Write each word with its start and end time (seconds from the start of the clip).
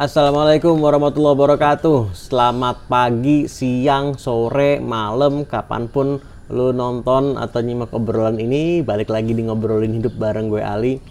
Assalamualaikum 0.00 0.80
warahmatullahi 0.80 1.36
wabarakatuh. 1.36 2.16
Selamat 2.16 2.88
pagi, 2.88 3.44
siang, 3.52 4.16
sore, 4.16 4.80
malam, 4.80 5.44
kapan 5.44 5.92
pun 5.92 6.16
lu 6.48 6.72
nonton 6.72 7.36
atau 7.36 7.60
nyimak 7.60 7.92
obrolan 7.92 8.40
ini. 8.40 8.80
Balik 8.80 9.12
lagi 9.12 9.36
di 9.36 9.44
ngobrolin 9.44 9.92
hidup 10.00 10.16
bareng 10.16 10.48
gue 10.48 10.64
Ali. 10.64 11.04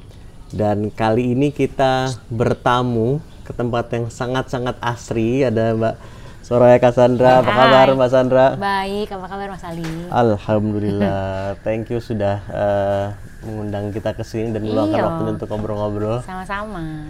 Dan 0.50 0.90
kali 0.90 1.38
ini 1.38 1.54
kita 1.54 2.10
bertamu 2.34 3.22
ke 3.46 3.54
tempat 3.54 3.94
yang 3.94 4.10
sangat-sangat 4.10 4.82
asri. 4.82 5.46
Ada 5.46 5.78
Mbak 5.78 5.96
Soraya 6.42 6.82
Cassandra. 6.82 7.46
Apa 7.46 7.52
kabar 7.54 7.88
Mbak 7.94 8.10
Sandra? 8.10 8.46
Baik, 8.58 9.14
apa 9.14 9.26
kabar 9.30 9.54
Mas 9.54 9.66
Ali? 9.70 9.86
Alhamdulillah. 10.10 11.54
Thank 11.66 11.94
you 11.94 12.02
sudah 12.02 12.42
eh, 12.50 13.06
mengundang 13.46 13.94
kita 13.94 14.18
ke 14.18 14.26
sini 14.26 14.50
dan 14.50 14.66
meluangkan 14.66 14.98
Iya. 14.98 15.06
waktu 15.06 15.24
untuk 15.38 15.46
ngobrol-ngobrol. 15.46 16.26
Sama-sama. 16.26 17.06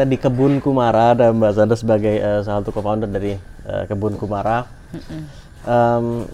Kita 0.00 0.08
di 0.08 0.16
Kebun 0.16 0.64
Kumara 0.64 1.12
ada 1.12 1.28
Mbak 1.28 1.52
Sandra 1.52 1.76
sebagai 1.76 2.16
eh, 2.16 2.40
salah 2.40 2.64
satu 2.64 2.72
co-founder 2.72 3.04
dari 3.04 3.36
eh, 3.68 3.84
Kebun 3.84 4.16
Kumara. 4.16 4.64
Em, 5.68 6.24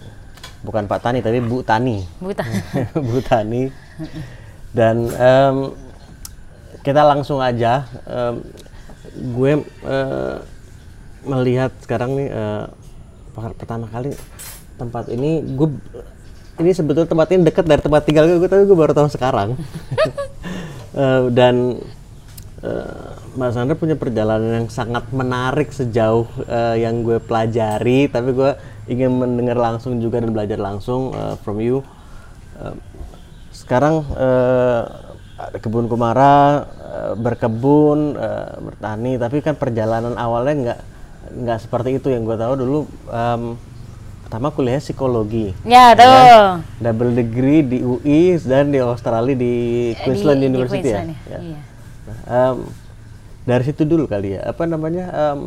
bukan 0.63 0.87
Pak 0.87 1.03
Tani 1.03 1.19
tapi 1.19 1.43
Bu 1.43 1.59
Tani. 1.67 1.99
Buta. 2.23 2.47
Bu 3.11 3.19
Tani. 3.19 3.67
Dan 4.71 5.11
em, 5.11 5.75
kita 6.79 7.03
langsung 7.03 7.43
aja. 7.43 7.83
em, 8.07 8.39
gue 9.35 9.67
eh, 9.83 10.35
melihat 11.27 11.75
sekarang 11.83 12.15
nih 12.15 12.31
per- 13.35 13.57
pertama 13.59 13.91
kali 13.91 14.15
tempat 14.79 15.11
ini 15.11 15.43
gue 15.43 15.75
ini 16.63 16.71
sebetulnya 16.71 17.11
tempat 17.11 17.35
ini 17.35 17.43
dekat 17.43 17.67
dari 17.67 17.83
tempat 17.83 18.07
tinggal 18.07 18.31
gue 18.31 18.47
tapi 18.47 18.63
gue 18.63 18.77
baru 18.79 18.95
tahu 18.95 19.11
sekarang. 19.11 19.59
Eh, 20.97 21.29
dan 21.29 21.77
eh, 22.67 23.39
Mbak 23.39 23.49
Sandra 23.55 23.75
punya 23.79 23.95
perjalanan 23.95 24.65
yang 24.65 24.67
sangat 24.67 25.07
menarik 25.15 25.71
sejauh 25.71 26.27
eh, 26.43 26.83
yang 26.83 27.01
gue 27.01 27.17
pelajari, 27.23 28.11
tapi 28.11 28.35
gue 28.35 28.51
ingin 28.87 29.15
mendengar 29.15 29.55
langsung 29.55 29.97
juga 29.97 30.19
dan 30.19 30.35
belajar 30.35 30.59
langsung 30.59 31.15
eh, 31.15 31.35
from 31.41 31.63
you. 31.63 31.79
Eh, 32.59 32.75
sekarang 33.55 34.05
ada 35.37 35.57
kebun 35.61 35.85
kumara, 35.85 36.65
eh, 36.81 37.13
berkebun, 37.13 38.17
eh, 38.17 38.51
bertani, 38.57 39.21
tapi 39.21 39.37
kan 39.39 39.53
perjalanan 39.53 40.17
awalnya 40.17 40.53
nggak 40.53 40.79
nggak 41.37 41.59
seperti 41.61 42.01
itu 42.01 42.07
yang 42.09 42.25
gue 42.25 42.35
tahu 42.35 42.53
dulu. 42.57 42.79
em, 43.11 43.43
pertama 44.27 44.51
kuliah 44.51 44.83
psikologi 44.83 45.55
ya, 45.63 45.95
tuh. 45.95 46.03
kan? 46.03 46.59
double 46.83 47.15
degree 47.15 47.63
di 47.63 47.79
UI 47.79 48.35
dan 48.43 48.75
di 48.75 48.79
Australia 48.83 49.31
di 49.31 49.55
Queensland 50.03 50.43
di 50.43 50.45
University 50.51 50.83
Queensland 50.83 51.09
ya. 51.15 51.15
ya, 51.15 51.31
Ya. 51.31 51.39
iya. 51.47 51.59
Nah, 52.07 52.17
em, 52.25 52.57
dari 53.43 53.63
situ 53.63 53.83
dulu 53.83 54.07
kali 54.07 54.33
ya. 54.33 54.47
Apa 54.47 54.63
namanya? 54.63 55.05
em, 55.11 55.39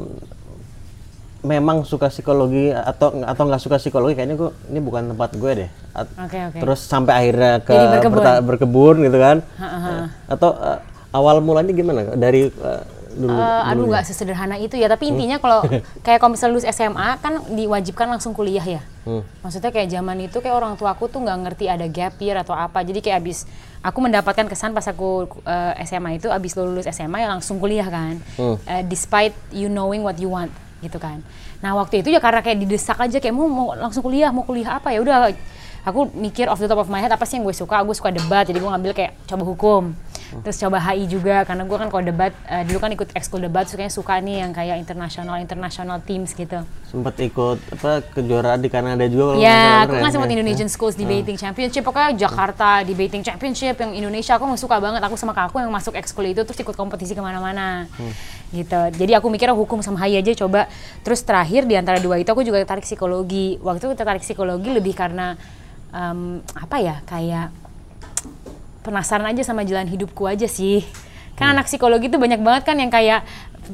memang 1.41 1.89
suka 1.89 2.13
psikologi 2.13 2.69
atau 2.69 3.17
atau 3.17 3.43
nggak 3.49 3.59
suka 3.59 3.81
psikologi 3.81 4.13
kayaknya 4.13 4.37
gue 4.37 4.53
ini 4.69 4.77
bukan 4.79 5.09
tempat 5.11 5.31
gue 5.35 5.53
deh. 5.57 5.71
At- 5.91 6.13
Oke, 6.21 6.37
oke. 6.47 6.59
Terus 6.61 6.81
sampai 6.85 7.13
akhirnya 7.17 7.53
ke 7.59 7.73
berkebun. 7.73 8.25
berkebun 8.45 8.95
gitu 9.01 9.19
kan? 9.19 9.37
Nah, 9.57 10.07
atau 10.29 10.51
eh, 10.53 10.79
awal 11.11 11.41
mulanya 11.41 11.73
gimana? 11.73 12.13
Dari 12.13 12.45
eh, 12.47 12.83
dulu? 13.15 13.35
Eh, 13.35 13.71
aduh 13.71 13.85
nggak 13.91 14.05
sesederhana 14.07 14.57
itu 14.57 14.79
ya. 14.79 14.87
Tapi 14.87 15.11
intinya 15.11 15.43
kalau 15.43 15.67
kayak 16.07 16.19
kalau 16.23 16.33
misalnya 16.35 16.53
lulus 16.55 16.67
SMA 16.71 17.09
kan 17.19 17.43
diwajibkan 17.51 18.07
langsung 18.07 18.33
kuliah 18.37 18.63
ya. 18.63 18.83
Hmm. 19.01 19.25
maksudnya 19.41 19.73
kayak 19.73 19.89
zaman 19.89 20.29
itu 20.29 20.45
kayak 20.45 20.53
orang 20.53 20.77
tua 20.77 20.93
aku 20.93 21.09
tuh 21.09 21.25
nggak 21.25 21.39
ngerti 21.41 21.73
ada 21.73 21.89
gap 21.89 22.21
year 22.21 22.37
atau 22.37 22.53
apa. 22.53 22.85
Jadi 22.85 23.01
kayak 23.01 23.25
abis 23.25 23.49
aku 23.81 23.99
mendapatkan 24.05 24.45
kesan 24.45 24.77
pas 24.77 24.85
aku 24.85 25.25
eh, 25.49 25.81
SMA 25.89 26.21
itu 26.21 26.29
abis 26.29 26.53
lulus 26.61 26.85
SMA 26.93 27.25
ya 27.25 27.29
langsung 27.33 27.57
kuliah 27.57 27.89
kan. 27.89 28.21
Hmm. 28.37 28.61
Eh, 28.69 28.85
despite 28.85 29.33
you 29.57 29.73
knowing 29.73 30.05
what 30.05 30.21
you 30.21 30.29
want 30.29 30.53
gitu 30.85 31.01
kan. 31.01 31.25
Nah 31.65 31.77
waktu 31.77 32.05
itu 32.05 32.13
ya 32.13 32.21
karena 32.21 32.45
kayak 32.45 32.61
didesak 32.61 33.01
aja 33.01 33.17
kayak 33.21 33.33
mau 33.33 33.49
mau 33.49 33.73
langsung 33.73 34.05
kuliah 34.05 34.29
mau 34.29 34.45
kuliah 34.45 34.77
apa 34.77 34.93
ya 34.93 35.01
udah. 35.01 35.33
Aku 35.81 36.13
mikir 36.13 36.45
off 36.53 36.61
the 36.61 36.69
top 36.69 36.85
of 36.85 36.93
my 36.93 37.01
head 37.01 37.09
apa 37.09 37.25
sih 37.25 37.41
yang 37.41 37.49
gue 37.49 37.57
suka. 37.57 37.81
Gue 37.81 37.97
suka 37.97 38.13
debat 38.13 38.45
jadi 38.45 38.61
gue 38.61 38.69
ngambil 38.69 38.93
kayak 38.93 39.17
coba 39.25 39.49
hukum 39.49 39.97
terus 40.43 40.57
coba 40.63 40.79
HI 40.79 41.11
juga 41.11 41.43
karena 41.43 41.67
gue 41.67 41.77
kan 41.77 41.89
kalau 41.91 42.03
debat 42.07 42.33
eh, 42.47 42.63
dulu 42.63 42.79
kan 42.79 42.91
ikut 42.95 43.09
ekskul 43.13 43.43
debat 43.43 43.67
sukanya 43.67 43.91
suka 43.91 44.15
nih 44.23 44.47
yang 44.47 44.55
kayak 44.55 44.79
internasional 44.79 45.37
internasional 45.43 45.99
teams 46.03 46.31
gitu 46.33 46.63
Sempat 46.91 47.15
ikut 47.23 47.59
apa 47.79 48.03
kejuaraan 48.03 48.59
di 48.59 48.67
Kanada 48.67 49.07
juga 49.07 49.39
kalau 49.39 49.39
Ya, 49.39 49.87
aku 49.87 49.95
kan 49.95 50.11
sempat 50.11 50.27
ya? 50.27 50.35
Indonesian 50.35 50.67
Schools 50.67 50.99
Debating 50.99 51.39
Championship, 51.39 51.87
pokoknya 51.87 52.19
Jakarta 52.19 52.83
Debating 52.83 53.23
Championship 53.23 53.79
yang 53.79 53.95
Indonesia 53.95 54.35
aku 54.35 54.51
suka 54.59 54.83
banget. 54.83 54.99
Aku 55.07 55.15
sama 55.15 55.31
kakakku 55.31 55.63
yang 55.63 55.71
masuk 55.71 55.95
ekskul 55.95 56.27
itu 56.27 56.43
terus 56.43 56.59
ikut 56.59 56.75
kompetisi 56.75 57.15
ke 57.15 57.23
mana-mana, 57.23 57.87
gitu. 58.51 58.81
Jadi 58.91 59.13
aku 59.15 59.31
mikirnya 59.31 59.55
hukum 59.55 59.79
sama 59.87 60.03
HI 60.03 60.19
aja 60.19 60.35
coba. 60.43 60.67
Terus 61.07 61.23
terakhir 61.23 61.63
di 61.71 61.79
antara 61.79 62.03
dua 62.03 62.19
itu 62.19 62.27
aku 62.27 62.43
juga 62.43 62.59
tertarik 62.59 62.83
psikologi. 62.83 63.63
Waktu 63.63 63.87
itu 63.87 63.95
tertarik 63.95 64.23
psikologi 64.27 64.75
lebih 64.75 64.99
karena 64.99 65.39
em, 65.95 66.43
apa 66.59 66.77
ya 66.83 66.99
kayak 67.07 67.55
penasaran 68.91 69.31
aja 69.31 69.47
sama 69.47 69.63
jalan 69.63 69.87
hidupku 69.87 70.27
aja 70.27 70.51
sih. 70.51 70.83
Kan 71.39 71.55
anak 71.57 71.71
psikologi 71.71 72.11
itu 72.11 72.19
banyak 72.19 72.43
banget 72.43 72.63
kan 72.67 72.77
yang 72.77 72.91
kayak 72.91 73.25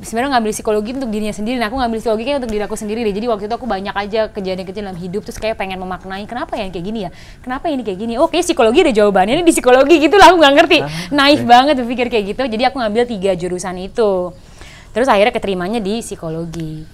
sebenarnya 0.04 0.36
ngambil 0.36 0.52
psikologi 0.52 0.92
untuk 0.92 1.08
dirinya 1.08 1.32
sendiri. 1.32 1.56
Nah, 1.56 1.72
aku 1.72 1.80
ngambil 1.80 1.98
psikologi 2.04 2.22
kayak 2.28 2.38
untuk 2.44 2.52
diri 2.52 2.62
aku 2.68 2.76
sendiri 2.76 3.00
deh. 3.02 3.14
Jadi 3.16 3.26
waktu 3.26 3.44
itu 3.48 3.54
aku 3.56 3.66
banyak 3.66 3.94
aja 3.96 4.20
kejadian-kejadian 4.28 4.92
dalam 4.92 4.98
hidup 5.00 5.24
terus 5.24 5.40
kayak 5.40 5.56
pengen 5.56 5.80
memaknai 5.80 6.28
kenapa 6.28 6.54
ya 6.54 6.68
kayak 6.68 6.84
gini 6.84 7.08
ya? 7.08 7.10
Kenapa 7.40 7.72
ini 7.72 7.82
kayak 7.82 7.98
gini? 7.98 8.14
Oke, 8.20 8.38
psikologi 8.44 8.84
ada 8.84 8.92
jawabannya. 8.92 9.40
Ini 9.40 9.44
di 9.46 9.54
psikologi 9.56 9.96
gitu 9.98 10.14
lah 10.20 10.30
aku 10.30 10.36
nggak 10.38 10.54
ngerti. 10.62 10.78
Naif 11.16 11.40
banget 11.48 11.74
berpikir 11.80 12.06
kayak 12.12 12.24
gitu. 12.36 12.42
Jadi 12.44 12.62
aku 12.68 12.76
ngambil 12.78 13.02
tiga 13.08 13.32
jurusan 13.32 13.74
itu. 13.80 14.30
Terus 14.92 15.08
akhirnya 15.08 15.32
keterimanya 15.32 15.80
di 15.80 16.04
psikologi. 16.04 16.84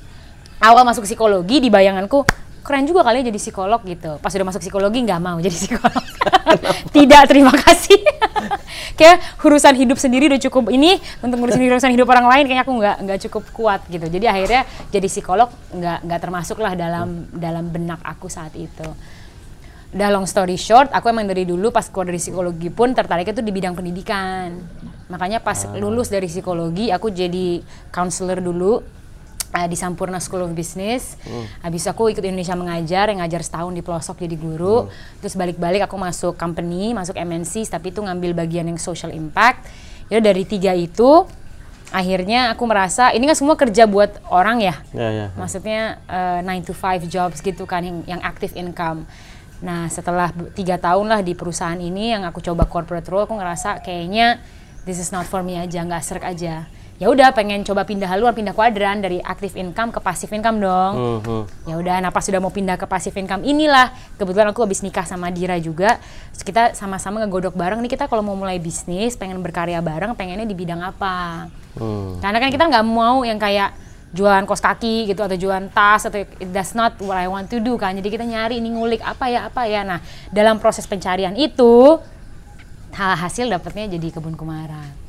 Awal 0.62 0.86
masuk 0.86 1.02
psikologi 1.02 1.58
di 1.58 1.68
bayanganku 1.74 2.22
keren 2.62 2.86
juga 2.86 3.02
kali 3.02 3.22
ya 3.22 3.30
jadi 3.30 3.38
psikolog 3.38 3.82
gitu. 3.82 4.16
Pas 4.22 4.30
udah 4.30 4.46
masuk 4.46 4.62
psikologi 4.62 5.02
nggak 5.02 5.20
mau 5.20 5.36
jadi 5.42 5.54
psikolog. 5.54 6.04
Tidak, 6.94 7.22
terima 7.26 7.52
kasih. 7.52 7.98
kayak 8.98 9.42
urusan 9.42 9.74
hidup 9.74 9.98
sendiri 9.98 10.30
udah 10.30 10.40
cukup 10.48 10.70
ini 10.70 10.98
untuk 11.20 11.42
ngurusin 11.42 11.62
urusan 11.62 11.92
hidup 11.92 12.06
orang 12.08 12.26
lain 12.30 12.44
kayaknya 12.46 12.64
aku 12.64 12.72
nggak 12.78 12.96
nggak 13.02 13.18
cukup 13.28 13.44
kuat 13.52 13.80
gitu. 13.90 14.06
Jadi 14.06 14.26
akhirnya 14.30 14.62
jadi 14.94 15.06
psikolog 15.10 15.50
nggak 15.74 15.98
nggak 16.06 16.20
termasuk 16.22 16.58
lah 16.62 16.78
dalam 16.78 17.28
dalam 17.34 17.68
benak 17.68 18.00
aku 18.06 18.30
saat 18.30 18.54
itu. 18.54 18.86
Udah 19.92 20.08
long 20.08 20.24
story 20.24 20.56
short, 20.56 20.88
aku 20.88 21.12
emang 21.12 21.28
dari 21.28 21.44
dulu 21.44 21.68
pas 21.68 21.84
keluar 21.84 22.08
dari 22.08 22.16
psikologi 22.16 22.72
pun 22.72 22.96
tertariknya 22.96 23.36
tuh 23.36 23.44
di 23.44 23.52
bidang 23.52 23.76
pendidikan. 23.76 24.56
Makanya 25.12 25.44
pas 25.44 25.68
lulus 25.76 26.08
dari 26.08 26.24
psikologi, 26.24 26.88
aku 26.88 27.12
jadi 27.12 27.60
counselor 27.92 28.40
dulu 28.40 29.01
eh, 29.52 29.68
di 29.68 29.76
Sampurna 29.76 30.18
School 30.18 30.48
of 30.48 30.52
Business. 30.56 31.20
Habis 31.60 31.84
aku 31.88 32.08
ikut 32.08 32.24
Indonesia 32.24 32.56
mengajar, 32.56 33.12
yang 33.12 33.20
ngajar 33.20 33.44
setahun 33.44 33.72
di 33.76 33.84
pelosok 33.84 34.24
jadi 34.24 34.36
guru. 34.36 34.88
Terus 35.20 35.36
balik-balik 35.36 35.84
aku 35.84 35.96
masuk 36.00 36.34
company, 36.40 36.96
masuk 36.96 37.14
MNC, 37.14 37.68
tapi 37.68 37.92
itu 37.92 38.00
ngambil 38.00 38.32
bagian 38.32 38.66
yang 38.66 38.80
social 38.80 39.12
impact. 39.12 39.68
Ya 40.08 40.20
dari 40.20 40.44
tiga 40.44 40.76
itu, 40.76 41.24
akhirnya 41.92 42.56
aku 42.56 42.64
merasa 42.64 43.12
ini 43.12 43.28
kan 43.28 43.36
semua 43.36 43.54
kerja 43.54 43.84
buat 43.84 44.16
orang 44.32 44.64
ya. 44.64 44.74
Ya, 44.96 45.08
ya. 45.12 45.26
Maksudnya 45.36 46.00
9 46.08 46.68
to 46.68 46.72
5 46.72 47.04
jobs 47.06 47.44
gitu 47.44 47.68
kan 47.68 47.84
yang, 47.84 47.98
yang 48.08 48.20
active 48.24 48.56
income. 48.56 49.04
Nah 49.62 49.86
setelah 49.92 50.34
tiga 50.56 50.80
tahun 50.80 51.06
lah 51.06 51.20
di 51.22 51.38
perusahaan 51.38 51.78
ini 51.78 52.16
yang 52.16 52.26
aku 52.26 52.42
coba 52.42 52.66
corporate 52.66 53.06
role, 53.06 53.28
aku 53.28 53.38
ngerasa 53.38 53.78
kayaknya 53.84 54.42
this 54.88 54.98
is 54.98 55.14
not 55.14 55.28
for 55.28 55.44
me 55.46 55.54
aja, 55.60 55.84
nggak 55.86 56.02
serk 56.02 56.24
aja. 56.26 56.66
Ya 57.02 57.10
udah 57.10 57.34
pengen 57.34 57.66
coba 57.66 57.82
pindah 57.82 58.06
haluan, 58.06 58.30
pindah 58.30 58.54
kuadran 58.54 59.02
dari 59.02 59.18
active 59.18 59.58
income 59.58 59.90
ke 59.90 59.98
passive 59.98 60.30
income 60.38 60.62
dong. 60.62 60.92
Hmm, 60.94 61.18
hmm. 61.18 61.42
Ya 61.66 61.74
udah, 61.74 61.96
nah 61.98 62.14
pas 62.14 62.22
sudah 62.22 62.38
mau 62.38 62.54
pindah 62.54 62.78
ke 62.78 62.86
passive 62.86 63.18
income 63.18 63.42
inilah 63.42 63.90
kebetulan 64.14 64.54
aku 64.54 64.62
habis 64.62 64.86
nikah 64.86 65.02
sama 65.02 65.34
Dira 65.34 65.58
juga. 65.58 65.98
Terus 66.30 66.46
kita 66.46 66.62
sama-sama 66.78 67.18
ngegodok 67.26 67.58
bareng 67.58 67.82
nih 67.82 67.98
kita 67.98 68.06
kalau 68.06 68.22
mau 68.22 68.38
mulai 68.38 68.62
bisnis, 68.62 69.18
pengen 69.18 69.42
berkarya 69.42 69.82
bareng, 69.82 70.14
pengennya 70.14 70.46
di 70.46 70.54
bidang 70.54 70.78
apa? 70.78 71.50
Hmm. 71.74 72.22
Karena 72.22 72.38
kan 72.38 72.54
kita 72.54 72.70
nggak 72.70 72.86
mau 72.86 73.26
yang 73.26 73.42
kayak 73.42 73.74
jualan 74.14 74.46
kos 74.46 74.62
kaki 74.62 75.10
gitu 75.10 75.26
atau 75.26 75.34
jualan 75.34 75.74
tas 75.74 76.06
atau 76.06 76.22
it 76.22 76.50
does 76.54 76.70
not 76.78 76.94
what 77.02 77.18
I 77.18 77.26
want 77.26 77.50
to 77.50 77.58
do 77.58 77.74
kan. 77.74 77.98
Jadi 77.98 78.14
kita 78.14 78.22
nyari 78.22 78.62
ini 78.62 78.78
ngulik 78.78 79.02
apa 79.02 79.26
ya 79.26 79.50
apa 79.50 79.66
ya. 79.66 79.82
Nah 79.82 79.98
dalam 80.30 80.62
proses 80.62 80.86
pencarian 80.86 81.34
itu 81.34 81.98
hal 82.94 83.18
hasil 83.18 83.50
dapatnya 83.50 83.90
jadi 83.90 84.14
kebun 84.14 84.38
kumara. 84.38 85.02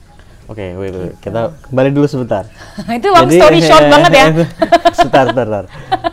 Oke, 0.44 0.75
wait, 0.75 0.92
wait. 0.92 1.13
kita 1.18 1.42
kembali 1.63 1.90
dulu 1.90 2.06
sebentar. 2.06 2.44
itu 2.92 3.07
long 3.07 3.28
story 3.28 3.60
short 3.60 3.88
banget 3.88 4.12
ya. 4.12 4.25
sebentar, 4.98 5.25
sebentar. 5.30 5.63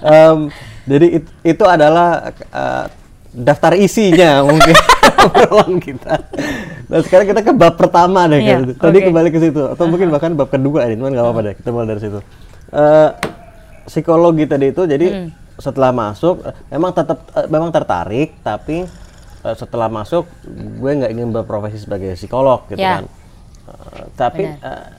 Em, 0.01 0.39
jadi 0.85 1.07
it- 1.19 1.35
itu 1.45 1.65
adalah 1.65 2.31
eh, 2.31 2.85
daftar 3.31 3.75
isinya 3.75 4.41
mungkin 4.47 4.75
obrolan 5.21 5.79
kita. 5.79 6.15
Nah 6.87 6.99
sekarang 7.01 7.27
kita 7.27 7.41
ke 7.43 7.53
bab 7.53 7.75
pertama 7.75 8.27
deh. 8.27 8.39
Iya, 8.39 8.55
kan. 8.55 8.61
Tadi 8.79 8.99
oke. 8.99 9.07
kembali 9.07 9.29
ke 9.29 9.39
situ, 9.41 9.63
atau 9.67 9.85
mungkin 9.85 10.09
bahkan 10.09 10.33
bab 10.33 10.47
kedua 10.47 10.87
ini, 10.87 10.95
cuman 10.95 11.11
nggak 11.11 11.25
apa-apa 11.25 11.41
deh. 11.43 11.55
Kita 11.57 11.69
mulai 11.71 11.89
dari 11.89 12.01
situ. 12.01 12.19
Eh, 12.71 13.09
psikologi 13.85 14.45
tadi 14.47 14.71
itu, 14.71 14.83
jadi 14.85 15.07
Hmm. 15.11 15.29
setelah 15.57 15.91
masuk, 15.91 16.41
memang 16.69 16.91
tetap 16.91 17.19
eh, 17.33 17.47
memang 17.47 17.69
tertarik, 17.69 18.39
tapi 18.41 18.87
eh, 19.41 19.55
setelah 19.55 19.87
masuk, 19.87 20.23
gue 20.79 20.91
nggak 20.93 21.11
ingin 21.11 21.29
berprofesi 21.31 21.83
sebagai 21.83 22.15
psikolog 22.15 22.63
gitu 22.69 22.79
Ya. 22.79 23.03
kan. 23.03 23.11
Eh, 23.71 24.07
tapi 24.15 24.45
Benar. 24.47 24.91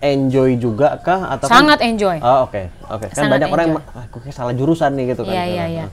eh, 0.00 0.12
enjoy 0.12 0.56
juga 0.56 0.96
kah 0.98 1.36
atau 1.36 1.46
kan- 1.48 1.60
Sangat 1.60 1.78
enjoy. 1.84 2.16
Oh 2.20 2.48
oke 2.48 2.62
oke 2.88 3.06
kan 3.12 3.28
Sangat 3.28 3.32
banyak 3.36 3.48
orang 3.48 3.64
yang 3.68 3.76
enjoy. 3.80 4.00
ah, 4.00 4.32
salah 4.32 4.54
jurusan 4.56 4.90
nih 4.96 5.04
gitu 5.12 5.22
kan. 5.24 5.32
Iya 5.32 5.44
iya 5.46 5.64
iya. 5.68 5.84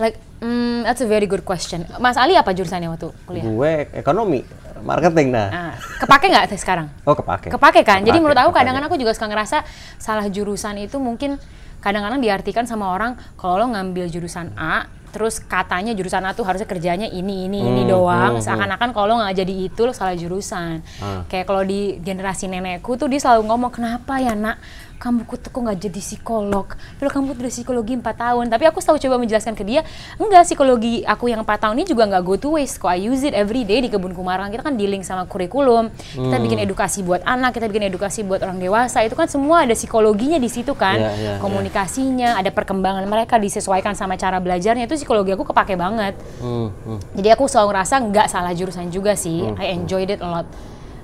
Like, 0.00 0.16
mm, 0.40 0.82
that's 0.82 1.04
a 1.04 1.06
very 1.06 1.28
good 1.28 1.44
question. 1.44 1.84
Mas 2.00 2.16
Ali 2.16 2.32
apa 2.32 2.50
jurusannya 2.50 2.88
waktu 2.88 3.12
kuliah? 3.28 3.44
Gue 3.44 3.72
ekonomi 3.92 4.40
marketing 4.80 5.30
nah. 5.30 5.48
Nah, 5.52 5.72
kepake 6.00 6.26
nggak 6.32 6.48
sekarang? 6.56 6.88
Oh 7.04 7.14
kepake. 7.14 7.52
Kepake 7.52 7.84
kan? 7.84 8.00
Jadi 8.00 8.08
Kepake, 8.08 8.18
menurut 8.18 8.38
aku 8.40 8.50
kepake. 8.50 8.58
kadang-kadang 8.58 8.88
aku 8.88 8.98
juga 8.98 9.12
suka 9.14 9.26
ngerasa 9.28 9.58
salah 10.00 10.26
jurusan 10.26 10.80
itu 10.80 10.96
mungkin 10.96 11.36
kadang-kadang 11.78 12.18
diartikan 12.18 12.64
sama 12.64 12.88
orang 12.88 13.14
kalau 13.36 13.62
lo 13.62 13.66
ngambil 13.68 14.08
jurusan 14.08 14.50
A, 14.56 14.88
terus 15.12 15.38
katanya 15.38 15.92
jurusan 15.92 16.20
A 16.20 16.32
tuh 16.32 16.42
harusnya 16.42 16.64
kerjanya 16.64 17.06
ini 17.06 17.46
ini 17.46 17.60
ini 17.60 17.82
Hmm, 17.82 17.90
doang. 17.90 18.32
hmm, 18.34 18.42
Seakan-akan 18.42 18.90
kalau 18.90 19.14
nggak 19.14 19.36
jadi 19.36 19.54
itu 19.62 19.80
lo 19.82 19.92
salah 19.92 20.12
jurusan. 20.12 20.80
Ah. 20.98 21.22
Kayak 21.26 21.46
kalau 21.46 21.62
di 21.62 21.80
generasi 21.98 22.48
nenekku 22.48 22.96
tuh 22.96 23.06
dia 23.06 23.20
selalu 23.20 23.44
ngomong 23.44 23.70
kenapa 23.70 24.16
ya 24.16 24.32
nak 24.32 24.56
kamu 24.96 25.26
kok 25.26 25.42
kok 25.44 25.58
nggak 25.58 25.78
jadi 25.80 25.98
psikolog? 26.00 26.66
Padahal 26.94 27.10
kamu 27.10 27.34
udah 27.34 27.50
psikologi 27.50 27.92
4 27.96 28.06
tahun. 28.14 28.44
Tapi 28.46 28.64
aku 28.64 28.78
selalu 28.78 28.98
coba 29.00 29.16
menjelaskan 29.18 29.52
ke 29.52 29.64
dia, 29.64 29.82
enggak 30.14 30.46
psikologi 30.46 31.02
aku 31.02 31.26
yang 31.26 31.42
4 31.42 31.58
tahun 31.58 31.74
ini 31.74 31.84
juga 31.84 32.06
nggak 32.06 32.22
go 32.22 32.38
to 32.38 32.54
waste 32.54 32.78
kok. 32.78 32.86
I 32.88 33.02
use 33.02 33.20
it 33.20 33.34
every 33.34 33.66
day 33.66 33.82
di 33.82 33.90
kebun 33.90 34.14
kumarang. 34.14 34.48
Kita 34.48 34.62
kan 34.62 34.78
dealing 34.78 35.02
sama 35.02 35.26
kurikulum. 35.26 35.90
Kita 35.90 36.22
Hmm. 36.30 36.38
bikin 36.40 36.62
edukasi 36.62 37.02
buat 37.02 37.18
anak, 37.24 37.50
kita 37.52 37.66
bikin 37.66 37.90
edukasi 37.90 38.22
buat 38.22 38.40
orang 38.40 38.56
dewasa. 38.56 39.02
Itu 39.02 39.12
kan 39.12 39.26
semua 39.26 39.66
ada 39.66 39.74
psikologinya 39.74 40.38
di 40.38 40.46
situ 40.46 40.70
kan. 40.72 40.94
Iya, 40.94 41.10
iya, 41.10 41.30
iya. 41.34 41.42
Komunikasinya, 41.42 42.30
ada 42.36 42.50
perkembangan 42.50 43.02
mereka 43.04 43.38
disesuaikan 43.38 43.92
sama 43.92 44.14
cara 44.14 44.38
belajarnya. 44.38 44.86
Itu 44.86 45.01
psikologi 45.02 45.34
aku 45.34 45.42
kepake 45.44 45.74
banget. 45.74 46.14
Hmm, 46.38 46.70
hmm. 46.70 46.98
Jadi 47.18 47.28
aku 47.28 47.50
selalu 47.50 47.74
ngerasa 47.74 47.94
nggak 48.06 48.26
salah 48.26 48.54
jurusan 48.54 48.86
juga 48.88 49.12
sih. 49.12 49.42
I 49.58 49.74
enjoyed 49.74 50.08
it 50.08 50.22
a 50.22 50.28
lot. 50.30 50.46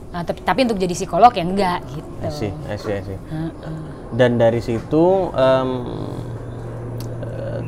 Nah, 0.08 0.24
tapi, 0.24 0.40
tapi 0.40 0.64
untuk 0.64 0.78
jadi 0.78 0.94
psikolog 0.94 1.34
ya 1.34 1.44
enggak 1.44 1.84
gitu. 1.90 2.08
I 2.22 2.30
see, 2.30 2.52
I 2.64 2.76
see, 2.78 2.94
I 2.94 3.02
see. 3.02 3.18
Heeh. 3.18 3.76
Dan 4.14 4.38
dari 4.38 4.62
situ 4.62 5.04
eh, 5.34 5.66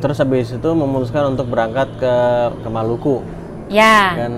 terus 0.01 0.17
habis 0.17 0.49
itu 0.49 0.71
memutuskan 0.73 1.29
untuk 1.29 1.51
berangkat 1.51 1.89
ke 1.99 2.15
ke 2.63 2.69
Maluku 2.71 3.21
Ya, 3.71 4.19
kan 4.19 4.33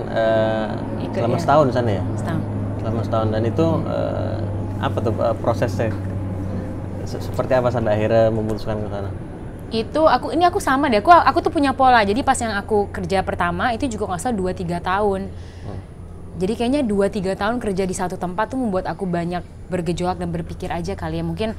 Ikut, 1.01 1.17
selama 1.17 1.37
ya. 1.37 1.41
setahun 1.41 1.65
di 1.65 1.73
sana 1.73 1.89
ya. 1.89 2.03
setahun. 2.13 2.41
Selama 2.77 2.99
setahun 3.01 3.27
dan 3.31 3.41
itu 3.47 3.65
eh, 3.87 4.37
apa 4.77 4.97
tuh 4.99 5.13
eh, 5.15 5.35
prosesnya? 5.41 5.89
Se- 7.03 7.23
Seperti 7.23 7.51
apa 7.57 7.73
sampai 7.73 7.97
akhirnya 7.97 8.29
memutuskan 8.29 8.77
ke 8.77 8.89
sana? 8.93 9.09
Itu 9.73 10.01
aku 10.05 10.29
ini 10.37 10.45
aku 10.45 10.61
sama 10.61 10.85
deh. 10.93 11.01
Aku 11.01 11.09
aku 11.09 11.41
tuh 11.41 11.49
punya 11.49 11.73
pola. 11.73 12.05
Jadi 12.05 12.21
pas 12.21 12.37
yang 12.37 12.53
aku 12.53 12.93
kerja 12.93 13.25
pertama 13.25 13.73
itu 13.73 13.89
juga 13.89 14.13
nggak 14.13 14.21
salah 14.21 14.37
dua 14.37 14.51
tiga 14.53 14.77
tahun 14.77 15.33
jadi 16.33 16.53
kayaknya 16.57 16.81
dua 16.81 17.13
tiga 17.13 17.37
tahun 17.37 17.61
kerja 17.61 17.85
di 17.85 17.93
satu 17.93 18.17
tempat 18.17 18.49
tuh 18.49 18.57
membuat 18.57 18.89
aku 18.89 19.05
banyak 19.05 19.45
bergejolak 19.69 20.17
dan 20.17 20.33
berpikir 20.33 20.73
aja 20.73 20.97
kali 20.97 21.21
ya. 21.21 21.25
Mungkin 21.25 21.53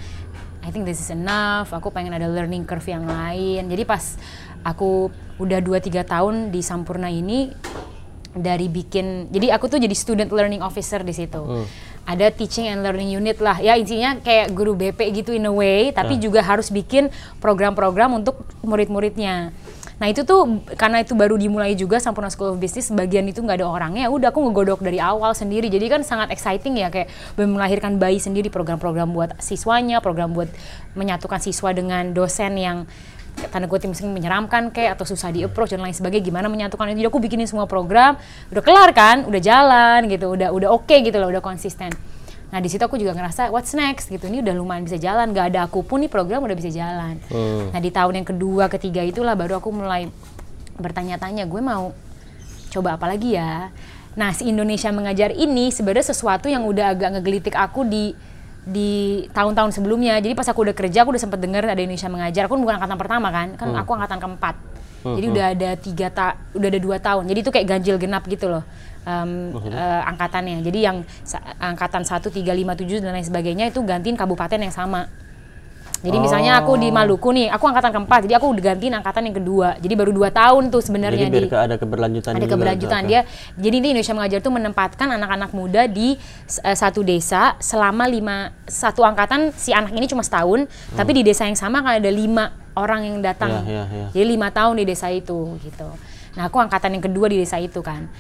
I 0.66 0.68
think 0.74 0.82
this 0.82 0.98
is 0.98 1.14
enough. 1.14 1.70
Aku 1.70 1.94
pengen 1.94 2.10
ada 2.10 2.26
learning 2.26 2.66
curve 2.66 2.90
yang 2.90 3.06
lain. 3.06 3.70
Jadi 3.70 3.82
pas 3.86 4.18
aku 4.66 5.14
udah 5.38 5.62
dua 5.62 5.78
tiga 5.78 6.02
tahun 6.02 6.50
di 6.50 6.58
Sampurna 6.58 7.06
ini 7.06 7.54
dari 8.34 8.66
bikin 8.66 9.30
jadi 9.30 9.54
aku 9.54 9.70
tuh 9.70 9.78
jadi 9.78 9.94
student 9.94 10.26
learning 10.34 10.58
officer 10.58 11.06
di 11.06 11.14
situ 11.14 11.38
ada 12.04 12.28
teaching 12.28 12.68
and 12.68 12.84
learning 12.84 13.12
unit 13.12 13.40
lah. 13.40 13.56
Ya 13.60 13.74
intinya 13.76 14.20
kayak 14.20 14.52
guru 14.52 14.76
BP 14.76 15.24
gitu 15.24 15.32
in 15.32 15.48
a 15.48 15.52
way 15.52 15.90
tapi 15.90 16.20
juga 16.20 16.44
harus 16.44 16.68
bikin 16.68 17.08
program-program 17.40 18.20
untuk 18.20 18.44
murid-muridnya. 18.60 19.52
Nah 19.94 20.10
itu 20.10 20.26
tuh 20.26 20.60
karena 20.74 21.06
itu 21.06 21.14
baru 21.14 21.38
dimulai 21.38 21.78
juga 21.78 22.02
Sampurna 22.02 22.26
School 22.26 22.52
of 22.52 22.58
Business 22.58 22.90
sebagian 22.90 23.24
itu 23.30 23.38
nggak 23.38 23.62
ada 23.62 23.66
orangnya 23.70 24.04
ya 24.04 24.10
udah 24.10 24.34
aku 24.34 24.42
ngegodok 24.42 24.82
dari 24.82 24.98
awal 24.98 25.32
sendiri. 25.32 25.70
Jadi 25.70 25.86
kan 25.86 26.02
sangat 26.02 26.34
exciting 26.34 26.76
ya 26.76 26.90
kayak 26.90 27.08
melahirkan 27.38 27.96
bayi 27.96 28.18
sendiri 28.18 28.50
program-program 28.50 29.14
buat 29.14 29.30
siswanya 29.38 30.02
program 30.02 30.34
buat 30.34 30.50
menyatukan 30.98 31.38
siswa 31.38 31.70
dengan 31.70 32.10
dosen 32.10 32.58
yang 32.58 32.78
tanda 33.34 33.66
kutip 33.66 33.90
misalnya 33.90 34.14
menyeramkan 34.14 34.70
kayak 34.70 34.98
atau 34.98 35.06
susah 35.06 35.30
di 35.34 35.42
approach 35.42 35.74
dan 35.74 35.82
lain 35.82 35.94
sebagainya 35.94 36.24
gimana 36.26 36.46
menyatukan 36.46 36.90
itu. 36.90 37.02
Jadi 37.02 37.08
aku 37.10 37.20
bikinin 37.22 37.46
semua 37.50 37.66
program 37.66 38.18
udah 38.50 38.62
kelar 38.62 38.90
kan 38.94 39.26
udah 39.26 39.40
jalan 39.42 40.06
gitu 40.10 40.34
udah 40.34 40.54
udah 40.54 40.68
oke 40.70 40.94
gitu 40.94 41.16
loh 41.18 41.30
udah 41.30 41.42
konsisten. 41.42 41.90
Nah 42.54 42.62
di 42.62 42.70
situ 42.70 42.82
aku 42.86 42.94
juga 42.94 43.18
ngerasa 43.18 43.50
what's 43.50 43.74
next 43.74 44.06
gitu 44.06 44.30
ini 44.30 44.38
udah 44.38 44.54
lumayan 44.54 44.86
bisa 44.86 44.94
jalan 44.94 45.34
gak 45.34 45.50
ada 45.50 45.66
aku 45.66 45.82
pun 45.82 45.98
nih 46.06 46.10
program 46.10 46.46
udah 46.46 46.54
bisa 46.54 46.70
jalan. 46.70 47.18
Hmm. 47.26 47.74
nah 47.74 47.82
di 47.82 47.90
tahun 47.90 48.22
yang 48.22 48.28
kedua 48.30 48.70
ketiga 48.70 49.02
itulah 49.02 49.34
baru 49.34 49.58
aku 49.58 49.74
mulai 49.74 50.06
bertanya-tanya 50.78 51.50
gue 51.50 51.58
mau 51.58 51.90
coba 52.70 52.94
apa 52.94 53.10
lagi 53.10 53.34
ya? 53.34 53.74
Nah 54.14 54.30
si 54.30 54.46
Indonesia 54.46 54.94
mengajar 54.94 55.34
ini 55.34 55.74
sebenarnya 55.74 56.14
sesuatu 56.14 56.46
yang 56.46 56.62
udah 56.62 56.94
agak 56.94 57.18
ngegelitik 57.18 57.58
aku 57.58 57.82
di 57.82 58.14
di 58.64 59.24
tahun-tahun 59.30 59.76
sebelumnya. 59.76 60.18
Jadi 60.18 60.32
pas 60.32 60.48
aku 60.48 60.64
udah 60.64 60.74
kerja 60.76 61.04
aku 61.04 61.14
udah 61.14 61.22
sempat 61.22 61.38
dengar 61.40 61.64
ada 61.64 61.76
Indonesia 61.76 62.08
mengajar. 62.08 62.48
Aku 62.48 62.56
bukan 62.56 62.80
angkatan 62.80 62.98
pertama 62.98 63.28
kan? 63.28 63.56
Kan 63.60 63.76
aku 63.76 63.92
angkatan 63.96 64.18
keempat. 64.20 64.56
Jadi 65.04 65.26
udah 65.28 65.46
ada 65.52 65.70
tiga 65.76 66.08
ta 66.08 66.40
udah 66.56 66.68
ada 66.72 66.80
dua 66.80 66.96
tahun. 66.96 67.28
Jadi 67.28 67.38
itu 67.44 67.50
kayak 67.52 67.66
ganjil 67.76 67.96
genap 68.00 68.24
gitu 68.24 68.48
loh 68.48 68.64
em, 69.04 69.52
eh, 69.68 70.02
angkatannya. 70.08 70.64
Jadi 70.64 70.78
yang 70.80 71.04
angkatan 71.60 72.02
1, 72.02 72.32
3, 72.32 72.52
5, 72.56 72.72
7 72.72 73.04
dan 73.04 73.12
lain 73.12 73.24
sebagainya 73.24 73.68
itu 73.70 73.84
gantiin 73.84 74.16
kabupaten 74.16 74.56
yang 74.56 74.72
sama 74.72 75.06
jadi 76.04 76.18
misalnya 76.20 76.60
aku 76.60 76.76
di 76.76 76.92
Maluku 76.92 77.32
nih, 77.32 77.48
aku 77.48 77.64
angkatan 77.64 77.88
keempat, 77.96 78.28
jadi 78.28 78.36
aku 78.36 78.52
udah 78.52 78.62
gantiin 78.76 78.92
angkatan 78.92 79.24
yang 79.24 79.36
kedua. 79.40 79.80
Jadi 79.80 79.94
baru 79.96 80.12
dua 80.12 80.28
tahun 80.28 80.68
tuh 80.68 80.84
sebenarnya 80.84 81.32
di 81.32 81.48
ke- 81.48 81.56
ada 81.56 81.80
keberlanjutan 81.80 82.36
ada 82.36 82.44
juga. 82.44 82.52
keberlanjutan 82.52 83.00
Oke. 83.00 83.08
dia. 83.08 83.20
Jadi 83.56 83.74
ini 83.80 83.86
Indonesia 83.96 84.12
Mengajar 84.12 84.38
tuh 84.44 84.52
menempatkan 84.52 85.08
anak-anak 85.16 85.50
muda 85.56 85.88
di 85.88 86.20
eh, 86.60 86.76
satu 86.76 87.00
desa 87.00 87.56
selama 87.56 88.04
lima 88.04 88.52
satu 88.68 89.00
angkatan 89.00 89.56
si 89.56 89.72
anak 89.72 89.96
ini 89.96 90.04
cuma 90.04 90.20
setahun, 90.20 90.68
tapi 90.92 91.10
di 91.16 91.22
desa 91.24 91.48
yang 91.48 91.56
sama 91.56 91.80
kan 91.80 91.96
ada 91.96 92.10
lima 92.12 92.52
orang 92.76 93.08
yang 93.08 93.16
datang. 93.24 93.64
Iya, 93.64 93.64
iya, 93.64 93.84
iya. 93.88 94.06
Jadi 94.12 94.24
lima 94.28 94.52
tahun 94.52 94.76
di 94.76 94.84
desa 94.84 95.08
itu 95.08 95.56
gitu. 95.64 95.88
Nah 96.36 96.52
aku 96.52 96.60
angkatan 96.60 97.00
yang 97.00 97.04
kedua 97.08 97.32
di 97.32 97.40
desa 97.40 97.56
itu 97.56 97.80
kan. 97.80 98.12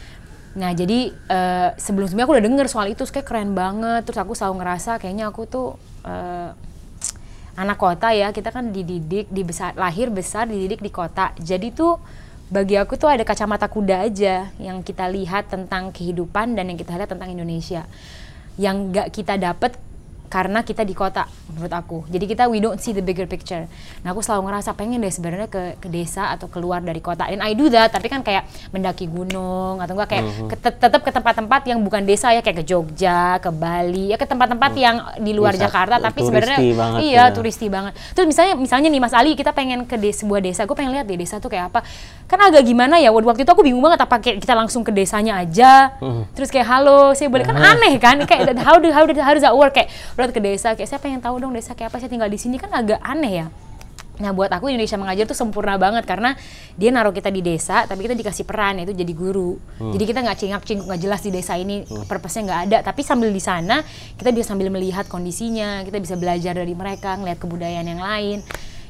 Nah 0.56 0.72
jadi 0.72 1.12
eh, 1.12 1.68
sebelum-sebelumnya 1.76 2.24
aku 2.24 2.34
udah 2.40 2.44
denger 2.48 2.66
soal 2.72 2.88
itu, 2.88 3.04
kayak 3.04 3.28
keren 3.28 3.52
banget. 3.52 4.08
Terus 4.08 4.24
aku 4.24 4.32
selalu 4.32 4.64
ngerasa 4.64 4.96
kayaknya 4.96 5.28
aku 5.28 5.44
tuh 5.44 5.76
eh, 6.08 6.72
anak 7.54 7.78
kota 7.78 8.10
ya 8.10 8.34
kita 8.34 8.50
kan 8.50 8.74
dididik 8.74 9.30
di 9.30 9.42
besar 9.46 9.74
lahir 9.78 10.10
besar 10.10 10.50
dididik 10.50 10.82
di 10.82 10.90
kota. 10.90 11.30
Jadi 11.38 11.70
tuh 11.70 11.98
bagi 12.50 12.76
aku 12.76 13.00
tuh 13.00 13.08
ada 13.08 13.24
kacamata 13.24 13.66
kuda 13.70 14.04
aja 14.04 14.52
yang 14.60 14.84
kita 14.84 15.08
lihat 15.08 15.48
tentang 15.48 15.90
kehidupan 15.94 16.54
dan 16.58 16.68
yang 16.70 16.78
kita 16.78 16.94
lihat 16.94 17.10
tentang 17.10 17.32
Indonesia. 17.32 17.86
Yang 18.60 18.76
nggak 18.90 19.08
kita 19.10 19.34
dapet 19.40 19.74
karena 20.34 20.66
kita 20.66 20.82
di 20.82 20.98
kota 20.98 21.30
menurut 21.46 21.70
aku. 21.70 21.98
Jadi 22.10 22.26
kita 22.26 22.50
we 22.50 22.58
don't 22.58 22.82
see 22.82 22.90
the 22.90 22.98
bigger 22.98 23.22
picture. 23.24 23.70
Nah 24.02 24.10
aku 24.10 24.18
selalu 24.18 24.50
ngerasa 24.50 24.74
pengen 24.74 24.98
deh 24.98 25.14
sebenarnya 25.14 25.46
ke, 25.46 25.78
ke 25.78 25.86
desa 25.86 26.34
atau 26.34 26.50
keluar 26.50 26.82
dari 26.82 26.98
kota. 26.98 27.30
Dan 27.30 27.38
I 27.38 27.54
do 27.54 27.70
that 27.70 27.94
tapi 27.94 28.10
kan 28.10 28.26
kayak 28.26 28.42
mendaki 28.74 29.06
gunung 29.06 29.78
atau 29.78 29.94
enggak 29.94 30.10
kayak 30.10 30.24
ke, 30.50 30.56
tet- 30.58 30.82
tetap 30.82 31.06
ke 31.06 31.14
tempat-tempat 31.14 31.70
yang 31.70 31.78
bukan 31.78 32.02
desa 32.02 32.34
ya 32.34 32.42
kayak 32.42 32.60
ke 32.60 32.64
Jogja 32.66 33.38
ke 33.38 33.54
Bali 33.54 34.10
ya 34.10 34.18
ke 34.18 34.26
tempat-tempat 34.26 34.74
yang 34.74 34.96
di 35.22 35.30
luar 35.30 35.54
Wisata- 35.54 35.70
Jakarta 35.70 35.94
tapi 36.02 36.18
sebenarnya 36.26 36.58
iya 36.98 37.22
ya. 37.22 37.22
turisti 37.30 37.70
banget. 37.70 37.94
Terus 38.10 38.26
misalnya 38.26 38.54
misalnya 38.58 38.88
nih 38.90 38.98
Mas 38.98 39.14
Ali 39.14 39.38
kita 39.38 39.54
pengen 39.54 39.86
ke 39.86 39.94
des- 39.94 40.18
sebuah 40.18 40.42
desa. 40.42 40.66
Gue 40.66 40.74
pengen 40.74 40.90
lihat 40.90 41.06
deh 41.06 41.14
desa 41.14 41.38
tuh 41.38 41.46
kayak 41.46 41.70
apa. 41.70 41.86
Kan 42.26 42.42
agak 42.42 42.66
gimana 42.66 42.98
ya 42.98 43.14
waktu 43.14 43.46
itu 43.46 43.52
aku 43.54 43.62
bingung 43.62 43.86
banget 43.86 44.02
apa 44.02 44.18
kayak 44.18 44.42
kita 44.42 44.58
langsung 44.58 44.82
ke 44.82 44.90
desanya 44.90 45.38
aja. 45.38 45.94
Hmm. 46.02 46.26
terus 46.34 46.50
kayak 46.50 46.66
halo 46.66 47.14
saya 47.14 47.30
boleh? 47.30 47.46
Kan 47.46 47.54
aneh 47.54 47.94
kan 48.02 48.18
kayak 48.26 48.58
how 48.66 48.82
do 48.82 48.90
how 48.90 49.06
do 49.06 49.14
how 49.22 49.30
does 49.30 49.46
that 49.46 49.54
work? 49.54 49.70
Kayak 49.70 49.94
berarti 50.24 50.40
ke 50.40 50.42
desa 50.42 50.72
kayak 50.72 50.88
saya 50.88 51.00
pengen 51.00 51.20
tahu 51.20 51.36
dong 51.36 51.52
desa 51.52 51.76
kayak 51.76 51.92
apa 51.92 52.00
saya 52.00 52.08
tinggal 52.08 52.32
di 52.32 52.40
sini 52.40 52.56
kan 52.56 52.72
agak 52.72 52.98
aneh 53.04 53.44
ya 53.44 53.48
Nah 54.14 54.30
buat 54.30 54.46
aku 54.46 54.70
Indonesia 54.70 54.94
mengajar 54.94 55.26
tuh 55.26 55.34
sempurna 55.34 55.74
banget 55.74 56.06
karena 56.06 56.38
dia 56.78 56.94
naruh 56.94 57.10
kita 57.10 57.34
di 57.34 57.42
desa 57.42 57.82
tapi 57.82 58.06
kita 58.06 58.14
dikasih 58.14 58.46
peran 58.46 58.78
yaitu 58.78 58.94
jadi 58.94 59.10
guru. 59.10 59.58
Jadi 59.90 60.04
kita 60.06 60.22
nggak 60.22 60.38
cingak 60.38 60.62
cinguk 60.62 60.86
nggak 60.86 61.00
jelas 61.02 61.20
di 61.26 61.30
desa 61.34 61.58
ini 61.58 61.82
purpose-nya 62.06 62.42
nggak 62.46 62.60
ada 62.70 62.78
tapi 62.86 63.02
sambil 63.02 63.34
di 63.34 63.42
sana 63.42 63.82
kita 64.14 64.30
bisa 64.30 64.54
sambil 64.54 64.70
melihat 64.70 65.10
kondisinya 65.10 65.82
kita 65.82 65.98
bisa 65.98 66.14
belajar 66.14 66.54
dari 66.54 66.78
mereka 66.78 67.18
ngeliat 67.18 67.42
kebudayaan 67.42 67.86
yang 67.90 67.98
lain. 67.98 68.38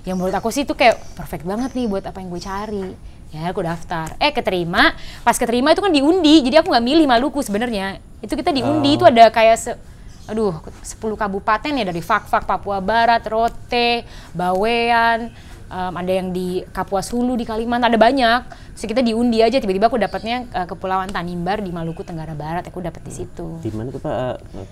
Yang 0.05 0.17
menurut 0.21 0.37
aku 0.37 0.53
sih 0.53 0.69
itu 0.69 0.76
kayak 0.76 1.00
perfect 1.17 1.49
banget 1.49 1.73
nih 1.73 1.88
buat 1.88 2.05
apa 2.05 2.21
yang 2.21 2.29
gue 2.29 2.43
cari. 2.45 2.87
Ya 3.33 3.49
aku 3.49 3.64
daftar. 3.64 4.12
Eh 4.21 4.29
keterima. 4.29 4.93
Pas 5.25 5.41
keterima 5.41 5.73
itu 5.73 5.81
kan 5.81 5.88
diundi. 5.88 6.45
Jadi 6.45 6.61
aku 6.61 6.69
nggak 6.69 6.85
milih 6.85 7.09
Maluku 7.09 7.41
sebenarnya. 7.41 7.97
Itu 8.21 8.37
kita 8.37 8.53
diundi 8.53 9.00
itu 9.00 9.09
ada 9.09 9.33
kayak 9.33 9.57
se- 9.57 9.81
aduh 10.25 10.57
10 10.81 10.97
kabupaten 11.14 11.71
ya 11.71 11.85
dari 11.85 12.00
Fak-Fak, 12.00 12.45
Papua 12.45 12.81
Barat, 12.81 13.21
Rote, 13.25 14.09
Bawean, 14.33 15.28
em, 15.66 15.93
ada 15.95 16.12
yang 16.12 16.31
di 16.31 16.64
Kapuas 16.66 17.09
Hulu 17.09 17.35
di 17.35 17.45
Kalimantan 17.45 17.88
ada 17.88 18.00
banyak. 18.00 18.40
Terus 18.73 18.87
kita 18.87 19.00
diundi 19.00 19.38
aja 19.38 19.57
tiba-tiba 19.57 19.87
aku 19.87 19.97
dapatnya 19.97 20.47
eh, 20.47 20.66
Kepulauan 20.66 21.09
Tanimbar 21.09 21.61
di 21.61 21.69
Maluku 21.69 22.02
Tenggara 22.02 22.33
Barat. 22.33 22.64
Aku 22.64 22.81
dapet 22.81 23.02
di 23.02 23.12
situ. 23.12 23.61
Di 23.61 23.71
mana 23.71 23.88
tuh 23.88 24.00
Pak? 24.00 24.12
Eh, 24.54 24.69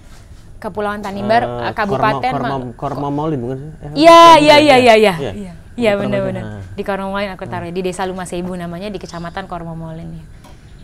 Kepulauan 0.59 1.01
Tanimbar 1.01 1.43
eh, 1.43 1.69
eh, 1.69 1.73
Kabupaten 1.73 2.33
Korma, 2.33 2.49
Ma- 2.49 2.59
Korma, 2.73 2.77
Kormamolin 3.09 3.39
bukan 3.39 3.57
sih? 3.59 3.71
Eh, 3.83 3.91
Iya, 3.99 4.21
iya, 4.39 4.57
iya, 4.57 4.57
ya? 4.57 4.77
iya, 4.79 4.95
iya. 4.95 5.13
Iya. 5.15 5.33
Iya, 5.33 5.53
Di 5.73 5.81
Iya 5.81 5.93
benar-benar. 5.97 6.43
ah. 6.43 6.61
Di 6.73 6.83
Kormamolin 6.83 7.31
aku 7.31 7.45
taruh 7.47 7.69
di 7.69 7.81
Desa 7.81 8.05
Lumasebu 8.05 8.53
namanya 8.55 8.89
di 8.89 8.97
Kecamatan 8.97 9.45
Kormamolin 9.45 10.09
ya. 10.13 10.25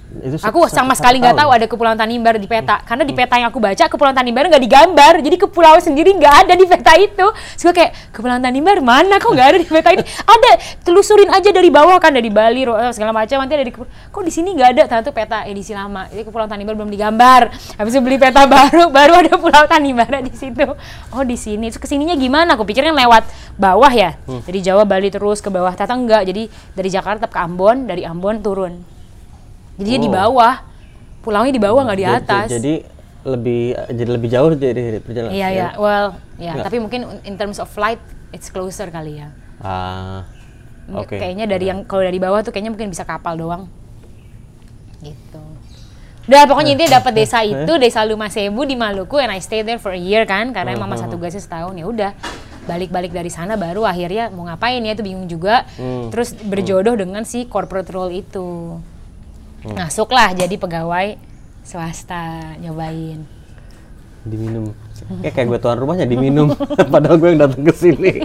Itu 0.08 0.40
Aku 0.40 0.64
sama 0.72 0.96
sekali 0.96 1.20
nggak 1.20 1.36
tahu 1.36 1.50
ada 1.52 1.66
Kepulauan 1.68 2.00
Tanimbar 2.00 2.40
di 2.40 2.48
peta. 2.48 2.80
Karena 2.80 3.04
di 3.04 3.12
peta 3.12 3.36
yang 3.36 3.52
aku 3.52 3.60
baca, 3.60 3.84
Kepulauan 3.92 4.16
Tanimbar 4.16 4.48
nggak 4.48 4.62
digambar. 4.64 5.20
Jadi 5.20 5.36
kepulauan 5.36 5.84
sendiri 5.84 6.16
nggak 6.16 6.48
ada 6.48 6.54
di 6.56 6.64
peta 6.64 6.96
itu. 6.96 7.26
Terus 7.28 7.62
gue 7.68 7.74
kayak, 7.76 7.92
Kepulauan 8.16 8.40
Tanimbar 8.40 8.80
mana? 8.80 9.20
Kok 9.20 9.28
nggak 9.36 9.48
ada 9.52 9.58
di 9.60 9.68
peta 9.68 9.92
ini? 9.92 10.00
Ada, 10.38 10.50
telusurin 10.80 11.28
aja 11.28 11.52
dari 11.52 11.68
bawah 11.68 12.00
kan, 12.00 12.16
dari 12.16 12.32
Bali, 12.32 12.64
Ro- 12.64 12.80
segala 12.96 13.12
macam. 13.12 13.36
Nanti 13.44 13.52
ada 13.52 13.64
di 13.68 13.72
Kok 13.74 14.22
di 14.24 14.32
sini 14.32 14.56
nggak 14.56 14.68
ada? 14.72 14.82
Ternyata 14.88 15.12
peta 15.12 15.38
edisi 15.44 15.76
lama. 15.76 16.08
Jadi 16.08 16.24
Kepulauan 16.24 16.48
Tanimbar 16.48 16.72
belum 16.72 16.88
digambar. 16.88 17.52
Habis 17.76 17.92
itu 17.92 18.00
beli 18.00 18.16
peta 18.16 18.48
baru, 18.56 18.88
baru 18.88 19.12
ada 19.12 19.36
Pulau 19.36 19.68
Tanimbar 19.68 20.08
di 20.24 20.32
situ. 20.32 20.64
Oh 21.12 21.20
di 21.20 21.36
sini. 21.36 21.68
Terus 21.68 21.84
ke 21.84 21.86
sininya 21.86 22.16
gimana? 22.16 22.56
Aku 22.56 22.64
pikirnya 22.64 22.96
lewat 22.96 23.28
bawah 23.60 23.92
ya. 23.92 24.16
Dari 24.24 24.64
Jawa, 24.64 24.88
Bali 24.88 25.12
terus 25.12 25.44
ke 25.44 25.52
bawah. 25.52 25.76
Ternyata 25.76 25.94
enggak. 25.94 26.22
Jadi 26.24 26.48
dari 26.72 26.88
Jakarta 26.88 27.28
ke 27.28 27.36
Ambon, 27.36 27.84
dari 27.84 28.08
Ambon 28.08 28.40
turun. 28.40 28.97
Jadi 29.78 29.86
dia 29.88 29.98
di 30.02 30.10
Oh. 30.10 30.14
bawah. 30.14 30.54
Pulaunya 31.22 31.54
di 31.54 31.62
bawah 31.62 31.82
nggak 31.86 31.98
di 31.98 32.06
atas. 32.06 32.48
Jadi 32.50 32.74
lebih 33.26 33.74
jadi 33.90 34.10
lebih 34.10 34.28
jauh 34.30 34.50
jadi 34.54 35.02
perjalanan. 35.02 35.34
Iya 35.34 35.48
ya, 35.50 35.68
well, 35.78 36.18
ya. 36.38 36.52
Nggak. 36.58 36.64
Tapi 36.66 36.76
mungkin 36.82 37.00
in 37.22 37.34
terms 37.38 37.62
of 37.62 37.70
flight, 37.70 38.00
it's 38.30 38.50
closer 38.50 38.90
kali 38.90 39.22
ya. 39.22 39.28
Ah. 39.62 40.26
Oke. 40.88 41.20
Kayaknya 41.20 41.44
dari 41.44 41.68
yang 41.68 41.84
kalau 41.84 42.00
dari 42.00 42.16
bawah 42.16 42.40
tuh 42.40 42.50
kayaknya 42.50 42.72
mungkin 42.72 42.88
bisa 42.88 43.04
kapal 43.04 43.36
doang. 43.36 43.68
Gitu. 45.04 45.42
Udah 46.28 46.44
pokoknya 46.44 46.76
intinya 46.76 47.00
dapat 47.00 47.12
desa 47.16 47.40
itu, 47.52 47.72
desa 47.76 48.04
Lumasebu 48.04 48.64
di 48.64 48.76
Maluku, 48.76 49.16
and 49.20 49.32
I 49.32 49.40
stayed 49.40 49.64
there 49.68 49.80
for 49.80 49.92
a 49.92 50.00
year 50.00 50.24
kan, 50.24 50.52
karena 50.52 50.76
emang 50.76 50.88
masa 50.88 51.08
tugasnya 51.08 51.40
setahun 51.40 51.76
ya 51.76 51.84
udah. 51.88 52.12
Balik-balik 52.68 53.16
dari 53.16 53.32
sana 53.32 53.56
baru 53.56 53.88
akhirnya 53.88 54.28
mau 54.28 54.44
ngapain 54.44 54.84
ya 54.84 54.92
itu 54.92 55.00
bingung 55.00 55.24
juga. 55.24 55.64
Hmm. 55.80 56.12
Terus 56.12 56.36
berjodoh 56.36 57.00
dengan 57.00 57.24
si 57.24 57.48
corporate 57.48 57.88
role 57.92 58.20
itu. 58.24 58.76
Masuklah 59.74 60.32
jadi 60.32 60.54
pegawai 60.54 61.18
swasta 61.62 62.22
nyobain. 62.58 63.24
Diminum. 64.22 64.72
Kayak 65.20 65.32
kayak 65.32 65.46
gue 65.48 65.58
tuan 65.58 65.78
rumahnya 65.78 66.04
diminum. 66.04 66.52
Padahal 66.92 67.16
gue 67.16 67.28
yang 67.28 67.40
datang 67.40 67.62
ke 67.62 67.74
sini. 67.74 68.12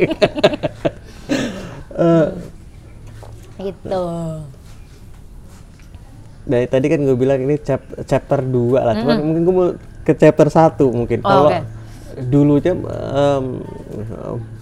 Eh, 1.94 2.28
Gitu. 3.62 4.04
dari 6.44 6.66
tadi 6.66 6.86
kan 6.90 7.00
gue 7.00 7.14
bilang 7.14 7.40
ini 7.40 7.56
chap- 7.56 8.02
chapter 8.04 8.42
2 8.42 8.76
lah. 8.76 8.94
Cuman 8.98 9.18
mungkin 9.22 9.42
gue 9.46 9.56
mau 9.56 9.70
ke 10.02 10.12
chapter 10.12 10.50
1 10.50 10.84
mungkin. 10.90 11.22
Oh, 11.22 11.30
Kalau 11.30 11.48
oke. 11.48 11.60
dulunya 12.28 12.74
em, 12.74 13.46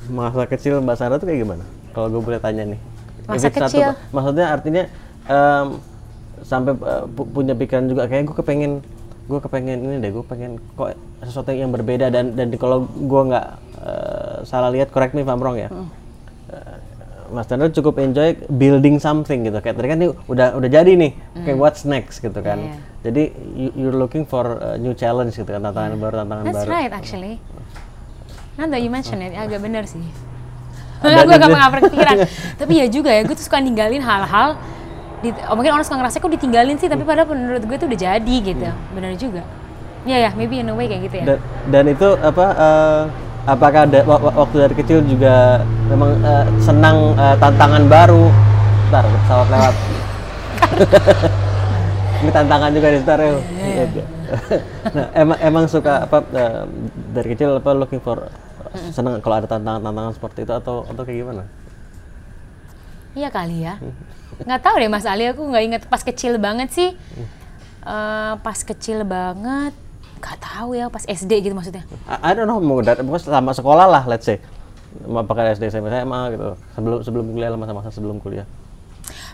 masa 0.08 0.44
kecil 0.46 0.78
Mbak 0.78 0.96
Sarah 0.96 1.18
tuh 1.18 1.26
kayak 1.26 1.42
gimana? 1.42 1.64
Kalau 1.92 2.12
gue 2.12 2.22
boleh 2.22 2.38
tanya 2.38 2.68
nih. 2.68 2.80
Masa 3.26 3.48
it's 3.48 3.58
satu, 3.58 3.80
kecil? 3.80 3.90
maksudnya 4.12 4.46
artinya 4.52 4.84
em, 5.26 5.68
sampai 6.42 6.74
pu- 7.08 7.28
punya 7.28 7.54
pikiran 7.54 7.86
juga 7.86 8.06
kayak 8.06 8.24
gue 8.26 8.36
kepengen 8.36 8.72
gue 9.24 9.40
kepengen 9.40 9.78
ini 9.80 9.96
deh 9.98 10.12
gue 10.12 10.24
pengen 10.24 10.52
kok 10.74 10.92
sesuatu 11.22 11.50
yang 11.50 11.70
berbeda 11.70 12.08
dan 12.08 12.34
dan 12.34 12.52
kalau 12.54 12.84
gue 12.84 13.22
nggak 13.24 13.48
eh, 13.80 14.36
salah 14.44 14.70
lihat 14.70 14.90
correct 14.90 15.12
me 15.12 15.22
if 15.22 15.30
I'm 15.30 15.40
wrong 15.40 15.56
ya 15.56 15.68
Hmm. 15.68 15.88
Eh, 16.48 16.78
Mas 17.32 17.48
Chandra 17.48 17.72
cukup 17.72 17.96
enjoy 17.98 18.36
building 18.52 19.00
something 19.00 19.42
gitu 19.42 19.56
kayak 19.58 19.74
tadi 19.74 19.88
kan 19.88 19.98
nih 19.98 20.12
udah 20.26 20.52
udah 20.54 20.70
jadi 20.70 20.92
nih 20.92 21.12
kayak 21.40 21.56
what's 21.56 21.84
next 21.84 22.20
gitu 22.20 22.36
kan 22.38 22.60
Hmm. 22.60 22.68
Iya. 22.68 22.76
jadi 23.02 23.24
you- 23.56 23.76
you're 23.78 23.96
looking 23.96 24.24
for 24.24 24.44
a 24.60 24.76
new 24.76 24.92
challenge 24.92 25.34
gitu 25.34 25.48
kan 25.48 25.62
tantangan 25.62 25.96
baru 25.96 26.16
tantangan 26.20 26.44
That's 26.44 26.58
baru 26.60 26.70
right 26.70 26.92
actually. 26.92 27.40
Now 28.54 28.68
that 28.68 28.78
you 28.78 28.92
mention 28.92 29.22
it, 29.22 29.32
agak 29.34 29.58
bener 29.58 29.88
sih. 29.88 30.04
Gue 31.00 31.10
juga. 31.16 31.40
nggak 31.40 31.82
kepikiran. 31.82 32.16
tapi 32.60 32.74
ya 32.78 32.86
juga 32.86 33.10
ya, 33.10 33.24
gue 33.24 33.34
tuh 33.34 33.42
suka 33.42 33.58
ninggalin 33.58 34.04
hal-hal. 34.04 34.60
Di, 35.22 35.30
oh, 35.48 35.54
mungkin 35.54 35.72
orang 35.78 35.86
suka 35.86 36.02
ngerasa 36.02 36.18
kok 36.18 36.34
ditinggalin 36.34 36.76
sih, 36.82 36.90
tapi 36.90 37.06
padahal 37.06 37.30
menurut 37.30 37.62
gue 37.62 37.78
tuh 37.78 37.86
udah 37.86 38.00
jadi 38.00 38.36
gitu. 38.42 38.66
Bener 38.98 39.14
juga. 39.16 39.46
Iya 40.02 40.18
ya, 40.18 40.30
maybe 40.34 40.58
in 40.58 40.70
a 40.70 40.74
way 40.74 40.90
kayak 40.90 41.06
gitu 41.06 41.16
ya. 41.22 41.26
dan, 41.30 41.38
dan 41.70 41.84
itu 41.94 42.08
apa 42.26 42.46
eh, 42.58 43.02
apakah 43.46 43.86
ada 43.86 44.02
wa- 44.02 44.18
wa- 44.18 44.36
waktu 44.42 44.66
dari 44.66 44.76
kecil 44.82 45.06
juga 45.06 45.62
memang 45.94 46.18
eh, 46.26 46.46
senang 46.58 47.14
eh, 47.14 47.36
tantangan 47.38 47.86
baru? 47.86 48.26
Bentar, 48.90 49.06
pesawat 49.06 49.48
lewat. 49.54 49.76
Ini 52.22 52.30
tantangan 52.30 52.70
juga 52.70 52.88
di 52.94 53.00
stereo 53.02 53.38
Iya, 53.42 54.06
nah 54.94 55.06
emang 55.18 55.38
emang 55.42 55.66
suka 55.66 56.06
apa 56.06 56.22
eh, 56.34 56.64
dari 57.14 57.28
kecil 57.34 57.58
apa 57.58 57.72
looking 57.74 58.02
for 58.02 58.30
senang 58.90 59.20
kalau 59.20 59.42
ada 59.42 59.48
tantangan-tantangan 59.50 60.14
seperti 60.16 60.40
itu 60.46 60.54
atau 60.54 60.86
atau 60.88 61.02
kayak 61.04 61.18
gimana? 61.22 61.44
Iya 63.14 63.30
kali 63.30 63.68
ya. 63.68 63.76
Nggak 64.46 64.62
tahu 64.62 64.76
deh 64.82 64.90
Mas 64.90 65.06
Ali, 65.06 65.30
aku 65.30 65.42
nggak 65.46 65.64
inget 65.64 65.82
pas 65.88 66.02
kecil 66.02 66.38
banget 66.38 66.70
sih. 66.74 66.90
Eh, 67.82 68.34
pas 68.38 68.60
kecil 68.62 69.02
banget, 69.02 69.74
nggak 70.22 70.38
tahu 70.38 70.78
ya 70.78 70.86
pas 70.94 71.02
SD 71.02 71.42
gitu 71.42 71.58
maksudnya. 71.58 71.82
I, 72.06 72.30
I 72.30 72.32
don't 72.38 72.46
know 72.46 72.62
mau 72.62 72.82
dat- 72.86 73.02
sama 73.22 73.58
sekolah 73.58 73.90
lah 73.90 74.04
let's 74.06 74.30
say 74.30 74.38
mau 75.08 75.24
pakai 75.24 75.56
SD 75.56 75.72
SMP 75.72 75.88
SMA 75.88 76.22
gitu 76.36 76.48
sebelum 76.76 77.00
sebelum 77.02 77.26
kuliah 77.32 77.50
masa-masa 77.56 77.90
sebelum 77.90 78.20
kuliah 78.20 78.46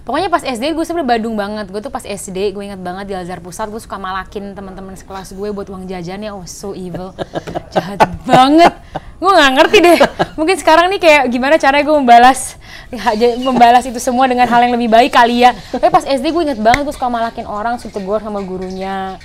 Pokoknya 0.08 0.32
pas 0.32 0.40
SD 0.40 0.72
gue 0.72 0.86
sebenernya 0.88 1.20
Badung 1.20 1.36
banget. 1.36 1.68
Gue 1.68 1.84
tuh 1.84 1.92
pas 1.92 2.00
SD 2.00 2.56
gue 2.56 2.64
inget 2.64 2.80
banget 2.80 3.12
di 3.12 3.14
Al-Azhar 3.14 3.44
Pusat 3.44 3.76
gue 3.76 3.82
suka 3.84 4.00
malakin 4.00 4.56
teman-teman 4.56 4.96
sekelas 4.96 5.36
gue 5.36 5.52
buat 5.52 5.68
uang 5.68 5.84
jajannya. 5.84 6.32
Oh 6.32 6.48
so 6.48 6.72
evil, 6.72 7.12
jahat 7.76 8.00
banget. 8.24 8.72
Gue 9.18 9.32
nggak 9.32 9.52
ngerti 9.54 9.78
deh. 9.80 9.98
Mungkin 10.34 10.56
sekarang 10.56 10.88
nih 10.90 11.00
kayak 11.00 11.22
gimana 11.28 11.58
caranya 11.58 11.84
gue 11.84 11.98
membalas 11.98 12.54
ya, 12.90 13.34
membalas 13.40 13.84
itu 13.84 13.98
semua 13.98 14.26
dengan 14.26 14.46
hal 14.46 14.62
yang 14.62 14.74
lebih 14.74 14.88
baik 14.88 15.12
kali 15.12 15.42
ya. 15.42 15.52
Tapi 15.68 15.90
pas 15.90 16.02
SD 16.02 16.30
gue 16.30 16.44
inget 16.44 16.60
banget 16.60 16.86
gue 16.86 16.94
suka 16.94 17.10
malakin 17.10 17.44
orang, 17.44 17.78
suka 17.78 17.98
tegur 17.98 18.20
sama 18.20 18.40
gurunya. 18.40 19.18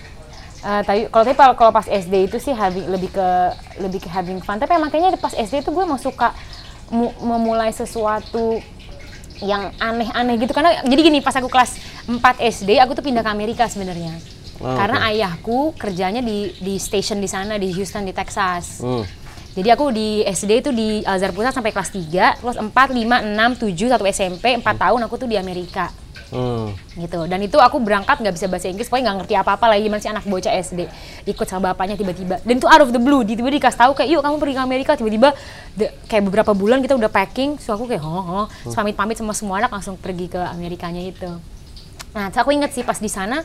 Eh, 0.62 0.82
tapi 0.82 1.00
kalau 1.06 1.24
tapi 1.24 1.36
kalau- 1.52 1.74
pas 1.74 1.84
SD 1.84 2.14
itu 2.24 2.36
sih 2.38 2.50
having, 2.50 2.86
lebih 2.86 3.10
ke 3.10 3.28
lebih 3.78 3.98
ke 3.98 4.08
having 4.08 4.38
fun. 4.38 4.56
Tapi 4.56 4.72
emang 4.72 4.88
kayaknya 4.88 5.14
pas 5.16 5.30
SD 5.30 5.60
itu 5.60 5.70
gue 5.70 5.82
emang 5.82 5.98
suka 5.98 6.32
mu- 6.88 7.12
memulai 7.20 7.68
sesuatu 7.70 8.62
yang 9.38 9.74
aneh-aneh 9.76 10.38
gitu 10.38 10.54
karena 10.54 10.80
jadi 10.80 11.00
gini 11.02 11.18
pas 11.18 11.34
aku 11.34 11.50
kelas 11.50 11.74
4 12.06 12.14
SD 12.38 12.78
aku 12.78 12.94
tuh 12.94 13.02
pindah 13.02 13.20
ke 13.20 13.30
Amerika 13.30 13.66
sebenarnya 13.66 14.14
Oh, 14.62 14.70
karena 14.70 15.02
ayahku 15.02 15.74
kerjanya 15.74 16.22
di 16.22 16.54
di 16.54 16.78
station 16.78 17.18
di 17.18 17.26
sana 17.26 17.58
di 17.58 17.74
Houston 17.74 18.06
di 18.06 18.14
Texas 18.14 18.78
Hmm. 18.78 19.02
Jadi 19.52 19.76
aku 19.76 19.92
di 19.92 20.24
SD 20.24 20.64
itu 20.64 20.70
di 20.72 21.04
Al-Azhar 21.04 21.36
Pusat 21.36 21.52
sampai 21.60 21.72
kelas 21.76 21.92
3 21.92 22.40
terus 22.40 22.56
4, 22.56 22.72
5, 22.72 22.72
6, 22.72 23.60
7 23.60 23.92
satu 23.92 24.04
SMP 24.08 24.56
4 24.56 24.64
tahun 24.64 25.00
aku 25.04 25.14
tuh 25.20 25.28
di 25.28 25.36
Amerika. 25.36 25.92
Hmm. 26.32 26.72
gitu. 26.96 27.28
Dan 27.28 27.44
itu 27.44 27.60
aku 27.60 27.76
berangkat 27.76 28.16
nggak 28.16 28.32
bisa 28.32 28.48
bahasa 28.48 28.64
Inggris 28.72 28.88
pokoknya 28.88 29.12
nggak 29.12 29.18
ngerti 29.20 29.34
apa-apa 29.36 29.68
lagi 29.68 29.84
gimana 29.84 30.00
sih 30.00 30.08
anak 30.08 30.24
bocah 30.24 30.48
SD 30.48 30.88
ikut 31.28 31.44
sama 31.44 31.76
bapaknya 31.76 32.00
tiba-tiba. 32.00 32.40
Dan 32.40 32.56
itu 32.56 32.64
out 32.64 32.80
of 32.80 32.88
the 32.88 32.96
blue 32.96 33.20
tiba-tiba 33.20 33.60
dikasih 33.60 33.76
tahu 33.76 33.92
kayak 33.92 34.16
yuk 34.16 34.24
kamu 34.24 34.40
pergi 34.40 34.54
ke 34.56 34.62
Amerika. 34.64 34.92
Tiba-tiba 34.96 35.36
kayak 36.08 36.24
beberapa 36.24 36.56
bulan 36.56 36.80
kita 36.80 36.96
udah 36.96 37.12
packing 37.12 37.60
so 37.60 37.76
aku 37.76 37.84
kayak 37.84 38.00
oh, 38.00 38.48
oh. 38.48 38.72
pamit-pamit 38.72 39.20
sama 39.20 39.36
semua 39.36 39.60
anak 39.60 39.76
langsung 39.76 40.00
pergi 40.00 40.32
ke 40.32 40.40
Amerikanya 40.40 41.04
itu. 41.04 41.28
Nah 42.16 42.32
aku 42.32 42.48
inget 42.56 42.72
sih 42.72 42.80
pas 42.80 42.96
di 42.96 43.12
sana 43.12 43.44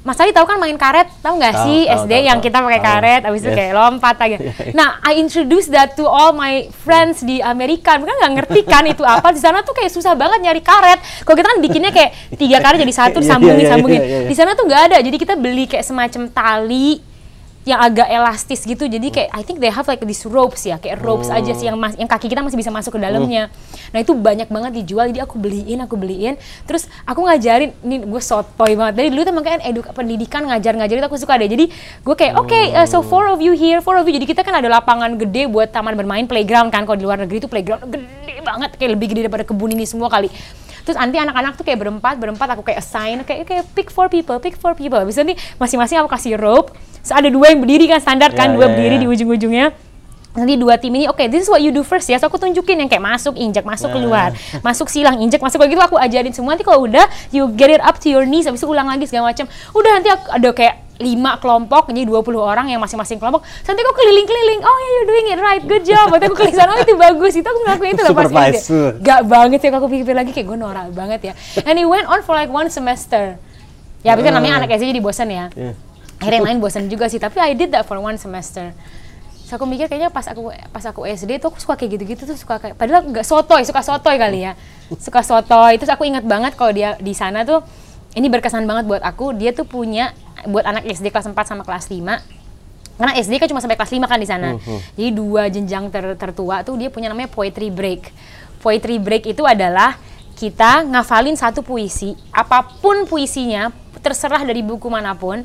Mas 0.00 0.16
Ali 0.16 0.32
tahu 0.32 0.48
kan 0.48 0.56
main 0.56 0.72
karet, 0.74 1.12
tahu 1.20 1.36
nggak 1.36 1.54
sih 1.68 1.84
tahu, 1.84 2.08
SD 2.08 2.12
tahu, 2.14 2.24
yang 2.24 2.38
tahu. 2.40 2.46
kita 2.48 2.58
pakai 2.64 2.80
karet, 2.80 3.22
abis 3.28 3.40
itu 3.44 3.50
Yes. 3.52 3.58
kayak 3.60 3.72
lompat 3.76 4.16
aja. 4.16 4.36
Nah, 4.78 4.96
I 5.04 5.20
introduce 5.20 5.68
that 5.68 5.92
to 5.92 6.08
all 6.08 6.32
my 6.32 6.72
friends 6.72 7.20
di 7.20 7.38
Amerika. 7.38 8.00
Mereka 8.00 8.16
nggak 8.16 8.32
ngerti 8.32 8.60
kan 8.64 8.88
itu 8.88 9.04
apa. 9.04 9.28
Di 9.28 9.38
sana 9.38 9.60
tuh 9.60 9.76
kayak 9.76 9.92
susah 9.92 10.16
banget 10.16 10.40
nyari 10.40 10.64
karet. 10.64 11.04
Kalau 11.20 11.36
kita 11.36 11.48
kan 11.48 11.58
bikinnya 11.60 11.92
kayak 11.92 12.16
tiga 12.32 12.58
karet 12.58 12.80
jadi 12.80 12.94
satu, 12.96 13.20
sambungin, 13.20 13.60
iya, 13.60 13.70
sambungin. 13.70 14.00
iya, 14.00 14.18
iya. 14.24 14.28
Di 14.28 14.34
sana 14.34 14.56
tuh 14.56 14.64
nggak 14.64 14.82
ada. 14.88 14.96
Jadi 15.04 15.16
kita 15.16 15.36
beli 15.36 15.68
kayak 15.68 15.84
semacam 15.84 16.32
tali 16.32 17.09
yang 17.68 17.76
agak 17.76 18.08
elastis 18.08 18.64
gitu. 18.64 18.88
Jadi 18.88 19.12
kayak 19.12 19.30
I 19.36 19.44
think 19.44 19.60
they 19.60 19.68
have 19.68 19.84
like 19.84 20.00
these 20.00 20.24
ropes 20.24 20.64
ya, 20.64 20.80
kayak 20.80 21.04
ropes 21.04 21.28
aja 21.28 21.52
sih 21.52 21.68
yang 21.68 21.76
mas- 21.76 21.96
yang 22.00 22.08
kaki 22.08 22.32
kita 22.32 22.40
masih 22.40 22.56
bisa 22.56 22.72
masuk 22.72 22.96
ke 22.96 23.00
dalamnya. 23.00 23.52
Nah, 23.92 23.98
itu 24.00 24.16
banyak 24.16 24.48
banget 24.48 24.72
dijual. 24.80 25.12
Jadi 25.12 25.20
aku 25.20 25.36
beliin, 25.36 25.84
aku 25.84 25.94
beliin. 26.00 26.40
Terus 26.64 26.88
aku 27.04 27.20
ngajarin, 27.20 27.76
ini 27.84 28.00
gue 28.00 28.22
sotoy 28.22 28.80
banget. 28.80 28.96
Dari 28.96 29.08
dulu 29.12 29.22
tuh 29.28 29.34
makanya 29.36 29.60
eduk 29.68 29.92
pendidikan 29.92 30.48
ngajar-ngajar 30.48 31.04
itu 31.04 31.06
aku 31.06 31.20
suka 31.20 31.36
deh. 31.36 31.52
Jadi 31.52 31.68
gue 32.00 32.14
kayak 32.16 32.34
oke, 32.40 32.60
uh, 32.72 32.86
so 32.88 33.04
four 33.04 33.28
of 33.28 33.44
you 33.44 33.52
here, 33.52 33.84
four 33.84 34.00
of 34.00 34.08
you. 34.08 34.16
Jadi 34.16 34.24
kita 34.24 34.40
kan 34.40 34.56
ada 34.56 34.68
lapangan 34.72 35.20
gede 35.20 35.44
buat 35.44 35.68
taman 35.68 35.92
bermain 35.92 36.24
playground 36.24 36.72
kan. 36.72 36.88
Kalau 36.88 36.96
di 36.96 37.04
luar 37.04 37.20
negeri 37.20 37.44
itu 37.44 37.48
playground 37.50 37.84
gede 37.92 38.40
banget, 38.40 38.72
kayak 38.80 38.96
lebih 38.96 39.12
gede 39.12 39.28
daripada 39.28 39.44
kebun 39.44 39.76
ini 39.76 39.84
semua 39.84 40.08
kali. 40.08 40.32
Terus 40.82 40.96
nanti 40.96 41.16
anak-anak 41.16 41.56
tuh 41.56 41.64
kayak 41.64 41.78
berempat, 41.80 42.14
berempat 42.16 42.48
aku 42.52 42.62
kayak 42.62 42.80
assign, 42.80 43.22
kayak 43.22 43.46
kayak 43.46 43.64
pick 43.72 43.88
four 43.88 44.08
people, 44.08 44.36
pick 44.38 44.56
four 44.56 44.72
people. 44.74 45.00
Itu 45.02 45.22
nih 45.22 45.36
masing-masing 45.56 46.00
aku 46.00 46.10
kasih 46.10 46.36
rope. 46.36 46.72
So, 47.00 47.16
ada 47.16 47.32
dua 47.32 47.52
yang 47.52 47.64
berdiri 47.64 47.88
kan 47.88 47.96
standar 47.98 48.30
kan, 48.36 48.52
Ya, 48.52 48.54
dua 48.60 48.66
ya, 48.68 48.70
berdiri 48.76 48.96
ya. 48.96 49.02
di 49.02 49.06
ujung-ujungnya. 49.08 49.66
Nanti 50.30 50.54
dua 50.54 50.78
tim 50.78 50.94
ini, 50.94 51.10
oke, 51.10 51.26
this 51.26 51.42
is 51.42 51.50
what 51.50 51.58
you 51.58 51.74
do 51.74 51.82
first 51.82 52.06
ya. 52.06 52.14
So 52.14 52.30
aku 52.30 52.38
tunjukin 52.38 52.78
yang 52.78 52.86
kayak 52.86 53.02
masuk, 53.02 53.34
injak, 53.34 53.66
masuk, 53.66 53.90
Nah. 53.90 53.94
keluar. 53.98 54.28
Masuk 54.62 54.86
silang, 54.86 55.18
injak, 55.18 55.42
masuk 55.42 55.58
kayak 55.58 55.74
gitu 55.74 55.82
aku 55.82 55.96
ajarin 55.98 56.30
semua. 56.30 56.54
Nanti 56.54 56.62
kalau 56.62 56.86
udah, 56.86 57.02
you 57.34 57.50
get 57.58 57.66
it 57.66 57.82
up 57.82 57.98
to 57.98 58.06
your 58.06 58.22
knees, 58.22 58.46
habis 58.46 58.62
itu 58.62 58.70
ulang 58.70 58.86
lagi 58.86 59.10
segala 59.10 59.34
macam. 59.34 59.50
Udah 59.74 59.90
nanti 59.90 60.06
aku- 60.06 60.30
ada 60.30 60.48
kayak 60.54 60.74
lima 61.00 61.40
kelompok, 61.40 61.88
jadi 61.88 62.04
20 62.04 62.36
orang 62.36 62.68
yang 62.68 62.78
masing-masing 62.78 63.16
kelompok. 63.16 63.40
Nanti 63.40 63.80
aku 63.80 63.92
keliling-keliling, 63.96 64.60
oh 64.60 64.76
yeah, 64.76 64.90
you're 64.92 65.08
doing 65.08 65.26
it 65.32 65.40
right, 65.40 65.64
good 65.64 65.82
job. 65.82 66.12
Nanti 66.12 66.28
aku 66.28 66.36
keliling 66.36 66.58
sana, 66.60 66.76
oh 66.76 66.80
itu 66.84 66.94
bagus, 66.94 67.32
itu 67.32 67.48
aku 67.48 67.60
ngelakuin 67.64 67.92
itu 67.96 68.02
loh 68.04 68.12
pas. 68.12 68.28
SD. 68.28 69.00
Gak 69.00 69.20
banget 69.24 69.58
sih, 69.64 69.68
kalau 69.72 69.80
aku 69.82 69.88
pikir 69.88 70.12
lagi 70.12 70.30
kayak 70.36 70.46
gue 70.52 70.58
norak 70.60 70.92
banget 70.92 71.32
ya. 71.32 71.34
And 71.64 71.80
it 71.80 71.88
went 71.88 72.04
on 72.04 72.20
for 72.20 72.36
like 72.36 72.52
one 72.52 72.68
semester. 72.68 73.40
Ya, 74.04 74.12
tapi 74.12 74.28
kan 74.28 74.36
namanya 74.36 74.64
anak 74.64 74.76
SD 74.76 74.92
jadi 74.92 75.02
bosan 75.02 75.28
ya. 75.32 75.48
Iya. 75.56 75.72
Akhirnya 76.20 76.44
yang 76.44 76.48
lain 76.52 76.60
bosan 76.60 76.84
juga 76.92 77.08
sih, 77.08 77.16
tapi 77.16 77.40
I 77.40 77.56
did 77.56 77.72
that 77.72 77.88
for 77.88 77.96
one 77.96 78.20
semester. 78.20 78.76
Terus 79.40 79.58
aku 79.58 79.66
mikir 79.66 79.90
kayaknya 79.90 80.14
pas 80.14 80.22
aku 80.30 80.52
pas 80.52 80.84
aku 80.86 81.02
SD 81.10 81.42
tuh 81.42 81.50
aku 81.50 81.58
suka 81.58 81.74
kayak 81.74 81.98
gitu-gitu 81.98 82.22
tuh 82.22 82.38
suka 82.38 82.62
kayak 82.62 82.78
padahal 82.78 83.02
nggak 83.08 83.26
sotoy, 83.26 83.66
suka 83.66 83.82
sotoy 83.82 84.14
kali 84.14 84.46
ya. 84.46 84.54
Suka 84.94 85.26
sotoy. 85.26 85.74
Terus 85.74 85.90
aku 85.90 86.06
ingat 86.06 86.22
banget 86.22 86.54
kalau 86.54 86.70
dia 86.70 86.94
di 87.02 87.16
sana 87.18 87.42
tuh 87.42 87.64
ini 88.18 88.26
berkesan 88.26 88.66
banget 88.66 88.90
buat 88.90 89.02
aku, 89.04 89.36
dia 89.36 89.54
tuh 89.54 89.68
punya 89.68 90.14
buat 90.48 90.64
anak 90.64 90.88
SD 90.88 91.12
kelas 91.12 91.30
4 91.30 91.36
sama 91.44 91.62
kelas 91.62 91.92
5 91.92 92.40
karena 93.00 93.16
SD 93.16 93.40
kan 93.40 93.48
cuma 93.48 93.64
sampai 93.64 93.80
kelas 93.80 93.92
5 93.96 94.04
kan 94.04 94.18
di 94.20 94.28
sana. 94.28 94.60
Jadi 94.92 95.10
dua 95.16 95.48
jenjang 95.48 95.88
ter- 95.88 96.20
tertua 96.20 96.60
tuh 96.60 96.76
dia 96.76 96.92
punya 96.92 97.08
namanya 97.08 97.32
poetry 97.32 97.72
break. 97.72 98.12
Poetry 98.60 99.00
break 99.00 99.24
itu 99.24 99.40
adalah 99.48 99.96
kita 100.36 100.84
ngafalin 100.84 101.32
satu 101.32 101.64
puisi, 101.64 102.12
apa 102.28 102.60
pun 102.80 103.08
puisinya, 103.08 103.72
terserah 104.04 104.44
dari 104.44 104.60
buku 104.60 104.88
mana 104.92 105.16
pun, 105.16 105.40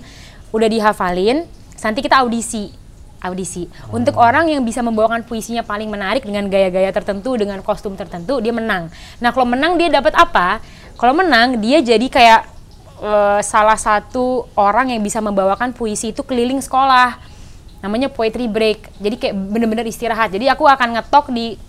udah 0.52 0.68
dihafalin, 0.68 1.48
nanti 1.80 2.00
kita 2.04 2.20
audisi. 2.20 2.72
Audisi. 3.24 3.72
Untuk 3.92 4.20
orang 4.20 4.52
yang 4.52 4.64
bisa 4.68 4.84
membawakan 4.84 5.24
puisinya 5.24 5.64
paling 5.64 5.88
menarik 5.88 6.28
dengan 6.28 6.48
gaya-gaya 6.52 6.92
tertentu, 6.92 7.40
dengan 7.40 7.64
kostum 7.64 7.96
tertentu, 7.96 8.40
dia 8.44 8.52
menang. 8.52 8.92
Nah, 9.24 9.32
kalau 9.32 9.48
menang 9.48 9.80
dia 9.80 9.88
dapat 9.92 10.12
apa? 10.16 10.60
Kalau 10.96 11.12
menang 11.16 11.60
dia 11.60 11.84
jadi 11.84 12.08
kayak 12.08 12.55
eh, 13.02 13.42
salah 13.44 13.80
satu 13.80 14.48
orang 14.56 14.94
yang 14.94 15.02
bisa 15.02 15.20
membawakan 15.20 15.72
puisi 15.72 16.12
itu 16.14 16.22
keliling 16.22 16.60
sekolah. 16.60 17.18
Namanya 17.84 18.10
poetry 18.10 18.50
break. 18.50 18.90
Jadi 18.98 19.16
kayak 19.20 19.36
bener-bener 19.36 19.86
istirahat. 19.86 20.34
Jadi 20.34 20.50
aku 20.50 20.66
akan 20.66 21.00
ngetok 21.00 21.30
di 21.30 21.60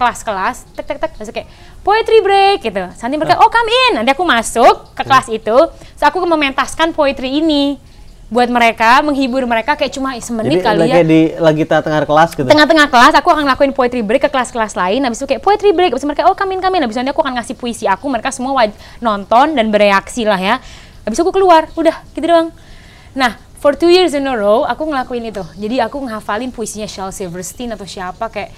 kelas-kelas 0.00 0.72
tek 0.74 0.86
tek 0.88 0.98
tek. 0.98 1.12
Kayak 1.16 1.48
poetry 1.84 2.24
break 2.24 2.64
gitu. 2.64 2.84
Nanti 2.88 3.14
mereka 3.20 3.38
oh 3.38 3.52
come 3.52 3.70
in. 3.70 3.92
Nanti 4.00 4.10
aku 4.10 4.24
masuk 4.24 4.96
ke 4.96 5.02
kelas 5.04 5.28
itu. 5.28 5.56
Terus 5.70 6.04
aku 6.04 6.18
mementaskan 6.24 6.96
poetry 6.96 7.38
ini 7.38 7.78
buat 8.30 8.46
mereka 8.46 9.02
menghibur 9.02 9.42
mereka 9.42 9.74
kayak 9.74 9.90
cuma 9.90 10.14
Jadi 10.14 10.22
semenit 10.22 10.62
kali 10.62 10.86
lagi 10.86 10.94
ya. 10.94 11.02
di 11.02 11.20
lagi 11.34 11.64
tengah 11.66 12.06
kelas 12.06 12.38
gitu. 12.38 12.46
tengah-tengah 12.46 12.86
kelas 12.86 13.12
aku 13.18 13.26
akan 13.26 13.42
ngelakuin 13.42 13.74
poetry 13.74 14.06
break 14.06 14.22
ke 14.22 14.30
kelas-kelas 14.30 14.78
lain 14.78 15.02
habis 15.02 15.18
itu 15.18 15.26
kayak 15.34 15.42
poetry 15.42 15.74
break 15.74 15.90
habis 15.90 16.06
itu 16.06 16.10
mereka 16.14 16.30
oh 16.30 16.38
kamin 16.38 16.62
kamin 16.62 16.86
habis 16.86 16.94
itu 16.94 17.02
nanti 17.02 17.10
aku 17.10 17.26
akan 17.26 17.42
ngasih 17.42 17.58
puisi 17.58 17.90
aku 17.90 18.06
mereka 18.06 18.30
semua 18.30 18.70
nonton 19.02 19.58
dan 19.58 19.66
bereaksi 19.74 20.22
lah 20.22 20.38
ya. 20.38 20.62
Habis 21.02 21.18
itu 21.18 21.22
aku 21.26 21.34
keluar 21.34 21.66
udah 21.74 22.06
gitu 22.14 22.30
doang. 22.30 22.54
Nah 23.18 23.34
for 23.58 23.74
two 23.74 23.90
years 23.90 24.14
in 24.14 24.22
a 24.30 24.34
row 24.38 24.62
aku 24.62 24.86
ngelakuin 24.86 25.26
itu. 25.26 25.42
Jadi 25.58 25.82
aku 25.82 25.98
ngafalin 25.98 26.54
puisinya 26.54 26.86
Shel 26.86 27.10
Silverstein 27.10 27.74
atau 27.74 27.82
siapa 27.82 28.30
kayak 28.30 28.54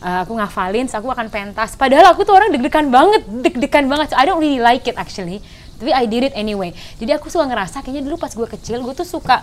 uh, 0.00 0.24
aku 0.24 0.32
ngafalin 0.32 0.88
aku 0.88 1.12
akan 1.12 1.28
pentas. 1.28 1.76
Padahal 1.76 2.08
aku 2.08 2.24
tuh 2.24 2.32
orang 2.32 2.48
deg-degan 2.56 2.88
banget 2.88 3.20
deg-degan 3.28 3.84
banget. 3.84 4.12
So 4.12 4.16
I 4.16 4.24
don't 4.24 4.40
really 4.40 4.64
like 4.64 4.88
it 4.88 4.96
actually 4.96 5.44
tapi 5.80 5.90
I 5.90 6.04
did 6.06 6.30
it 6.30 6.34
anyway 6.34 6.74
jadi 6.98 7.18
aku 7.18 7.30
suka 7.30 7.46
ngerasa 7.46 7.82
kayaknya 7.84 8.02
dulu 8.06 8.16
pas 8.20 8.30
gue 8.30 8.48
kecil 8.48 8.82
gue 8.82 8.94
tuh 8.94 9.06
suka 9.06 9.42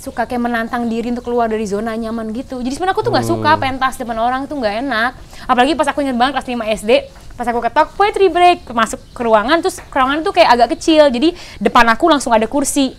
suka 0.00 0.24
kayak 0.28 0.42
menantang 0.42 0.86
diri 0.86 1.10
untuk 1.10 1.26
keluar 1.26 1.50
dari 1.50 1.66
zona 1.66 1.92
nyaman 1.98 2.30
gitu. 2.30 2.62
Jadi 2.62 2.72
sebenarnya 2.78 2.94
aku 2.94 3.02
tuh 3.02 3.12
nggak 3.12 3.26
suka 3.26 3.50
pentas 3.58 3.98
depan 3.98 4.16
orang 4.22 4.46
tuh 4.46 4.56
nggak 4.60 4.86
enak. 4.86 5.10
Apalagi 5.50 5.74
pas 5.74 5.88
aku 5.90 6.00
ingat 6.04 6.14
banget 6.14 6.32
kelas 6.38 6.48
5 6.48 6.78
SD, 6.80 6.90
pas 7.34 7.46
aku 7.48 7.58
ketok 7.58 7.88
poetry 7.98 8.28
break, 8.30 8.70
masuk 8.70 9.00
ke 9.12 9.20
ruangan 9.20 9.58
terus 9.58 9.82
ke 9.82 9.96
ruangan 9.96 10.22
tuh 10.22 10.32
kayak 10.32 10.48
agak 10.54 10.78
kecil. 10.78 11.10
Jadi 11.10 11.34
depan 11.58 11.84
aku 11.90 12.06
langsung 12.06 12.30
ada 12.30 12.46
kursi. 12.46 12.94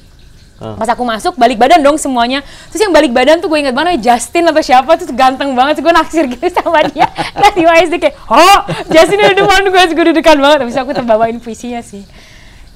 Ah. 0.62 0.77
Pas 0.77 0.86
aku 0.93 1.01
masuk 1.01 1.33
balik 1.41 1.57
badan 1.57 1.81
dong 1.81 1.98
semuanya. 1.98 2.45
Terus 2.69 2.86
yang 2.86 2.93
balik 2.93 3.10
badan 3.10 3.41
tuh 3.41 3.50
gue 3.50 3.60
ingat 3.65 3.74
banget 3.74 3.98
Justin 4.05 4.45
atau 4.45 4.62
siapa 4.62 4.93
tuh 5.00 5.10
ganteng 5.15 5.57
banget. 5.57 5.81
Terus 5.81 5.86
gue 5.89 5.93
naksir 5.95 6.24
gitu 6.29 6.45
sama 6.60 6.86
dia. 6.86 7.10
Kelas 7.10 7.55
5 7.57 7.86
SD 7.89 7.93
kayak, 7.98 8.15
"Oh, 8.29 8.57
Justin 8.93 9.17
di 9.25 9.41
depan 9.41 9.65
gue, 9.65 9.81
Terus 9.89 9.95
gue 9.98 10.05
deg-degan 10.13 10.38
banget." 10.38 10.69
Habis 10.69 10.77
aku 10.77 10.91
terbawain 10.93 11.41
puisinya 11.41 11.81
sih. 11.81 12.05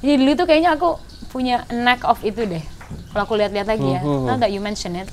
Jadi 0.05 0.21
dulu 0.21 0.31
tuh 0.35 0.45
kayaknya 0.45 0.77
aku 0.77 1.01
punya 1.27 1.65
knack 1.67 2.05
of 2.05 2.21
itu 2.21 2.45
deh. 2.45 2.61
Kalau 3.09 3.25
aku 3.25 3.33
lihat-lihat 3.33 3.65
lagi 3.65 3.87
ya, 3.89 4.01
now 4.03 4.37
that 4.37 4.53
you 4.53 4.61
mention 4.61 4.93
it, 4.93 5.09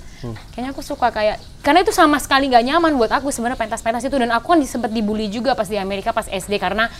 kayaknya 0.52 0.70
aku 0.70 0.84
suka 0.84 1.08
kayak 1.08 1.40
karena 1.62 1.80
itu 1.80 1.90
sama 1.90 2.20
sekali 2.20 2.46
nggak 2.46 2.62
nyaman 2.62 2.92
buat 2.92 3.08
aku 3.08 3.32
sebenarnya 3.32 3.56
pentas-pentas 3.56 4.02
itu 4.02 4.12
dan 4.12 4.28
aku 4.28 4.52
kan 4.52 4.60
sempat 4.62 4.90
dibully 4.90 5.26
juga 5.26 5.54
pas 5.54 5.64
di 5.64 5.78
Amerika 5.78 6.10
pas 6.10 6.26
SD 6.26 6.58
karena 6.58 6.90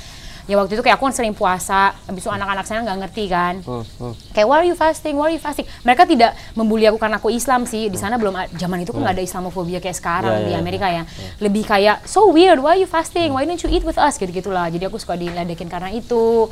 ya 0.43 0.59
waktu 0.59 0.75
itu 0.75 0.83
kayak 0.83 0.99
aku 0.99 1.07
kan 1.07 1.15
sering 1.15 1.35
puasa, 1.35 1.95
habis 2.03 2.23
itu 2.23 2.31
anak-anak 2.31 2.67
saya 2.67 2.83
nggak 2.83 2.99
ngerti 2.99 3.25
kan, 3.31 3.63
Hmm, 3.63 3.83
hmm. 3.87 4.15
kayak 4.35 4.47
why 4.47 4.59
are 4.59 4.67
you 4.67 4.75
fasting, 4.75 5.15
why 5.15 5.31
are 5.31 5.35
you 5.35 5.39
fasting? 5.39 5.67
Mereka 5.83 6.03
tidak 6.03 6.35
membuli 6.55 6.83
aku 6.87 6.99
karena 6.99 7.23
aku 7.23 7.31
Islam 7.31 7.63
sih. 7.63 7.87
Di 7.87 7.99
sana 7.99 8.19
belum 8.19 8.35
zaman 8.55 8.83
itu 8.83 8.91
kan 8.91 9.07
nggak 9.07 9.15
ada 9.19 9.23
Islamofobia 9.23 9.79
kayak 9.79 9.95
sekarang 9.95 10.35
Ya, 10.43 10.47
di 10.51 10.53
Amerika 10.57 10.91
ya. 10.91 11.07
Lebih 11.39 11.63
kayak 11.63 12.03
so 12.07 12.27
weird, 12.31 12.59
why 12.59 12.75
are 12.75 12.81
you 12.81 12.91
fasting? 12.91 13.31
Why 13.31 13.47
don't 13.47 13.59
you 13.59 13.71
eat 13.71 13.87
with 13.87 13.99
us? 13.99 14.19
Gitu 14.19 14.35
gitulah. 14.35 14.67
Jadi 14.67 14.83
aku 14.83 14.99
suka 14.99 15.15
diledekin 15.15 15.71
karena 15.71 15.95
itu. 15.95 16.51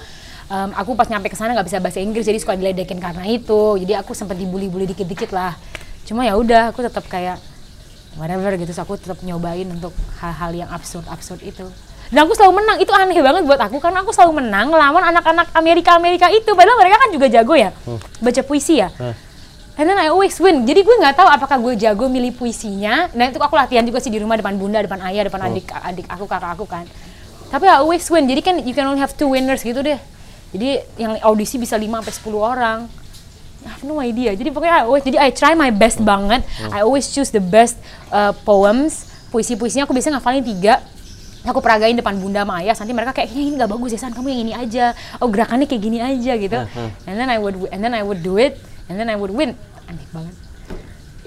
Em, 0.50 0.70
aku 0.74 0.98
pas 0.98 1.06
nyampe 1.06 1.30
ke 1.30 1.38
sana 1.38 1.54
nggak 1.54 1.70
bisa 1.70 1.78
bahasa 1.78 2.02
Inggris 2.02 2.26
jadi 2.26 2.34
suka 2.42 2.58
diledekin 2.58 2.98
karena 2.98 3.22
itu. 3.30 3.78
Jadi 3.78 3.94
aku 3.94 4.18
sempat 4.18 4.34
dibully-bully 4.34 4.90
dikit-dikit 4.90 5.30
lah. 5.30 5.54
Cuma 6.02 6.26
ya 6.26 6.34
udah 6.34 6.74
aku 6.74 6.82
tetap 6.82 7.06
kayak 7.06 7.38
whatever 8.18 8.58
gitu. 8.58 8.74
So, 8.74 8.82
aku 8.82 8.98
tetap 8.98 9.22
nyobain 9.22 9.70
untuk 9.70 9.94
hal-hal 10.18 10.50
yang 10.50 10.68
absurd-absurd 10.74 11.46
itu. 11.46 11.70
Dan 12.10 12.26
aku 12.26 12.34
selalu 12.34 12.58
menang. 12.58 12.82
Itu 12.82 12.90
aneh 12.90 13.14
banget 13.22 13.46
buat 13.46 13.62
aku 13.62 13.78
karena 13.78 14.02
aku 14.02 14.10
selalu 14.10 14.42
menang 14.42 14.74
lawan 14.74 15.14
anak-anak 15.14 15.54
Amerika-Amerika 15.54 16.26
itu. 16.34 16.50
Padahal 16.58 16.82
mereka 16.82 16.98
kan 16.98 17.10
juga 17.14 17.26
jago 17.30 17.54
ya. 17.54 17.70
Baca 18.18 18.42
puisi 18.42 18.82
ya. 18.82 18.90
Hah. 18.98 19.14
And 19.78 19.86
then 19.86 20.02
I 20.02 20.10
always 20.10 20.34
win. 20.42 20.66
Jadi 20.66 20.82
gue 20.82 20.96
nggak 20.98 21.14
tahu 21.14 21.30
apakah 21.30 21.62
gue 21.62 21.78
jago 21.78 22.10
milih 22.10 22.34
puisinya. 22.34 23.06
Dan 23.14 23.30
itu 23.30 23.38
aku 23.38 23.54
latihan 23.54 23.86
juga 23.86 24.02
sih 24.02 24.10
di 24.10 24.18
rumah 24.18 24.34
depan 24.34 24.58
bunda, 24.58 24.82
depan 24.82 24.98
ayah, 25.06 25.30
depan 25.30 25.46
adik, 25.46 25.70
adik 25.70 26.06
aku, 26.10 26.26
kakak 26.26 26.58
aku 26.58 26.66
kan. 26.66 26.90
Tapi 27.54 27.70
I 27.70 27.78
always 27.78 28.02
win. 28.10 28.26
Jadi 28.26 28.42
kan 28.42 28.58
you 28.66 28.74
can 28.74 28.90
only 28.90 28.98
have 28.98 29.14
two 29.14 29.30
winners 29.30 29.62
gitu 29.62 29.78
deh. 29.78 30.02
Jadi 30.50 30.82
yang 30.98 31.14
audisi 31.22 31.56
bisa 31.56 31.78
5 31.78 31.86
sampai 32.02 32.14
10 32.14 32.38
orang. 32.42 32.78
I 33.60 33.68
have 33.68 33.84
no 33.84 34.00
idea. 34.00 34.32
Jadi 34.32 34.48
pokoknya 34.50 34.82
I 34.82 34.82
always, 34.88 35.04
jadi 35.04 35.18
I 35.20 35.28
try 35.30 35.52
my 35.52 35.68
best 35.68 36.00
banget. 36.00 36.42
I 36.72 36.80
always 36.80 37.12
choose 37.12 37.28
the 37.28 37.44
best 37.44 37.76
uh, 38.08 38.32
poems. 38.42 39.04
Puisi-puisinya 39.30 39.84
aku 39.84 39.92
biasanya 39.92 40.18
ngafalin 40.18 40.42
tiga. 40.42 40.80
Aku 41.44 41.60
peragain 41.64 41.96
depan 41.96 42.16
bunda 42.20 42.44
sama 42.44 42.60
ayah. 42.60 42.76
Nanti 42.76 42.92
mereka 42.92 43.12
kayak, 43.16 43.32
"Kayaknya 43.32 43.44
ini 43.48 43.56
nggak 43.56 43.70
bagus 43.72 43.90
ya 43.96 44.00
San, 44.00 44.12
kamu 44.12 44.28
yang 44.28 44.40
ini 44.44 44.52
aja. 44.52 44.92
Oh 45.20 45.28
gerakannya 45.28 45.64
kayak 45.64 45.80
gini 45.80 45.98
aja 46.00 46.32
gitu. 46.36 46.58
And 47.08 47.16
then 47.16 47.28
I 47.32 47.38
would 47.40 47.56
and 47.72 47.80
then 47.80 47.92
I 47.96 48.02
would 48.04 48.20
do 48.20 48.36
it. 48.36 48.60
And 48.88 48.96
then 49.00 49.08
I 49.08 49.16
would 49.16 49.32
win. 49.32 49.56
Aneh 49.88 50.04
banget. 50.12 50.34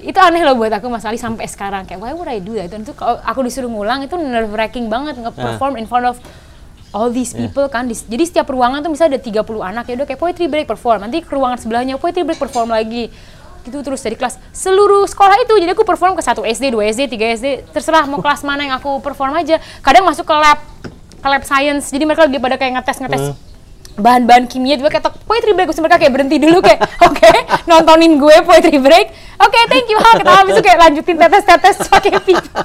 Itu 0.03 0.19
aneh 0.19 0.43
loh 0.43 0.59
buat 0.59 0.69
aku 0.69 0.85
Mas 0.91 1.07
Ali 1.07 1.15
sampai 1.17 1.47
sekarang. 1.47 1.87
Kayak 1.87 2.01
why 2.03 2.11
would 2.13 2.29
I 2.29 2.43
do 2.43 2.53
that? 2.59 2.69
Dan 2.69 2.83
itu 2.83 2.93
kalau 2.93 3.23
aku 3.23 3.39
disuruh 3.41 3.71
ngulang 3.71 4.03
itu 4.03 4.13
nerve 4.19 4.51
wracking 4.51 4.91
banget 4.91 5.17
nge-perform 5.17 5.79
in 5.79 5.87
front 5.87 6.05
of 6.05 6.19
all 6.93 7.09
these 7.09 7.33
people 7.33 7.65
kan 7.67 7.89
Di- 7.89 8.05
jadi 8.07 8.23
setiap 8.23 8.47
ruangan 8.53 8.85
tuh 8.85 8.93
misalnya 8.93 9.17
ada 9.17 9.21
30 9.25 9.43
anak 9.59 9.83
ya 9.89 9.93
udah 9.97 10.07
kayak 10.07 10.21
poetry 10.21 10.45
break 10.47 10.69
perform 10.69 11.03
nanti 11.03 11.25
ke 11.25 11.33
ruangan 11.33 11.57
sebelahnya 11.57 11.97
poetry 11.97 12.21
break 12.23 12.39
perform 12.39 12.71
lagi. 12.71 13.09
Gitu 13.63 13.79
terus 13.79 14.03
dari 14.03 14.19
kelas. 14.19 14.37
Seluruh 14.51 15.07
sekolah 15.07 15.39
itu 15.41 15.55
jadi 15.55 15.71
aku 15.71 15.87
perform 15.87 16.19
ke 16.19 16.23
satu 16.23 16.43
SD, 16.43 16.75
2 16.75 16.93
SD, 16.93 17.01
3 17.15 17.37
SD 17.39 17.47
terserah 17.71 18.03
mau 18.05 18.19
kelas 18.19 18.43
mana 18.43 18.61
yang 18.67 18.75
aku 18.77 19.01
perform 19.01 19.33
aja. 19.39 19.57
Kadang 19.81 20.05
masuk 20.05 20.27
ke 20.27 20.35
lab 20.35 20.59
ke 21.23 21.27
lab 21.31 21.43
science 21.47 21.87
jadi 21.87 22.03
mereka 22.03 22.27
lagi 22.27 22.35
pada 22.35 22.59
kayak 22.59 22.71
ngetes 22.75 22.99
ngetes 22.99 23.25
bahan-bahan 23.95 24.43
kimia 24.51 24.75
juga 24.75 24.91
kayak 24.91 25.15
poetry 25.23 25.55
break 25.55 25.71
terus 25.71 25.79
mereka 25.79 26.01
kayak 26.01 26.11
berhenti 26.11 26.37
dulu 26.41 26.59
kayak 26.59 26.83
oke 27.07 27.31
nontonin 27.63 28.19
gue 28.19 28.35
poetry 28.43 28.77
break. 28.77 29.07
Oke 29.39 29.59
thank 29.71 29.87
you 29.87 29.95
ha 29.95 30.19
ketawa 30.19 30.43
habis 30.43 30.59
itu 30.59 30.63
kayak 30.65 30.79
lanjutin 30.83 31.15
tetes-tetes 31.15 31.77
pakai 31.87 32.19
pipa 32.19 32.61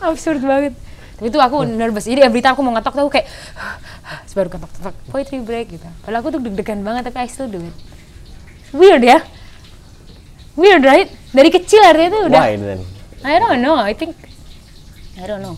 absurd 0.06 0.38
banget 0.44 0.78
tapi 1.16 1.32
itu 1.32 1.38
aku 1.40 1.64
nervous 1.64 2.04
jadi 2.04 2.28
every 2.28 2.44
time 2.44 2.52
aku 2.52 2.62
mau 2.62 2.76
ngetok 2.76 2.92
tuh 2.92 3.02
aku 3.08 3.12
kayak 3.16 3.26
baru 4.36 4.48
ketok 4.52 4.70
ketok 4.76 4.96
poetry 5.08 5.40
break 5.40 5.66
gitu 5.72 5.88
padahal 6.04 6.20
aku 6.20 6.28
tuh 6.36 6.40
deg-degan 6.44 6.84
banget 6.84 7.08
tapi 7.08 7.24
I 7.24 7.28
still 7.32 7.48
do 7.48 7.64
it 7.64 7.76
weird 8.76 9.00
ya 9.00 9.24
weird 10.60 10.84
right 10.84 11.08
dari 11.32 11.48
kecil 11.48 11.80
artinya 11.80 12.10
tuh 12.12 12.22
udah 12.28 12.40
Why 12.44 12.54
then? 12.60 12.80
I 13.24 13.40
don't 13.40 13.64
know 13.64 13.80
I 13.80 13.96
think 13.96 14.12
I 15.16 15.24
don't 15.24 15.40
know 15.40 15.56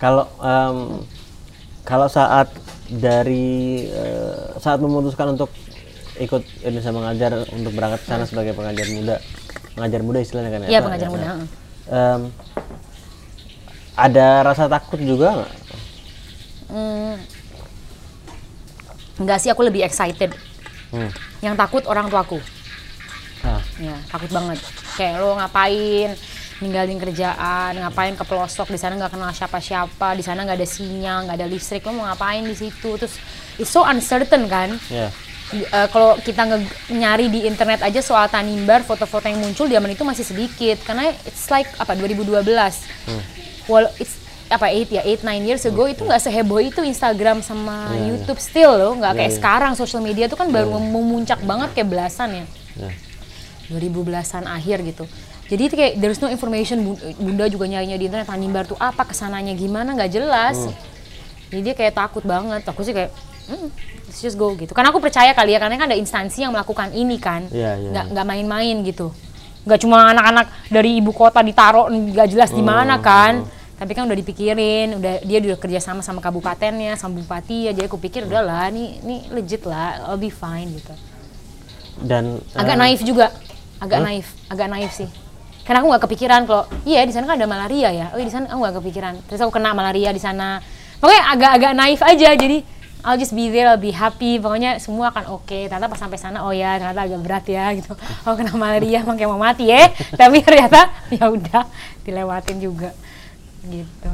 Kalau 0.00 0.24
em, 0.40 1.04
kalau 1.84 2.08
saat 2.08 2.48
dari 2.88 3.84
eh, 3.84 4.56
saat 4.56 4.80
memutuskan 4.80 5.36
untuk 5.36 5.52
ikut 6.16 6.40
Indonesia 6.64 6.92
mengajar 6.92 7.30
untuk 7.52 7.72
berangkat 7.76 8.00
ke 8.04 8.08
sana 8.08 8.24
sebagai 8.24 8.56
pengajar 8.56 8.88
muda, 8.96 9.16
pengajar 9.76 10.00
muda 10.00 10.18
istilahnya 10.24 10.50
kan 10.52 10.60
ya? 10.64 10.68
Iya, 10.68 10.78
Apa? 10.80 10.86
pengajar 10.88 11.06
Ya, 11.06 11.12
muda, 11.12 11.24
ya. 11.24 11.34
Ada 13.94 14.44
rasa 14.44 14.66
takut 14.66 14.98
juga 14.98 15.42
nggak? 15.42 15.52
Hmm, 16.70 17.14
enggak 19.18 19.38
sih 19.38 19.50
aku 19.50 19.62
lebih 19.62 19.82
excited. 19.82 20.32
Hmm. 20.90 21.06
yang 21.38 21.54
takut 21.54 21.86
orang 21.86 22.10
tuaku. 22.10 22.42
Ah, 23.40 23.62
ya 23.78 23.94
takut 24.10 24.26
banget. 24.28 24.58
Kayak 24.98 25.22
lo 25.22 25.38
ngapain? 25.38 26.12
Ninggalin 26.60 26.98
kerjaan 26.98 27.78
ngapain 27.78 28.12
ke 28.12 28.24
pelosok? 28.26 28.68
Di 28.68 28.76
sana 28.76 28.98
nggak 28.98 29.14
kenal 29.14 29.30
siapa-siapa 29.30 30.12
di 30.12 30.20
sana 30.20 30.42
nggak 30.42 30.58
ada 30.58 30.68
sinyal 30.68 31.24
nggak 31.24 31.38
ada 31.38 31.46
listrik. 31.46 31.86
Lo 31.86 31.94
mau 31.94 32.04
ngapain 32.04 32.42
di 32.42 32.52
situ? 32.52 32.98
Terus 32.98 33.16
it's 33.56 33.70
so 33.70 33.86
uncertain 33.86 34.44
kan? 34.44 34.76
Ya. 34.90 35.08
Di- 35.48 35.64
eh, 35.64 35.88
kalau 35.88 36.18
kita 36.18 36.42
nge- 36.44 36.68
nyari 36.92 37.30
di 37.30 37.46
internet 37.46 37.80
aja 37.80 38.02
soal 38.02 38.26
Tanimbar 38.26 38.82
foto-foto 38.82 39.24
yang 39.24 39.40
muncul 39.40 39.64
zaman 39.64 39.94
itu 39.94 40.02
masih 40.02 40.26
sedikit. 40.26 40.76
Karena 40.84 41.08
it's 41.24 41.48
like 41.48 41.70
apa 41.78 41.94
2012 41.94 42.84
well 43.66 43.88
it's 43.96 44.16
apa 44.46 44.66
eight 44.66 44.90
ya 44.90 45.02
eight 45.02 45.22
nine 45.22 45.42
years 45.42 45.62
ago 45.62 45.86
itu 45.86 46.02
nggak 46.02 46.18
seheboh 46.20 46.58
itu 46.58 46.82
Instagram 46.82 47.38
sama 47.38 47.86
Iya, 47.86 47.94
iya. 47.94 48.06
YouTube 48.10 48.40
still 48.40 48.72
loh 48.74 48.92
nggak 48.94 49.12
Iya, 49.12 49.18
kayak 49.18 49.30
iya. 49.30 49.38
sekarang. 49.38 49.72
Social 49.74 50.00
media 50.00 50.26
tuh 50.26 50.34
kan 50.34 50.48
baru 50.48 50.74
memuncak 50.74 51.38
banget 51.40 51.70
kayak 51.72 51.88
belasan 51.88 52.30
ya. 52.34 52.44
Ya. 52.76 52.90
2000 53.70 54.02
belasan 54.02 54.44
akhir 54.44 54.82
gitu. 54.82 55.06
Jadi 55.46 55.62
itu 55.64 55.74
kayak 55.74 55.92
there's 55.98 56.18
no 56.18 56.26
information 56.26 56.82
Bu- 56.82 56.98
bunda 57.16 57.46
juga 57.46 57.66
nyarinya 57.66 57.94
di 57.94 58.06
internet 58.06 58.26
Tanimbar 58.26 58.66
tuh 58.66 58.74
apa 58.76 59.02
ke 59.02 59.14
sananya? 59.14 59.54
Gimana? 59.54 59.94
Nggak 59.94 60.10
jelas. 60.12 60.58
Hmm. 60.58 60.74
jadi 61.50 61.60
dia 61.62 61.74
kayak 61.74 61.94
takut 61.96 62.22
banget. 62.22 62.62
Aku 62.62 62.82
sih 62.82 62.90
kayak 62.90 63.10
hmm, 63.46 63.70
let's 64.04 64.18
just 64.18 64.34
go 64.34 64.54
gitu. 64.54 64.70
Karena 64.70 64.90
aku 64.90 64.98
percaya 64.98 65.30
kali 65.30 65.54
ya 65.54 65.58
karena 65.58 65.74
kan 65.74 65.86
ada 65.86 65.94
instansi 65.94 66.42
yang 66.42 66.50
melakukan 66.50 66.90
ini 66.90 67.18
kan. 67.18 67.46
Nggak 67.46 68.14
nggak 68.14 68.26
main-main 68.26 68.82
gitu 68.82 69.14
nggak 69.60 69.80
cuma 69.84 70.08
anak-anak 70.10 70.46
dari 70.72 70.98
ibu 70.98 71.12
kota 71.12 71.44
ditaruh 71.44 71.88
nggak 71.88 72.28
jelas 72.32 72.50
di 72.50 72.64
mana 72.64 72.96
Hmm, 72.96 73.04
kan. 73.04 73.32
tapi 73.76 73.92
kan 73.96 74.04
udah 74.04 74.16
dipikirin 74.16 74.96
udah 74.96 75.24
dia 75.24 75.38
udah 75.40 75.56
kerja 75.60 75.80
sama 75.80 76.00
sama 76.00 76.20
kabupatennya 76.20 76.96
sama 76.96 77.20
bupati 77.20 77.68
ya. 77.68 77.72
Jadi 77.72 77.88
aku 77.88 77.96
pikir 77.96 78.28
udahlah 78.28 78.68
ini 78.68 79.00
ini 79.00 79.16
legit 79.32 79.64
lah 79.64 80.04
I'll 80.08 80.20
be 80.20 80.28
fine 80.28 80.68
gitu. 80.76 80.92
Dan 82.00 82.40
agak 82.56 82.76
eh, 82.76 82.80
naif 82.80 83.00
juga. 83.04 83.32
Agak 83.80 84.00
naif 84.04 84.26
agak 84.48 84.68
naif 84.68 84.92
sih. 84.92 85.08
Karena 85.64 85.84
aku 85.84 85.88
nggak 85.92 86.04
kepikiran 86.08 86.40
kalau 86.48 86.64
iya 86.84 87.04
di 87.04 87.12
sana 87.12 87.28
kan 87.28 87.36
ada 87.40 87.48
malaria 87.48 87.88
ya. 87.92 88.06
Oh 88.12 88.18
iya, 88.20 88.26
di 88.28 88.32
sana 88.32 88.48
aku 88.52 88.58
nggak 88.64 88.76
kepikiran. 88.80 89.14
Terus 89.28 89.40
aku 89.44 89.52
kena 89.52 89.72
malaria 89.72 90.10
di 90.12 90.20
sana. 90.20 90.60
Pokoknya 91.00 91.24
agak-agak 91.32 91.72
naif 91.72 92.00
aja 92.04 92.28
jadi 92.36 92.60
I'll 93.00 93.16
just 93.16 93.32
be 93.32 93.48
there, 93.48 93.66
I'll 93.66 93.80
be 93.80 93.90
happy, 93.90 94.36
pokoknya 94.36 94.76
semua 94.76 95.08
akan 95.08 95.32
oke. 95.32 95.58
Ternyata 95.66 95.86
pas 95.86 95.96
sampai 95.96 96.16
sana, 96.16 96.44
oh 96.44 96.50
ya 96.50 96.76
ternyata 96.76 97.00
agak 97.02 97.20
berat 97.20 97.44
ya 97.46 97.72
gitu. 97.72 97.92
Oh 98.26 98.34
kena 98.34 98.52
malaria, 98.54 99.00
emang 99.00 99.16
kayak 99.16 99.28
mau 99.28 99.40
mati 99.40 99.66
ya. 99.66 99.88
Tapi 100.20 100.40
ternyata 100.40 100.92
ya 101.08 101.26
udah 101.26 101.64
dilewatin 102.02 102.58
juga, 102.58 102.90
gitu. 103.62 104.12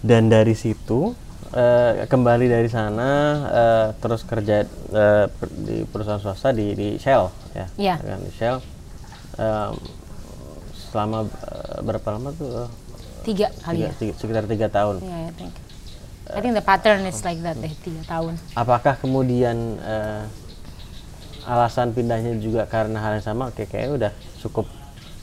dan 0.00 0.28
dari 0.28 0.52
situ 0.52 1.16
eh, 1.50 2.04
kembali 2.04 2.44
dari 2.46 2.68
sana 2.68 3.10
eh, 3.46 3.86
terus 3.96 4.20
kerja 4.22 4.62
eh, 4.90 5.26
per- 5.26 5.54
di 5.54 5.82
perusahaan 5.82 6.18
swasta 6.18 6.50
di 6.50 6.72
di 6.72 6.88
Shell 6.94 7.24
ya 7.52 7.66
Iya. 7.74 7.94
kan 7.98 8.20
di 8.20 8.32
Shell 8.32 8.58
Em, 9.34 9.74
selama 10.86 11.24
eh, 11.24 11.78
berapa 11.80 12.06
lama 12.12 12.30
tuh 12.30 12.68
Tiga 13.22 13.48
kali 13.58 13.80
Tiga- 13.80 13.88
ya. 13.88 13.92
tiga- 13.96 14.16
sekitar 14.16 14.44
tiga 14.44 14.68
tahun 14.68 15.00
Iya, 15.00 15.16
I 15.18 15.32
think. 15.32 15.52
I 16.34 16.40
think 16.40 16.52
the 16.52 16.62
pattern 16.62 17.02
is 17.04 17.22
like 17.22 17.38
that 17.40 17.56
deh, 17.56 17.70
tiga 17.78 18.02
tahun. 18.04 18.34
apakah 18.52 18.94
kemudian 18.96 19.56
eh, 19.78 20.22
alasan 21.44 21.92
pindahnya 21.92 22.34
juga 22.36 22.64
karena 22.64 22.98
hal 22.98 23.16
yang 23.16 23.24
sama 23.24 23.48
kayak 23.48 23.68
kayaknya 23.68 23.90
udah 23.94 24.12
cukup 24.38 24.66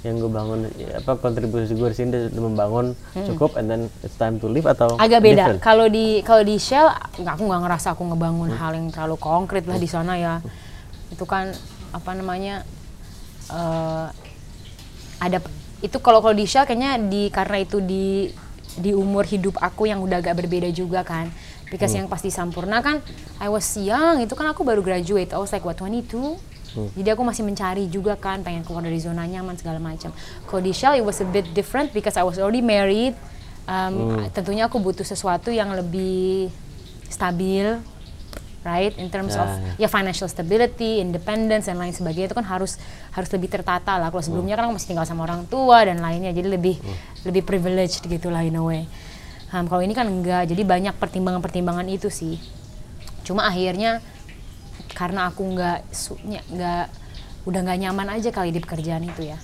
yang 0.01 0.17
gue 0.17 0.27
bangun 0.27 0.59
ya, 0.75 0.97
apa 0.97 1.13
kontribusi 1.15 1.73
gue 1.73 1.85
di 1.85 1.95
sini 1.95 2.09
udah 2.09 2.41
membangun 2.41 2.85
cukup 3.13 3.53
and 3.53 3.67
then 3.67 3.81
it's 4.01 4.15
time 4.15 4.37
to 4.37 4.47
leave 4.47 4.65
atau 4.65 4.89
Hmm. 4.91 5.03
agak 5.03 5.21
beda. 5.21 5.45
Kalau 5.59 5.85
di 5.85 6.21
kalau 6.21 6.41
di 6.41 6.57
Shell, 6.57 6.89
nggak 7.21 7.33
aku 7.35 7.43
nggak 7.45 7.61
ngerasa 7.61 7.87
aku 7.93 8.03
ngebangun 8.07 8.49
hal 8.51 8.73
yang 8.73 8.89
terlalu 8.89 9.17
konkret 9.17 9.61
lah 9.63 9.77
di 9.77 9.85
sana 9.85 10.17
ya. 10.17 10.41
Itu 11.09 11.25
kan 11.25 11.53
apa 11.91 12.11
namanya 12.13 12.65
eh, 13.47 14.05
ada 15.19 15.37
itu 15.81 15.97
kalau 15.97 16.17
kalau 16.19 16.33
di 16.33 16.45
Shell 16.45 16.65
kayaknya 16.65 16.97
di 16.97 17.29
karena 17.29 17.57
itu 17.57 17.77
di 17.77 18.29
di 18.79 18.95
umur 18.95 19.27
hidup 19.27 19.59
aku 19.59 19.89
yang 19.89 19.99
udah 19.99 20.21
agak 20.23 20.39
berbeda 20.39 20.71
juga 20.71 21.03
kan. 21.03 21.27
Because 21.71 21.95
yang 21.95 22.11
pas 22.11 22.19
di 22.19 22.27
Sampurna 22.27 22.83
kan 22.83 22.99
I 23.39 23.47
was 23.47 23.67
young, 23.79 24.19
itu 24.19 24.35
kan 24.35 24.51
aku 24.51 24.67
baru 24.67 24.83
graduate. 24.83 25.31
I 25.31 25.39
was 25.39 25.55
like 25.55 25.63
what 25.63 25.79
22. 25.79 26.51
Jadi 26.71 27.09
aku 27.11 27.23
masih 27.27 27.43
mencari 27.43 27.83
juga 27.91 28.15
kan, 28.15 28.47
pengen 28.47 28.63
keluar 28.63 28.79
dari 28.79 28.95
zona 28.95 29.27
nyaman 29.27 29.59
segala 29.59 29.75
macam. 29.75 30.15
Kalau 30.47 30.61
di 30.63 30.71
Shell 30.71 30.99
it 30.99 31.03
was 31.03 31.19
a 31.19 31.27
bit 31.27 31.51
different 31.51 31.91
because 31.91 32.15
I 32.15 32.23
was 32.23 32.39
already 32.39 32.63
married. 32.63 33.11
Um, 33.67 34.23
Tentunya 34.31 34.71
aku 34.71 34.79
butuh 34.79 35.03
sesuatu 35.03 35.51
yang 35.51 35.75
lebih 35.75 36.47
stabil, 37.11 37.75
right? 38.63 38.93
In 38.95 39.07
terms 39.07 39.33
Ya, 39.33 39.41
of 39.41 39.49
ya 39.77 39.87
financial 39.87 40.25
stability, 40.25 40.99
independence 40.99 41.65
dan 41.65 41.77
lain 41.77 41.91
sebagainya 41.91 42.27
itu 42.27 42.37
kan 42.37 42.45
harus 42.45 42.77
harus 43.09 43.29
lebih 43.29 43.47
tertata 43.47 43.97
lah. 43.97 44.09
Kalau 44.09 44.21
sebelumnya 44.21 44.53
kan 44.53 44.67
aku 44.67 44.77
masih 44.77 44.89
tinggal 44.89 45.03
sama 45.03 45.25
orang 45.25 45.45
tua 45.45 45.81
dan 45.81 45.97
lainnya, 45.97 46.29
jadi 46.29 46.47
lebih 46.47 46.77
lebih 47.23 47.41
privileged 47.41 48.03
gitu 48.03 48.27
lah 48.27 48.41
in 48.41 48.55
a 48.55 48.63
way. 48.63 48.85
Um, 49.51 49.67
kalau 49.67 49.81
ini 49.81 49.91
kan 49.91 50.07
enggak, 50.07 50.47
jadi 50.47 50.63
banyak 50.63 50.95
pertimbangan-pertimbangan 50.95 51.85
itu 51.85 52.07
sih. 52.07 52.39
Cuma 53.21 53.45
akhirnya 53.45 53.99
karena 54.91 55.27
aku 55.27 55.43
nggak 55.43 55.79
su- 55.91 56.19
nya- 56.23 56.45
nggak 56.45 56.85
udah 57.43 57.59
nggak 57.59 57.79
nyaman 57.79 58.07
aja 58.15 58.29
kali 58.29 58.49
di 58.49 58.59
pekerjaan 58.59 59.03
itu 59.03 59.27
ya. 59.27 59.37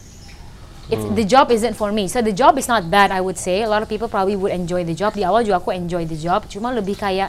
It's, 0.88 1.04
the 1.20 1.28
job 1.28 1.52
isn't 1.52 1.76
for 1.76 1.92
me. 1.92 2.08
So 2.08 2.24
the 2.24 2.32
job 2.32 2.56
is 2.58 2.68
not 2.72 2.88
bad, 2.88 3.12
I 3.12 3.20
would 3.20 3.38
say. 3.38 3.64
A 3.64 3.70
lot 3.70 3.84
of 3.84 3.90
people 3.92 4.08
probably 4.08 4.40
would 4.40 4.56
enjoy 4.56 4.88
the 4.88 4.96
job. 4.96 5.20
Di 5.20 5.28
awal 5.28 5.44
juga 5.44 5.60
aku 5.60 5.76
enjoy 5.76 6.08
the 6.08 6.16
job. 6.16 6.48
Cuma 6.48 6.72
lebih 6.72 6.96
kayak 6.96 7.28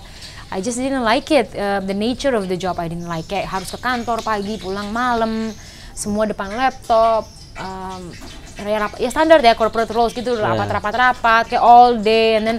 I 0.49 0.62
just 0.62 0.79
didn't 0.79 1.03
like 1.03 1.29
it. 1.35 1.51
Uh, 1.53 1.83
the 1.83 1.92
nature 1.92 2.33
of 2.38 2.47
the 2.47 2.57
job 2.57 2.79
I 2.79 2.87
didn't 2.87 3.11
like. 3.11 3.27
Kayak 3.27 3.51
harus 3.51 3.68
ke 3.68 3.79
kantor 3.83 4.23
pagi, 4.23 4.57
pulang 4.62 4.94
malam, 4.94 5.51
semua 5.92 6.25
depan 6.31 6.55
laptop. 6.55 7.27
Um, 7.59 8.14
ya, 8.62 8.87
ya 8.97 9.11
standar 9.11 9.42
ya 9.42 9.59
corporate 9.59 9.90
roles 9.90 10.14
gitu, 10.14 10.38
rapat-rapat-rapat 10.38 11.51
kayak 11.51 11.62
all 11.62 11.99
day 11.99 12.38
and 12.38 12.47
then 12.47 12.59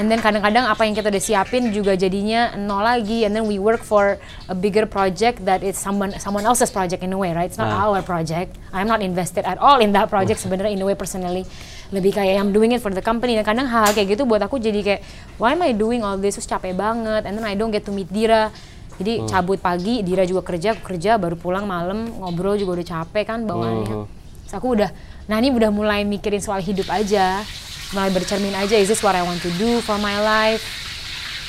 And 0.00 0.08
then 0.08 0.24
kadang-kadang 0.24 0.64
apa 0.64 0.88
yang 0.88 0.96
kita 0.96 1.12
udah 1.12 1.20
siapin 1.20 1.76
juga 1.76 1.92
jadinya 1.92 2.56
nol 2.56 2.80
lagi. 2.80 3.28
And 3.28 3.36
then 3.36 3.44
we 3.44 3.60
work 3.60 3.84
for 3.84 4.16
a 4.48 4.56
bigger 4.56 4.88
project 4.88 5.44
that 5.44 5.60
is 5.60 5.76
someone 5.76 6.16
someone 6.16 6.48
else's 6.48 6.72
project 6.72 7.04
in 7.04 7.12
a 7.12 7.20
way, 7.20 7.36
right? 7.36 7.52
It's 7.52 7.60
not 7.60 7.68
Ah. 7.68 7.84
our 7.84 8.00
project. 8.00 8.56
I'm 8.72 8.88
not 8.88 9.04
invested 9.04 9.44
at 9.44 9.60
all 9.60 9.76
in 9.84 9.92
that 9.92 10.08
project 10.08 10.40
sebenarnya 10.40 10.72
in 10.72 10.80
a 10.80 10.88
way 10.88 10.96
personally. 10.96 11.44
Lebih 11.92 12.16
kayak 12.16 12.40
I'm 12.40 12.48
doing 12.48 12.72
it 12.72 12.80
for 12.80 12.88
the 12.88 13.04
company. 13.04 13.36
Dan 13.36 13.44
kadang 13.44 13.68
hal 13.68 13.92
kayak 13.92 14.16
gitu 14.16 14.24
buat 14.24 14.40
aku 14.40 14.56
jadi 14.56 14.80
kayak 14.80 15.00
why 15.36 15.52
am 15.52 15.60
I 15.60 15.76
doing 15.76 16.00
all 16.00 16.16
this? 16.16 16.40
Terus 16.40 16.48
capek 16.48 16.72
banget. 16.72 17.28
And 17.28 17.36
then 17.36 17.44
I 17.44 17.52
don't 17.52 17.68
get 17.68 17.84
to 17.84 17.92
meet 17.92 18.08
Dira. 18.08 18.48
Jadi 18.96 19.24
cabut 19.28 19.60
pagi, 19.60 20.04
Dira 20.04 20.28
juga 20.28 20.44
kerja, 20.44 20.76
aku 20.76 20.92
kerja, 20.92 21.16
baru 21.16 21.32
pulang 21.32 21.64
malam, 21.64 22.20
ngobrol 22.20 22.60
juga 22.60 22.76
udah 22.76 22.86
capek 23.00 23.32
kan 23.32 23.48
bawaannya. 23.48 24.04
Terus 24.44 24.52
aku 24.52 24.76
udah, 24.76 24.92
nah 25.24 25.40
ini 25.40 25.48
udah 25.48 25.72
mulai 25.72 26.04
mikirin 26.04 26.44
soal 26.44 26.60
hidup 26.60 26.84
aja, 26.92 27.40
mulai 27.90 28.10
bercermin 28.14 28.54
aja, 28.54 28.78
is 28.78 28.86
this 28.86 29.02
what 29.02 29.18
I 29.18 29.22
want 29.22 29.42
to 29.42 29.50
do 29.58 29.82
for 29.82 29.98
my 29.98 30.18
life? 30.22 30.62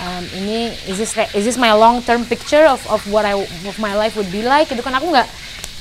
Um, 0.01 0.25
ini 0.41 0.73
is 0.89 0.97
this 0.97 1.13
is 1.37 1.45
this 1.45 1.61
my 1.61 1.77
long 1.77 2.01
term 2.01 2.25
picture 2.25 2.65
of 2.65 2.81
of 2.89 3.05
what 3.13 3.21
I 3.21 3.37
of 3.37 3.77
my 3.77 3.93
life 3.93 4.17
would 4.17 4.33
be 4.33 4.41
like? 4.41 4.73
Itu 4.73 4.81
kan 4.81 4.97
aku 4.97 5.13
nggak 5.13 5.27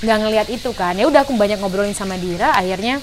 nggak 0.04 0.18
ngelihat 0.20 0.46
itu 0.52 0.70
kan. 0.76 0.96
Ya 1.00 1.08
udah 1.08 1.24
aku 1.24 1.32
banyak 1.36 1.56
ngobrolin 1.56 1.96
sama 1.96 2.20
Dira, 2.20 2.52
akhirnya 2.52 3.00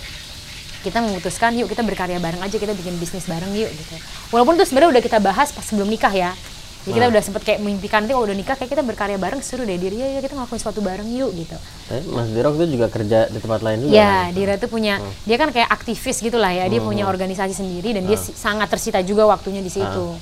kita 0.85 1.01
memutuskan 1.01 1.57
yuk 1.57 1.73
kita 1.73 1.81
berkarya 1.81 2.21
bareng 2.21 2.39
aja 2.39 2.53
kita 2.53 2.71
bikin 2.77 3.01
bisnis 3.01 3.25
bareng 3.25 3.49
yuk 3.57 3.69
gitu. 3.73 3.95
Walaupun 4.29 4.61
itu 4.61 4.69
sebenarnya 4.69 4.97
udah 4.97 5.03
kita 5.03 5.17
bahas 5.17 5.49
pas 5.49 5.65
sebelum 5.65 5.89
nikah 5.89 6.13
ya. 6.13 6.31
Jadi 6.77 6.93
kita 6.93 7.07
udah 7.09 7.21
sempet 7.21 7.41
kayak 7.43 7.59
mimpikan 7.59 7.99
nanti 7.99 8.13
kalau 8.13 8.25
udah 8.25 8.37
nikah 8.37 8.55
kayak 8.55 8.71
kita 8.71 8.79
berkarya 8.79 9.17
bareng 9.17 9.41
seru 9.41 9.63
deh 9.63 9.75
diri 9.75 9.97
ya 9.97 10.19
kita 10.19 10.33
ngelakuin 10.33 10.55
sesuatu 10.57 10.79
bareng 10.79 11.09
yuk 11.09 11.31
gitu. 11.33 11.57
Tapi 11.89 12.01
Mas 12.07 12.29
Dirok 12.29 12.53
itu 12.55 12.65
juga 12.73 12.87
kerja 12.87 13.27
di 13.27 13.37
tempat 13.37 13.59
lain 13.59 13.77
juga. 13.83 13.91
Ya, 13.91 14.07
kan? 14.07 14.31
Dira 14.31 14.53
tuh 14.55 14.69
punya 14.69 14.93
dia 15.23 15.35
kan 15.35 15.49
kayak 15.49 15.67
aktivis 15.67 16.17
gitu 16.17 16.37
lah 16.37 16.51
ya. 16.51 16.65
Dia 16.65 16.79
punya 16.79 17.03
organisasi 17.05 17.53
sendiri 17.53 17.91
dan 17.91 18.05
dia 18.05 18.15
si- 18.15 18.31
sangat 18.31 18.67
tersita 18.67 19.01
juga 19.01 19.25
waktunya 19.25 19.59
di 19.59 19.67
situ. 19.67 20.15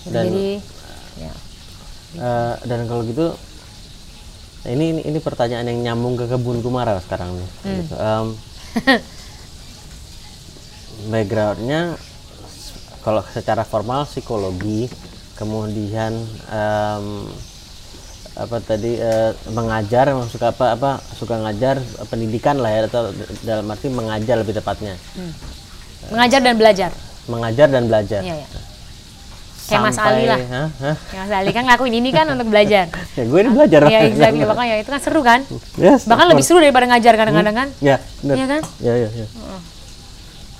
Gitu, 0.00 0.08
Dan- 0.08 0.24
Jadi 0.26 0.48
ya. 1.18 1.32
Eh, 2.14 2.54
dan 2.64 2.86
kalau 2.86 3.02
gitu 3.02 3.34
ini, 4.64 4.84
ini 4.90 5.00
ini 5.04 5.18
pertanyaan 5.18 5.66
yang 5.66 5.92
nyambung 5.92 6.16
ke 6.16 6.24
kebun 6.26 6.60
kumara 6.60 6.96
sekarang 6.98 7.28
nih. 7.34 7.48
Gitu. 7.82 7.94
Em, 7.94 8.26
backgroundnya 11.06 12.00
kalau 13.00 13.20
secara 13.26 13.62
formal 13.62 14.08
psikologi, 14.08 14.88
kemudian 15.44 16.12
em, 16.48 17.06
apa 18.34 18.56
tadi 18.64 18.96
eh, 18.96 19.30
mengajar, 19.52 20.10
suka 20.26 20.56
apa 20.56 20.74
apa 20.74 20.90
suka 21.14 21.36
ngajar 21.44 21.78
pendidikan 22.08 22.56
lah 22.58 22.72
ya 22.72 22.80
atau 22.88 23.12
dalam 23.44 23.68
arti 23.68 23.92
mengajar 23.92 24.40
lebih 24.40 24.56
tepatnya, 24.56 24.96
mengajar 26.08 26.40
dan 26.40 26.56
belajar. 26.56 26.90
mengajar 27.28 27.68
dan 27.68 27.84
belajar. 27.88 28.20
Iya, 28.24 28.34
iya. 28.40 28.48
Kayak 29.64 29.80
Mas 29.80 29.96
Ali 29.96 30.24
lah. 30.28 30.40
Hah? 30.44 30.68
Mas 31.24 31.32
Ali 31.32 31.50
kan 31.56 31.64
ngelakuin 31.64 31.94
ini 31.96 32.12
kan 32.12 32.28
untuk 32.28 32.52
belajar. 32.52 32.84
Ya 33.16 33.24
gue 33.24 33.38
ini 33.40 33.50
belajar. 33.54 33.80
Iya, 33.88 34.00
exactly. 34.12 34.44
Makanya 34.44 34.74
itu 34.82 34.90
kan 34.92 35.00
seru 35.00 35.20
kan? 35.24 35.40
Yes, 35.80 36.04
Bahkan 36.04 36.26
lebih 36.28 36.44
seru 36.44 36.60
daripada 36.60 36.84
ngajar 36.84 37.16
kadang-kadang 37.16 37.56
kan? 37.56 37.68
Ya, 37.80 37.96
benar. 38.20 38.36
Iya 38.36 38.46
kan? 38.50 38.62
Ya, 38.84 38.94
ya, 38.98 39.08
ya. 39.08 39.26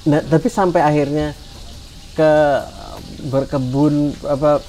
Nah, 0.08 0.20
tapi 0.24 0.48
sampai 0.48 0.80
akhirnya 0.80 1.36
ke 2.16 2.30
berkebun 3.28 4.12
apa 4.28 4.60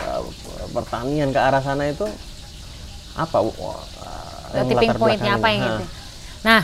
pertanian 0.72 1.32
ke 1.32 1.40
arah 1.40 1.60
sana 1.60 1.92
itu 1.92 2.08
apa? 3.16 3.38
Wah, 3.40 3.84
yang 4.56 4.68
tipping 4.72 4.96
pointnya 4.96 5.40
apa 5.40 5.48
yang 5.52 5.62
gitu. 5.64 5.84
Nah, 6.44 6.62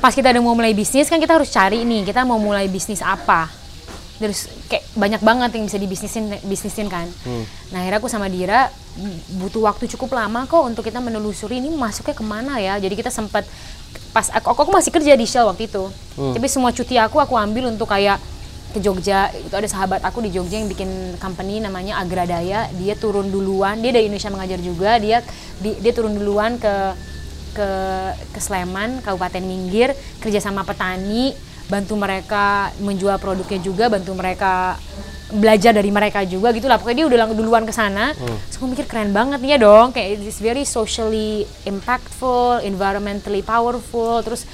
pas 0.00 0.12
kita 0.12 0.32
udah 0.32 0.42
mau 0.44 0.56
mulai 0.56 0.76
bisnis 0.76 1.08
kan 1.08 1.20
kita 1.20 1.36
harus 1.36 1.52
cari 1.52 1.84
nih, 1.84 2.08
kita 2.08 2.24
mau 2.24 2.36
mulai 2.40 2.68
bisnis 2.68 3.00
apa. 3.00 3.48
Terus 4.14 4.46
kayak 4.70 4.84
banyak 4.94 5.20
banget 5.26 5.50
yang 5.58 5.64
bisa 5.66 5.74
dibisnisin 5.74 6.30
bisnisin 6.46 6.86
kan. 6.86 7.10
Nah 7.74 7.82
akhirnya 7.82 7.98
aku 7.98 8.06
sama 8.06 8.30
Dira 8.30 8.70
butuh 9.42 9.66
waktu 9.66 9.90
cukup 9.90 10.14
lama 10.14 10.46
kok 10.46 10.62
untuk 10.62 10.86
kita 10.86 11.02
menelusuri 11.02 11.58
ini 11.58 11.74
masuknya 11.74 12.14
ke 12.14 12.22
mana 12.22 12.62
ya. 12.62 12.78
Jadi 12.78 12.94
kita 12.94 13.10
sempat 13.10 13.42
pas 14.14 14.30
aku, 14.30 14.54
aku 14.54 14.70
masih 14.70 14.94
kerja 14.94 15.18
di 15.18 15.26
Shell 15.26 15.50
waktu 15.50 15.66
itu. 15.66 15.90
Tapi 16.14 16.46
semua 16.46 16.70
cuti 16.70 16.94
aku 16.94 17.18
aku 17.18 17.34
ambil 17.34 17.74
untuk 17.74 17.90
kayak 17.90 18.22
ke 18.74 18.82
Jogja. 18.82 19.30
Itu 19.30 19.54
ada 19.54 19.64
sahabat 19.64 20.02
aku 20.02 20.18
di 20.18 20.28
Jogja 20.28 20.58
yang 20.58 20.66
bikin 20.66 20.90
company 21.16 21.62
namanya 21.62 21.96
Agradaya. 21.96 22.66
Dia 22.74 22.94
turun 22.94 23.30
duluan 23.30 23.78
dia 23.78 23.90
dari 23.90 24.10
Indonesia 24.10 24.28
mengajar 24.28 24.58
juga. 24.58 24.98
Dia 24.98 25.22
di- 25.56 25.78
dia 25.78 25.92
turun 25.92 26.12
duluan 26.12 26.58
ke 26.58 26.74
ke 27.54 27.68
ke 28.34 28.40
Sleman 28.42 28.98
Kabupaten 28.98 29.38
Minggir 29.40 29.94
kerja 30.18 30.42
sama 30.42 30.66
petani 30.66 31.30
bantu 31.64 31.94
mereka 31.94 32.74
menjual 32.76 33.16
produknya 33.16 33.56
juga 33.56 33.86
bantu 33.86 34.10
mereka 34.12 34.74
belajar 35.32 35.70
dari 35.70 35.88
mereka 35.88 36.26
juga 36.26 36.50
gitu 36.50 36.66
lah. 36.66 36.76
Pokoknya 36.76 36.98
dia 37.00 37.08
udah 37.08 37.32
duluan 37.32 37.62
ke 37.62 37.70
sana. 37.70 38.10
Terus 38.12 38.58
aku 38.58 38.66
mikir 38.68 38.84
keren 38.84 39.10
banget 39.10 39.38
nih 39.38 39.54
ya 39.54 39.58
dong. 39.60 39.94
Kayak 39.94 40.20
it's 40.20 40.38
very 40.38 40.66
socially 40.66 41.46
impactful 41.64 42.58
environmentally 42.60 43.40
powerful 43.40 44.18
terus 44.20 44.44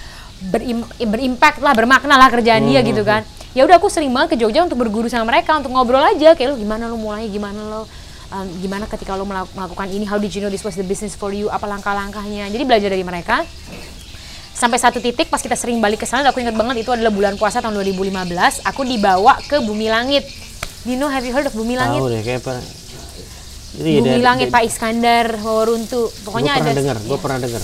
berim- 0.42 0.86
berimpact 1.02 1.58
lah 1.58 1.72
bermakna 1.72 2.16
lah 2.16 2.28
kerjaan 2.28 2.64
dia 2.66 2.80
gitu 2.82 3.00
kan 3.02 3.24
ya 3.50 3.62
udah 3.62 3.76
aku 3.76 3.86
sering 3.86 4.08
banget 4.08 4.34
ke 4.34 4.36
Jogja 4.38 4.62
untuk 4.62 4.78
berguru 4.78 5.06
sama 5.06 5.26
mereka 5.26 5.58
untuk 5.58 5.70
ngobrol 5.70 6.00
aja. 6.00 6.34
Kayak 6.34 6.54
lu 6.54 6.56
gimana 6.58 6.86
lu 6.86 6.96
mulai 6.96 7.26
gimana 7.26 7.58
lo 7.58 7.80
um, 8.30 8.46
gimana 8.58 8.86
ketika 8.86 9.14
lo 9.14 9.24
melak- 9.24 9.50
melakukan 9.52 9.90
ini? 9.90 10.04
How 10.04 10.16
did 10.16 10.30
you 10.30 10.40
know 10.40 10.48
this 10.48 10.62
was 10.62 10.74
the 10.74 10.84
business 10.84 11.14
for 11.14 11.30
you? 11.30 11.46
Apa 11.46 11.66
langkah-langkahnya? 11.66 12.46
Jadi 12.46 12.62
belajar 12.62 12.88
dari 12.88 13.02
mereka. 13.02 13.42
Sampai 14.50 14.76
satu 14.76 15.00
titik 15.00 15.26
pas 15.26 15.40
kita 15.40 15.56
sering 15.56 15.80
balik 15.80 15.98
ke 15.98 16.06
sana 16.06 16.28
aku 16.28 16.38
ingat 16.38 16.52
banget 16.52 16.84
itu 16.84 16.92
adalah 16.92 17.08
bulan 17.08 17.40
puasa 17.40 17.64
tahun 17.64 17.80
2015 17.80 18.60
aku 18.60 18.84
dibawa 18.84 19.40
ke 19.40 19.56
Bumi 19.58 19.88
Langit. 19.88 20.28
You 20.84 21.00
know 21.00 21.08
have 21.08 21.24
you 21.24 21.32
heard 21.32 21.48
of 21.48 21.56
Bumi 21.56 21.80
Langit? 21.80 21.96
Tahu 21.96 22.12
deh 22.12 22.20
kayak 22.20 22.44
apa. 22.44 22.60
Ya 23.80 24.00
Bumi 24.00 24.10
dari- 24.12 24.20
Langit 24.20 24.48
Pak 24.52 24.62
Iskandar 24.66 25.26
Gue 25.32 26.12
pokoknya 26.26 26.52
pernah 26.54 26.66
ada 26.66 26.76
dengar, 26.76 26.96
gue 27.00 27.16
ya. 27.16 27.22
pernah 27.22 27.38
dengar. 27.40 27.62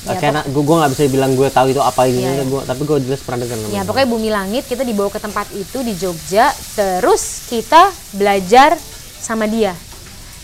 Ya, 0.00 0.16
Karena 0.16 0.40
gue 0.48 0.62
gue 0.64 0.76
nggak 0.80 0.90
bisa 0.96 1.02
bilang 1.12 1.36
gue 1.36 1.48
tahu 1.52 1.76
itu 1.76 1.80
apa 1.84 2.08
ini, 2.08 2.24
Iya, 2.24 2.40
iya. 2.40 2.44
gua, 2.48 2.64
tapi 2.64 2.88
gue 2.88 2.96
jelas 3.04 3.20
pernah 3.20 3.44
dengar. 3.44 3.68
Ya 3.68 3.84
pokoknya 3.84 4.08
Bumi 4.08 4.32
Langit 4.32 4.64
kita 4.64 4.80
dibawa 4.80 5.12
ke 5.12 5.20
tempat 5.20 5.52
itu 5.52 5.78
di 5.84 5.92
Jogja, 5.92 6.48
terus 6.72 7.44
kita 7.52 7.92
belajar 8.16 8.80
sama 9.20 9.44
dia. 9.44 9.76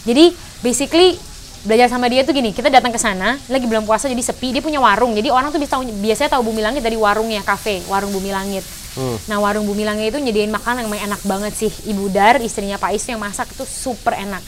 Jadi 0.04 0.36
basically 0.60 1.16
belajar 1.64 1.88
sama 1.88 2.12
dia 2.12 2.20
tuh 2.22 2.36
gini, 2.36 2.52
kita 2.52 2.68
datang 2.68 2.92
ke 2.92 3.00
sana 3.00 3.40
lagi 3.48 3.64
bulan 3.64 3.88
puasa 3.88 4.12
jadi 4.12 4.20
sepi, 4.20 4.60
dia 4.60 4.62
punya 4.62 4.76
warung. 4.76 5.16
Jadi 5.16 5.32
orang 5.32 5.48
tuh 5.48 5.56
bisa 5.56 5.80
tahu, 5.80 5.88
biasanya 5.88 6.36
tahu 6.36 6.52
Bumi 6.52 6.60
Langit 6.60 6.84
dari 6.84 7.00
warungnya, 7.00 7.40
kafe, 7.40 7.80
warung 7.88 8.12
Bumi 8.12 8.28
Langit. 8.28 8.62
Hmm. 8.92 9.16
Nah 9.24 9.40
warung 9.40 9.64
Bumi 9.64 9.88
Langit 9.88 10.12
itu 10.12 10.20
nyediain 10.20 10.52
makanan 10.52 10.84
yang 10.84 11.12
enak 11.12 11.20
banget 11.24 11.56
sih. 11.56 11.72
Ibu 11.88 12.12
Dar, 12.12 12.44
istrinya 12.44 12.76
Pak 12.76 12.92
Is 12.92 13.08
yang 13.08 13.20
masak 13.20 13.48
itu 13.56 13.64
super 13.64 14.12
enak. 14.12 14.44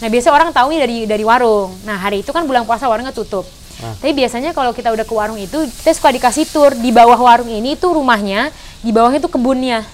Nah 0.00 0.08
biasanya 0.08 0.32
orang 0.32 0.48
tahunya 0.52 0.78
dari 0.80 0.96
dari 1.04 1.24
warung. 1.24 1.76
Nah 1.84 2.00
hari 2.00 2.24
itu 2.24 2.32
kan 2.32 2.48
bulan 2.48 2.64
puasa 2.64 2.88
warungnya 2.88 3.12
tutup. 3.12 3.44
Tapi 3.76 4.12
biasanya 4.16 4.56
kalau 4.56 4.72
kita 4.72 4.88
udah 4.88 5.04
ke 5.04 5.14
warung 5.14 5.36
itu, 5.36 5.68
kita 5.68 5.92
suka 5.92 6.08
dikasih 6.08 6.48
tour 6.48 6.72
di 6.72 6.88
bawah 6.88 7.20
warung 7.20 7.52
ini 7.52 7.76
itu 7.76 7.86
rumahnya, 7.92 8.48
di 8.80 8.88
bawahnya 8.88 9.20
itu 9.20 9.28
kebunnya. 9.28 9.84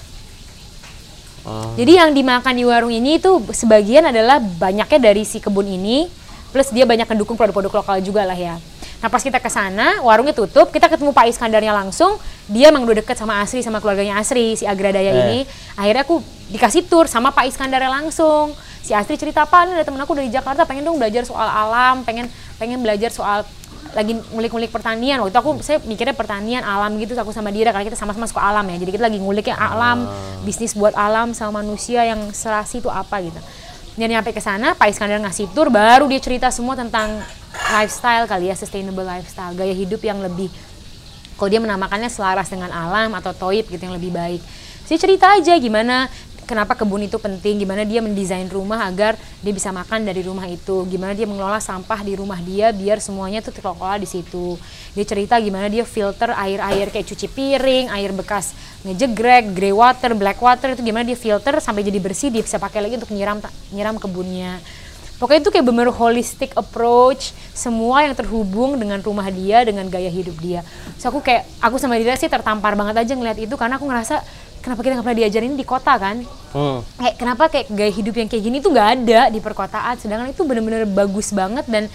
Oh. 1.43 1.75
Jadi 1.75 1.99
yang 1.99 2.15
dimakan 2.15 2.55
di 2.55 2.63
warung 2.63 2.93
ini 2.95 3.19
itu 3.19 3.43
sebagian 3.51 4.07
adalah 4.07 4.39
banyaknya 4.39 5.11
dari 5.11 5.27
si 5.27 5.43
kebun 5.43 5.67
ini, 5.67 6.07
plus 6.55 6.71
dia 6.71 6.87
banyak 6.87 7.03
mendukung 7.03 7.35
produk-produk 7.35 7.83
lokal 7.83 7.99
juga 7.99 8.23
lah 8.23 8.39
ya. 8.39 8.55
Nah 9.03 9.11
pas 9.11 9.19
kita 9.19 9.43
ke 9.43 9.51
sana, 9.51 9.99
warungnya 9.99 10.31
tutup, 10.31 10.71
kita 10.71 10.87
ketemu 10.87 11.11
Pak 11.11 11.27
Iskandarnya 11.27 11.75
langsung, 11.75 12.15
dia 12.47 12.71
emang 12.71 12.87
udah 12.87 13.03
deket 13.03 13.19
sama 13.19 13.43
Asri, 13.43 13.59
sama 13.59 13.83
keluarganya 13.83 14.15
Asri, 14.15 14.55
si 14.55 14.63
Agradaya 14.63 15.11
Eh. 15.11 15.19
ini. 15.19 15.39
Akhirnya 15.75 16.07
aku 16.07 16.23
dikasih 16.47 16.87
tour 16.87 17.11
sama 17.11 17.35
Pak 17.35 17.51
Iskandarnya 17.51 17.91
langsung. 17.91 18.55
Si 18.79 18.95
Asri 18.95 19.19
cerita, 19.19 19.43
Pak 19.43 19.67
ini 19.67 19.71
ada 19.75 19.83
temen 19.83 19.99
aku 19.99 20.15
dari 20.15 20.31
Jakarta, 20.31 20.63
pengen 20.63 20.87
dong 20.87 20.95
belajar 20.95 21.27
soal 21.27 21.43
alam, 21.51 22.07
pengen 22.07 22.31
pengen 22.55 22.79
belajar 22.79 23.11
soal 23.11 23.43
lagi 23.93 24.17
ngulik-ngulik 24.33 24.73
pertanian. 24.73 25.21
Waktu 25.21 25.31
itu 25.33 25.39
aku 25.39 25.51
saya 25.61 25.77
mikirnya 25.85 26.17
pertanian 26.17 26.65
alam 26.65 26.93
gitu 26.97 27.13
aku 27.13 27.29
sama 27.29 27.53
Dira 27.53 27.69
karena 27.69 27.85
kita 27.85 27.97
sama-sama 27.97 28.25
suka 28.25 28.41
alam 28.41 28.65
ya. 28.67 28.77
Jadi 28.81 28.91
kita 28.97 29.05
lagi 29.05 29.21
nguliknya 29.21 29.57
alam 29.57 30.09
bisnis 30.43 30.73
buat 30.73 30.97
alam 30.97 31.31
sama 31.37 31.61
manusia 31.61 32.05
yang 32.05 32.33
serasi 32.33 32.81
itu 32.81 32.89
apa 32.89 33.21
gitu. 33.21 33.39
Dan 33.93 34.09
nyampe 34.09 34.33
ke 34.33 34.41
sana 34.41 34.73
Pak 34.73 34.89
Iskandar 34.89 35.21
ngasih 35.21 35.53
tour 35.53 35.69
baru 35.69 36.09
dia 36.09 36.17
cerita 36.17 36.49
semua 36.49 36.73
tentang 36.73 37.21
lifestyle 37.77 38.25
kali 38.25 38.49
ya 38.49 38.57
sustainable 38.57 39.05
lifestyle 39.05 39.53
gaya 39.53 39.73
hidup 39.73 40.01
yang 40.01 40.17
lebih 40.17 40.49
kalau 41.37 41.49
dia 41.49 41.61
menamakannya 41.61 42.09
selaras 42.09 42.49
dengan 42.49 42.69
alam 42.69 43.13
atau 43.17 43.33
toib 43.33 43.65
gitu 43.69 43.81
yang 43.81 43.97
lebih 43.97 44.13
baik. 44.13 44.41
Saya 44.83 44.99
cerita 44.99 45.31
aja 45.33 45.53
gimana 45.57 46.09
kenapa 46.45 46.77
kebun 46.77 47.07
itu 47.07 47.17
penting, 47.17 47.63
gimana 47.63 47.87
dia 47.87 48.03
mendesain 48.03 48.45
rumah 48.51 48.85
agar 48.85 49.17
dia 49.41 49.53
bisa 49.55 49.71
makan 49.71 50.05
dari 50.05 50.21
rumah 50.21 50.45
itu, 50.45 50.85
gimana 50.87 51.15
dia 51.17 51.25
mengelola 51.25 51.57
sampah 51.57 52.03
di 52.03 52.13
rumah 52.13 52.37
dia 52.43 52.69
biar 52.69 52.99
semuanya 52.99 53.41
tuh 53.41 53.55
terkelola 53.55 53.97
di 53.97 54.07
situ. 54.07 54.59
Dia 54.93 55.05
cerita 55.07 55.39
gimana 55.41 55.71
dia 55.71 55.87
filter 55.87 56.35
air-air 56.35 56.93
kayak 56.93 57.07
cuci 57.07 57.27
piring, 57.31 57.85
air 57.89 58.11
bekas 58.13 58.53
ngejegrek, 58.83 59.55
grey 59.55 59.71
water, 59.71 60.11
black 60.13 60.37
water 60.43 60.75
itu 60.75 60.83
gimana 60.83 61.07
dia 61.07 61.15
filter 61.15 61.55
sampai 61.63 61.87
jadi 61.87 61.99
bersih 62.03 62.29
dia 62.29 62.43
bisa 62.43 62.59
pakai 62.59 62.83
lagi 62.83 62.99
untuk 62.99 63.15
nyiram 63.15 63.39
nyiram 63.71 63.95
kebunnya. 63.95 64.59
Pokoknya 65.23 65.39
itu 65.39 65.51
kayak 65.55 65.67
bener 65.71 65.87
holistic 65.87 66.51
approach, 66.59 67.31
semua 67.55 68.03
yang 68.03 68.11
terhubung 68.11 68.75
dengan 68.75 68.99
rumah 68.99 69.31
dia, 69.31 69.63
dengan 69.63 69.87
gaya 69.87 70.11
hidup 70.11 70.35
dia. 70.43 70.67
So 70.99 71.07
aku 71.07 71.23
kayak, 71.23 71.47
aku 71.63 71.79
sama 71.79 71.95
dia 71.95 72.17
sih 72.19 72.27
tertampar 72.27 72.75
banget 72.75 73.07
aja 73.07 73.13
ngeliat 73.15 73.39
itu 73.39 73.55
karena 73.55 73.79
aku 73.79 73.87
ngerasa 73.87 74.19
kenapa 74.63 74.79
kita 74.79 74.95
nggak 74.95 75.05
pernah 75.05 75.19
diajarin 75.19 75.53
di 75.59 75.65
kota 75.67 75.93
kan? 75.99 76.23
Hmm. 76.55 76.79
Kayak 76.95 77.15
kenapa 77.19 77.43
kayak 77.51 77.67
gaya 77.67 77.91
hidup 77.91 78.15
yang 78.15 78.29
kayak 78.31 78.43
gini 78.47 78.57
tuh 78.63 78.71
nggak 78.71 78.89
ada 79.03 79.21
di 79.27 79.43
perkotaan, 79.43 79.99
sedangkan 79.99 80.31
itu 80.31 80.41
bener-bener 80.47 80.87
bagus 80.87 81.35
banget 81.35 81.67
dan 81.67 81.91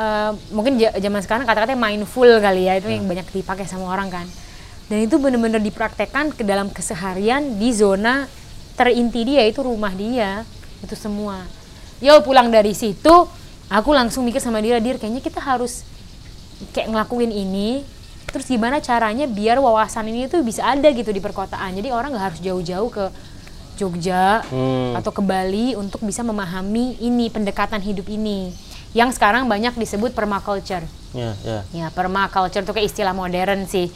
eh, 0.00 0.30
mungkin 0.50 0.80
zaman 0.80 1.20
sekarang 1.20 1.44
kata-katanya 1.44 1.76
mindful 1.76 2.30
kali 2.40 2.66
ya 2.66 2.80
itu 2.80 2.88
yang 2.88 3.04
banyak 3.04 3.28
dipakai 3.28 3.68
sama 3.68 3.92
orang 3.92 4.08
kan. 4.08 4.26
Dan 4.90 5.06
itu 5.06 5.22
bener-bener 5.22 5.62
dipraktekkan 5.62 6.34
ke 6.34 6.42
dalam 6.42 6.66
keseharian 6.72 7.60
di 7.60 7.70
zona 7.70 8.26
terinti 8.74 9.22
dia 9.22 9.46
itu 9.46 9.60
rumah 9.62 9.92
dia 9.92 10.42
itu 10.80 10.96
semua. 10.96 11.44
Yo 12.00 12.16
pulang 12.24 12.48
dari 12.48 12.72
situ 12.72 13.28
aku 13.68 13.90
langsung 13.92 14.24
mikir 14.24 14.40
sama 14.40 14.58
dia, 14.64 14.80
dir 14.80 14.96
kayaknya 14.96 15.22
kita 15.22 15.38
harus 15.38 15.84
kayak 16.72 16.90
ngelakuin 16.90 17.30
ini 17.30 17.84
terus 18.26 18.44
gimana 18.44 18.78
caranya 18.78 19.24
biar 19.24 19.56
wawasan 19.56 20.06
ini 20.06 20.26
tuh 20.26 20.40
bisa 20.40 20.62
ada 20.62 20.86
gitu 20.86 21.08
di 21.08 21.18
perkotaan 21.18 21.72
jadi 21.72 21.90
orang 21.90 22.12
nggak 22.12 22.26
harus 22.26 22.40
jauh-jauh 22.40 22.88
ke 22.88 23.04
Jogja 23.74 24.44
Hmm. 24.44 24.92
atau 24.92 25.08
ke 25.08 25.20
Bali 25.20 25.72
untuk 25.72 26.02
bisa 26.02 26.20
memahami 26.20 27.00
ini 27.00 27.26
pendekatan 27.26 27.80
hidup 27.80 28.06
ini 28.06 28.52
yang 28.92 29.08
sekarang 29.08 29.46
banyak 29.46 29.72
disebut 29.74 30.12
permaculture 30.12 30.84
Ya, 31.10 31.34
ya. 31.42 31.60
ya 31.72 31.86
permaculture 31.88 32.60
itu 32.60 32.70
kayak 32.70 32.86
istilah 32.86 33.10
modern 33.12 33.64
sih 33.64 33.88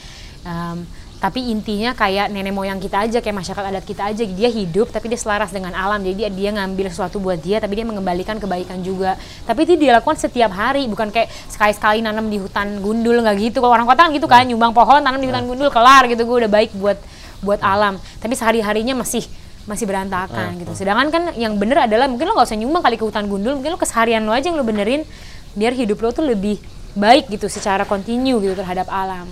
Em, 0.42 0.84
tapi 1.24 1.40
intinya 1.48 1.96
kayak 1.96 2.28
nenek 2.28 2.52
moyang 2.52 2.76
kita 2.76 3.08
aja 3.08 3.24
kayak 3.24 3.32
masyarakat 3.40 3.64
adat 3.64 3.84
kita 3.88 4.12
aja 4.12 4.28
dia 4.28 4.44
hidup 4.52 4.92
tapi 4.92 5.08
dia 5.08 5.16
selaras 5.16 5.56
dengan 5.56 5.72
alam. 5.72 6.04
Jadi 6.04 6.20
dia, 6.20 6.28
dia 6.28 6.50
ngambil 6.52 6.92
sesuatu 6.92 7.16
buat 7.16 7.40
dia 7.40 7.64
tapi 7.64 7.80
dia 7.80 7.86
mengembalikan 7.88 8.36
kebaikan 8.36 8.84
juga. 8.84 9.16
Tapi 9.48 9.64
itu 9.64 9.80
dilakukan 9.80 10.20
setiap 10.20 10.52
hari 10.52 10.84
bukan 10.84 11.08
kayak 11.08 11.32
sekali-sekali 11.48 12.04
nanam 12.04 12.28
di 12.28 12.36
hutan 12.36 12.76
gundul 12.84 13.24
nggak 13.24 13.40
gitu. 13.40 13.64
Kalau 13.64 13.72
orang 13.72 13.88
kota 13.88 14.04
kan 14.04 14.12
gitu 14.12 14.28
kan 14.28 14.44
nyumbang 14.44 14.76
pohon 14.76 15.00
tanam 15.00 15.16
di 15.16 15.32
hutan 15.32 15.48
gundul 15.48 15.72
kelar 15.72 16.04
gitu. 16.12 16.28
Gue 16.28 16.44
udah 16.44 16.50
baik 16.52 16.76
buat 16.76 17.00
buat 17.40 17.60
alam. 17.64 17.96
Tapi 18.20 18.36
sehari 18.36 18.60
harinya 18.60 18.92
masih 18.92 19.24
masih 19.64 19.88
berantakan 19.88 20.60
gitu. 20.60 20.76
Sedangkan 20.76 21.08
kan 21.08 21.32
yang 21.40 21.56
bener 21.56 21.88
adalah 21.88 22.04
mungkin 22.04 22.28
lo 22.28 22.36
nggak 22.36 22.52
usah 22.52 22.60
nyumbang 22.60 22.84
kali 22.84 23.00
ke 23.00 23.04
hutan 23.08 23.32
gundul 23.32 23.56
mungkin 23.56 23.72
lo 23.72 23.80
keseharian 23.80 24.28
lo 24.28 24.36
aja 24.36 24.52
yang 24.52 24.60
lo 24.60 24.64
benerin 24.68 25.08
biar 25.56 25.72
hidup 25.72 26.04
lo 26.04 26.12
tuh 26.12 26.28
lebih 26.28 26.60
baik 26.92 27.32
gitu 27.32 27.48
secara 27.48 27.88
kontinu 27.88 28.44
gitu 28.44 28.52
terhadap 28.60 28.92
alam 28.92 29.24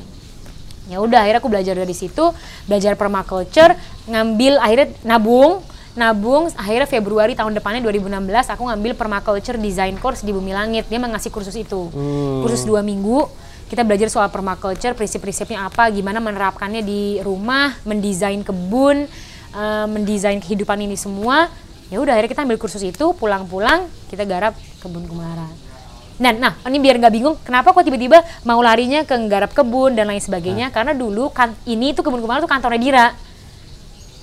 ya 0.93 1.01
udah 1.01 1.25
akhirnya 1.25 1.41
aku 1.41 1.49
belajar 1.49 1.75
dari 1.75 1.97
situ 1.97 2.31
belajar 2.69 2.93
permaculture 3.01 3.73
ngambil 4.05 4.61
akhirnya 4.61 4.89
nabung 5.09 5.65
nabung 5.93 6.49
akhirnya 6.57 6.89
Februari 6.89 7.37
tahun 7.37 7.53
depannya 7.53 7.85
2016 7.85 8.53
aku 8.57 8.63
ngambil 8.65 8.93
permaculture 8.97 9.61
design 9.61 10.01
course 10.01 10.25
di 10.25 10.33
Bumi 10.33 10.57
Langit. 10.57 10.89
Dia 10.89 10.97
mengasih 10.97 11.29
kursus 11.29 11.53
itu. 11.53 11.93
Kursus 12.41 12.65
dua 12.65 12.81
minggu 12.81 13.29
kita 13.69 13.85
belajar 13.89 14.09
soal 14.13 14.29
permaculture 14.29 14.93
prinsip-prinsipnya 14.93 15.65
apa 15.69 15.89
gimana 15.89 16.21
menerapkannya 16.21 16.85
di 16.85 17.21
rumah 17.25 17.73
mendesain 17.89 18.41
kebun 18.45 19.05
eh, 19.53 19.87
mendesain 19.89 20.41
kehidupan 20.41 20.81
ini 20.81 20.97
semua. 20.97 21.49
Ya 21.93 22.01
udah 22.01 22.17
akhirnya 22.17 22.33
kita 22.33 22.45
ambil 22.49 22.57
kursus 22.57 22.81
itu 22.81 23.13
pulang-pulang 23.13 23.85
kita 24.09 24.25
garap 24.25 24.57
kebun 24.81 25.05
kumaran 25.05 25.72
dan 26.17 26.37
nah 26.37 26.53
ini 26.65 26.79
biar 26.79 26.97
nggak 26.97 27.13
bingung 27.13 27.37
kenapa 27.39 27.71
kok 27.71 27.83
tiba-tiba 27.83 28.21
mau 28.43 28.59
larinya 28.59 29.03
ke 29.03 29.13
nggarap 29.13 29.53
kebun 29.53 29.93
dan 29.93 30.07
lain 30.07 30.19
sebagainya? 30.19 30.69
Karena 30.69 30.93
dulu 30.93 31.29
kan 31.29 31.55
ini 31.65 31.93
tuh 31.93 32.03
kebun 32.03 32.19
kumaran 32.19 32.41
tuh 32.41 32.49
kantornya 32.49 32.79
Dira. 32.79 33.07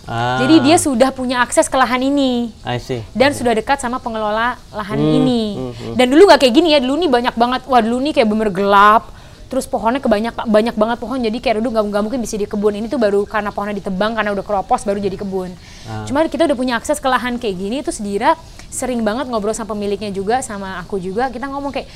Ah, 0.04 0.41
jadi 0.41 0.58
dia 0.60 0.78
sudah 0.78 1.13
punya 1.13 1.38
akses 1.39 1.65
ke 1.65 1.75
lahan 1.75 2.02
ini. 2.02 2.49
I 2.63 2.78
see. 2.78 3.06
dan 3.12 3.30
sudah 3.30 3.54
dekat 3.54 3.78
sama 3.78 3.97
pengelola 3.97 4.58
lahan 4.69 4.97
Hmm, 4.97 5.17
ini. 5.19 5.43
hmm, 5.54 5.71
hmm. 5.71 5.93
dan 5.93 6.06
dulu 6.10 6.25
nggak 6.25 6.41
kayak 6.41 6.54
gini 6.56 6.73
ya 6.73 6.80
dulu 6.82 6.97
nih 6.97 7.10
banyak 7.12 7.36
banget. 7.36 7.62
Wah 7.65 7.78
dulu 7.80 7.97
nih 8.02 8.13
kayak 8.15 8.25
bener 8.28 8.49
gelap 8.49 9.04
terus 9.50 9.66
pohonnya 9.66 9.98
kebanyak 9.98 10.38
banyak 10.46 10.76
banget 10.78 10.98
pohon 11.02 11.18
jadi 11.18 11.38
kayak 11.42 11.58
dulu 11.58 11.74
nggak 11.74 12.04
mungkin 12.06 12.22
bisa 12.22 12.38
di 12.38 12.46
kebun 12.46 12.78
ini 12.78 12.86
tuh 12.86 13.02
baru 13.02 13.26
karena 13.26 13.50
pohonnya 13.50 13.82
ditebang 13.82 14.14
karena 14.14 14.30
udah 14.32 14.46
keropos 14.46 14.86
baru 14.86 15.02
jadi 15.02 15.18
kebun 15.18 15.52
Ah. 15.90 16.06
cuma 16.06 16.22
kita 16.30 16.46
udah 16.46 16.54
punya 16.54 16.78
akses 16.78 17.02
ke 17.02 17.10
lahan 17.10 17.42
kayak 17.42 17.58
gini 17.58 17.82
terus 17.82 17.98
Dira 17.98 18.38
sering 18.70 19.02
banget 19.02 19.26
ngobrol 19.26 19.58
sama 19.58 19.74
pemiliknya 19.74 20.14
juga 20.14 20.46
sama 20.46 20.78
aku 20.78 21.02
juga 21.02 21.34
kita 21.34 21.50
ngomong 21.50 21.74
kayak 21.74 21.90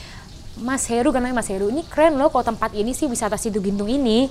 Mas 0.57 0.89
Heru 0.89 1.13
karena 1.13 1.29
Mas 1.29 1.45
Heru 1.45 1.69
ini 1.69 1.85
keren 1.85 2.17
loh 2.17 2.33
kalau 2.33 2.41
tempat 2.41 2.73
ini 2.73 2.93
sih 2.93 3.05
wisata 3.05 3.37
situ 3.37 3.61
gintung 3.61 3.85
ini 3.85 4.25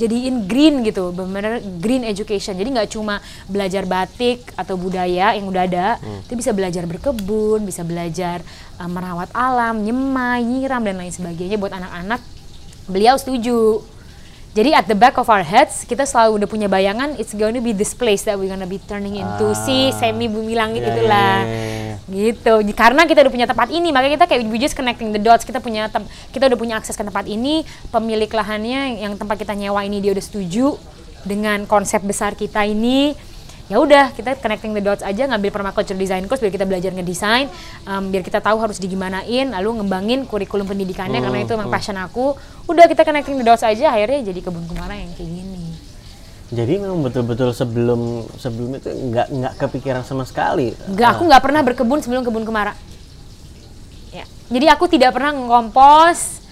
jadiin 0.00 0.48
green 0.48 0.80
gitu, 0.80 1.12
benar 1.12 1.60
green 1.76 2.08
education. 2.08 2.56
Jadi 2.56 2.72
nggak 2.72 2.88
cuma 2.88 3.20
belajar 3.44 3.84
batik 3.84 4.48
atau 4.56 4.80
budaya 4.80 5.36
yang 5.36 5.44
udah 5.44 5.68
ada, 5.68 5.88
Hmm. 6.00 6.24
tapi 6.24 6.40
bisa 6.40 6.56
belajar 6.56 6.88
berkebun, 6.88 7.68
bisa 7.68 7.84
belajar 7.84 8.40
uh, 8.80 8.88
merawat 8.88 9.28
alam, 9.36 9.84
nyemai, 9.84 10.40
nyiram 10.40 10.80
dan 10.80 10.96
lain 10.96 11.12
sebagainya 11.12 11.60
buat 11.60 11.76
anak-anak. 11.76 12.16
Beliau 12.90 13.14
setuju. 13.16 13.86
Jadi 14.50 14.74
at 14.74 14.90
the 14.90 14.98
back 14.98 15.14
of 15.14 15.30
our 15.30 15.46
heads 15.46 15.86
kita 15.86 16.02
selalu 16.02 16.42
udah 16.42 16.48
punya 16.50 16.66
bayangan 16.66 17.14
it's 17.22 17.30
going 17.30 17.54
to 17.54 17.62
be 17.62 17.70
this 17.70 17.94
place 17.94 18.26
that 18.26 18.34
we're 18.34 18.50
gonna 18.50 18.66
be 18.66 18.82
turning 18.82 19.14
into 19.14 19.46
si 19.54 19.94
Ah. 19.94 20.10
semi 20.10 20.26
bumi 20.26 20.58
langit 20.58 20.82
Ya, 20.82 20.90
itulah 20.90 21.38
ya, 21.46 21.54
ya, 21.54 21.70
ya. 21.86 21.94
gitu 22.10 22.54
karena 22.74 23.06
kita 23.06 23.22
udah 23.22 23.30
punya 23.30 23.46
tempat 23.46 23.70
ini 23.70 23.94
makanya 23.94 24.18
kita 24.18 24.26
kayak 24.26 24.50
we 24.50 24.58
just 24.58 24.74
connecting 24.74 25.14
the 25.14 25.22
dots 25.22 25.46
kita 25.46 25.62
punya 25.62 25.86
kita 26.34 26.50
udah 26.50 26.58
punya 26.58 26.74
akses 26.82 26.98
ke 26.98 27.04
tempat 27.06 27.30
ini 27.30 27.62
pemilik 27.94 28.26
lahannya 28.26 28.98
yang 28.98 29.14
tempat 29.14 29.38
kita 29.38 29.54
nyewa 29.54 29.86
ini 29.86 30.02
dia 30.02 30.10
udah 30.10 30.24
setuju 30.26 30.74
dengan 31.22 31.62
konsep 31.70 32.02
besar 32.02 32.34
kita 32.34 32.66
ini 32.66 33.14
ya 33.70 33.78
udah 33.78 34.10
kita 34.10 34.34
connecting 34.42 34.74
the 34.74 34.82
dots 34.82 35.06
aja 35.06 35.30
ngambil 35.30 35.54
permaculture 35.54 35.94
design 35.94 36.26
course 36.26 36.42
biar 36.42 36.50
kita 36.50 36.66
belajar 36.66 36.90
ngedesain 36.90 37.46
um, 37.86 38.10
biar 38.10 38.26
kita 38.26 38.42
tahu 38.42 38.58
harus 38.58 38.82
digimanain 38.82 39.54
lalu 39.54 39.78
ngembangin 39.78 40.26
kurikulum 40.26 40.66
pendidikannya 40.66 41.22
karena 41.22 41.46
itu 41.46 41.54
emang 41.54 41.70
passion 41.70 41.94
aku 41.94 42.34
udah 42.66 42.90
kita 42.90 43.06
connecting 43.06 43.38
the 43.38 43.46
dots 43.46 43.62
aja 43.62 43.94
akhirnya 43.94 44.26
jadi 44.26 44.42
kebun 44.42 44.66
kumara 44.66 44.98
yang 44.98 45.14
kayak 45.14 45.30
gini 45.30 45.64
Jadi 46.50 46.82
memang 46.82 46.98
betul-betul 47.06 47.54
sebelum 47.54 48.26
sebelum 48.34 48.74
itu 48.74 48.90
nggak 48.90 49.26
nggak 49.30 49.54
kepikiran 49.54 50.02
sama 50.02 50.26
sekali. 50.26 50.74
Enggak, 50.90 51.14
aku 51.14 51.30
nggak 51.30 51.42
pernah 51.46 51.62
berkebun 51.62 52.02
sebelum 52.02 52.26
kebun 52.26 52.42
kumara. 52.42 52.74
Ya. 54.10 54.26
Jadi 54.50 54.66
aku 54.66 54.90
tidak 54.90 55.14
pernah 55.14 55.30
ngompos. 55.30 56.42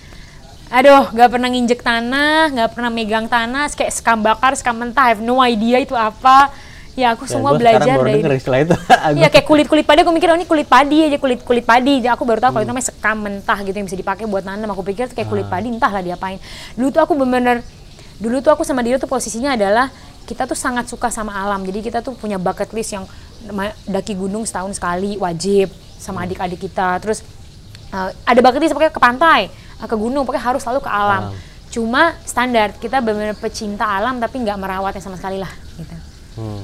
Aduh, 0.70 1.10
nggak 1.10 1.30
pernah 1.34 1.50
nginjek 1.50 1.82
tanah, 1.82 2.46
nggak 2.54 2.78
pernah 2.78 2.94
megang 2.94 3.26
tanah, 3.26 3.66
kayak 3.74 3.90
sekam 3.90 4.22
bakar, 4.22 4.54
sekam 4.54 4.78
mentah, 4.78 5.10
I 5.10 5.18
have 5.18 5.24
no 5.24 5.42
idea 5.42 5.82
itu 5.82 5.98
apa. 5.98 6.54
Ya 6.98 7.14
aku 7.14 7.30
Ya, 7.30 7.38
semua 7.38 7.54
gua 7.54 7.62
belajar 7.62 7.94
baru 7.94 8.10
dari 8.10 8.18
denger 8.18 8.32
istilah 8.42 8.58
itu. 8.66 8.74
Iya 9.22 9.28
kayak 9.30 9.46
kulit 9.46 9.66
kulit 9.70 9.86
padi 9.86 10.02
aku 10.02 10.10
mikir 10.10 10.34
oh 10.34 10.36
ini 10.36 10.46
kulit 10.50 10.66
padi 10.66 11.06
aja 11.06 11.18
kulit 11.22 11.40
kulit 11.46 11.62
padi. 11.62 12.02
Jadi 12.02 12.10
aku 12.10 12.26
baru 12.26 12.42
tahu 12.42 12.58
kalau 12.58 12.62
itu 12.66 12.70
namanya 12.74 12.88
sekam 12.90 13.16
mentah 13.22 13.58
gitu 13.62 13.76
yang 13.78 13.86
bisa 13.86 13.94
dipakai 13.94 14.26
buat 14.26 14.42
nanam. 14.42 14.66
Aku 14.74 14.82
pikir 14.82 15.06
itu 15.06 15.14
kayak 15.14 15.30
kulit 15.30 15.46
padi 15.46 15.70
entahlah 15.70 16.02
diapain. 16.02 16.42
Dulu 16.74 16.90
tuh 16.90 17.00
aku 17.06 17.14
bener-bener 17.14 17.62
dulu 18.18 18.42
tuh 18.42 18.50
aku 18.50 18.66
sama 18.66 18.82
dia 18.82 18.98
tuh 18.98 19.06
posisinya 19.06 19.54
adalah 19.54 19.94
kita 20.26 20.50
tuh 20.50 20.58
sangat 20.58 20.90
suka 20.90 21.06
sama 21.14 21.38
alam. 21.38 21.62
Jadi 21.62 21.86
kita 21.86 22.02
tuh 22.02 22.18
punya 22.18 22.34
bucket 22.34 22.74
list 22.74 22.90
yang 22.90 23.06
daki 23.86 24.18
gunung 24.18 24.42
setahun 24.42 24.74
sekali 24.74 25.14
wajib 25.22 25.70
sama 26.02 26.26
adik-adik 26.26 26.58
kita. 26.66 26.98
Terus 26.98 27.22
uh, 27.94 28.10
ada 28.26 28.40
bucket 28.42 28.58
list 28.58 28.74
pokoknya 28.74 28.90
ke 28.90 28.98
pantai, 28.98 29.40
uh, 29.78 29.86
ke 29.86 29.94
gunung, 29.94 30.26
pokoknya 30.26 30.44
harus 30.50 30.66
selalu 30.66 30.82
ke 30.82 30.90
alam. 30.90 31.30
Cuma 31.70 32.18
standar 32.26 32.74
kita 32.74 32.98
benar-benar 32.98 33.38
pecinta 33.38 33.86
alam 33.86 34.18
tapi 34.18 34.42
nggak 34.42 34.58
merawatnya 34.58 34.98
sama 34.98 35.14
sekali 35.14 35.38
lah 35.38 35.52
gitu 35.78 35.94
Hmm. 36.38 36.62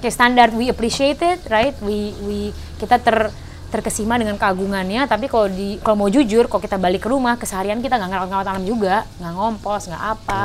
Kayak 0.00 0.14
standar 0.14 0.48
we 0.52 0.68
appreciate 0.68 1.20
it 1.20 1.40
right? 1.48 1.74
We 1.80 2.12
we 2.24 2.38
kita 2.80 3.00
ter 3.00 3.32
terkesima 3.66 4.14
dengan 4.16 4.38
keagungannya 4.38 5.10
tapi 5.10 5.26
kalau 5.26 5.50
di 5.50 5.76
kalau 5.82 6.06
mau 6.06 6.10
jujur 6.10 6.46
kalau 6.46 6.62
kita 6.62 6.78
balik 6.78 7.02
ke 7.02 7.08
rumah 7.10 7.34
keseharian 7.34 7.82
kita 7.82 7.98
nggak 7.98 8.10
ngerawat-ngerawat 8.14 8.48
alam 8.48 8.64
juga. 8.64 9.04
Nggak 9.18 9.32
ngompos 9.34 9.82
nggak 9.90 10.04
apa 10.16 10.42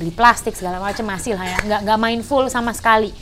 beli 0.00 0.12
plastik 0.14 0.56
segala 0.56 0.80
macam 0.80 1.04
masih 1.08 1.36
lah 1.36 1.44
ya. 1.44 1.58
Nggak 1.66 1.80
nggak 1.84 1.98
mindful 1.98 2.44
sama 2.48 2.72
sekali. 2.72 3.12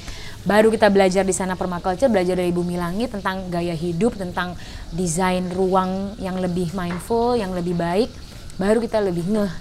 Baru 0.46 0.70
kita 0.70 0.88
belajar 0.88 1.26
di 1.26 1.34
sana 1.34 1.58
permaculture 1.58 2.08
belajar 2.08 2.38
dari 2.38 2.54
bumi 2.54 2.78
langit 2.78 3.10
tentang 3.10 3.50
gaya 3.50 3.74
hidup 3.74 4.14
tentang 4.16 4.54
desain 4.94 5.44
ruang 5.50 6.14
yang 6.22 6.38
lebih 6.38 6.70
mindful 6.72 7.34
yang 7.34 7.50
lebih 7.52 7.74
baik. 7.74 8.08
Baru 8.56 8.78
kita 8.78 9.02
lebih 9.02 9.26
ngeh 9.26 9.52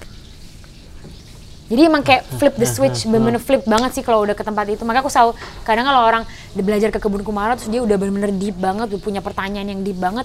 jadi 1.68 1.92
emang 1.92 2.04
kayak 2.04 2.24
flip 2.40 2.56
the 2.56 2.68
switch, 2.68 3.04
bener-bener 3.04 3.40
flip 3.44 3.64
banget 3.68 3.92
sih 4.00 4.04
kalau 4.04 4.24
udah 4.24 4.36
ke 4.36 4.44
tempat 4.44 4.66
itu. 4.72 4.84
Makanya 4.88 5.04
aku 5.04 5.12
selalu, 5.12 5.32
kadang 5.68 5.86
kalau 5.88 6.02
orang 6.04 6.24
belajar 6.56 6.90
ke 6.92 7.00
kebun 7.00 7.22
kumara 7.28 7.60
terus 7.60 7.68
dia 7.68 7.84
udah 7.84 7.96
bener-bener 8.00 8.32
deep 8.36 8.56
banget, 8.56 8.88
udah 8.96 9.02
punya 9.04 9.20
pertanyaan 9.20 9.68
yang 9.68 9.82
deep 9.84 10.00
banget. 10.00 10.24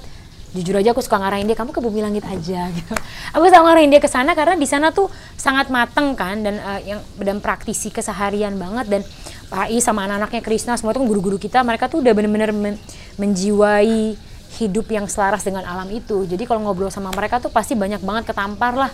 Jujur 0.53 0.77
aja 0.77 0.93
aku 0.93 1.01
suka 1.01 1.17
ngarahin 1.17 1.49
dia, 1.49 1.57
kamu 1.57 1.73
ke 1.73 1.81
bumi 1.81 2.05
langit 2.05 2.25
aja 2.29 2.69
gitu. 2.77 2.95
Aku 3.33 3.45
selalu 3.49 3.65
ngarahin 3.73 3.91
dia 3.91 4.01
ke 4.05 4.11
sana 4.11 4.37
karena 4.37 4.55
di 4.55 4.69
sana 4.69 4.93
tuh 4.93 5.09
sangat 5.35 5.73
mateng 5.73 6.13
kan 6.13 6.45
dan 6.45 6.61
eh, 6.61 6.95
yang 6.95 7.01
dan 7.19 7.41
praktisi 7.41 7.89
keseharian 7.89 8.55
banget 8.61 8.87
dan 8.87 9.01
Pak 9.49 9.69
I 9.73 9.81
sama 9.81 10.05
anak-anaknya 10.09 10.41
Krishna 10.45 10.77
semua 10.77 10.93
tuh 10.97 11.05
guru-guru 11.05 11.37
kita, 11.41 11.61
mereka 11.65 11.89
tuh 11.89 12.05
udah 12.05 12.13
bener-bener 12.13 12.53
men- 12.53 12.81
menjiwai 13.17 14.17
hidup 14.61 14.85
yang 14.93 15.09
selaras 15.09 15.41
dengan 15.41 15.65
alam 15.65 15.89
itu. 15.89 16.29
Jadi 16.29 16.45
kalau 16.45 16.61
ngobrol 16.69 16.93
sama 16.93 17.09
mereka 17.17 17.41
tuh 17.41 17.49
pasti 17.49 17.73
banyak 17.73 18.05
banget 18.05 18.29
ketampar 18.29 18.77
lah 18.77 18.93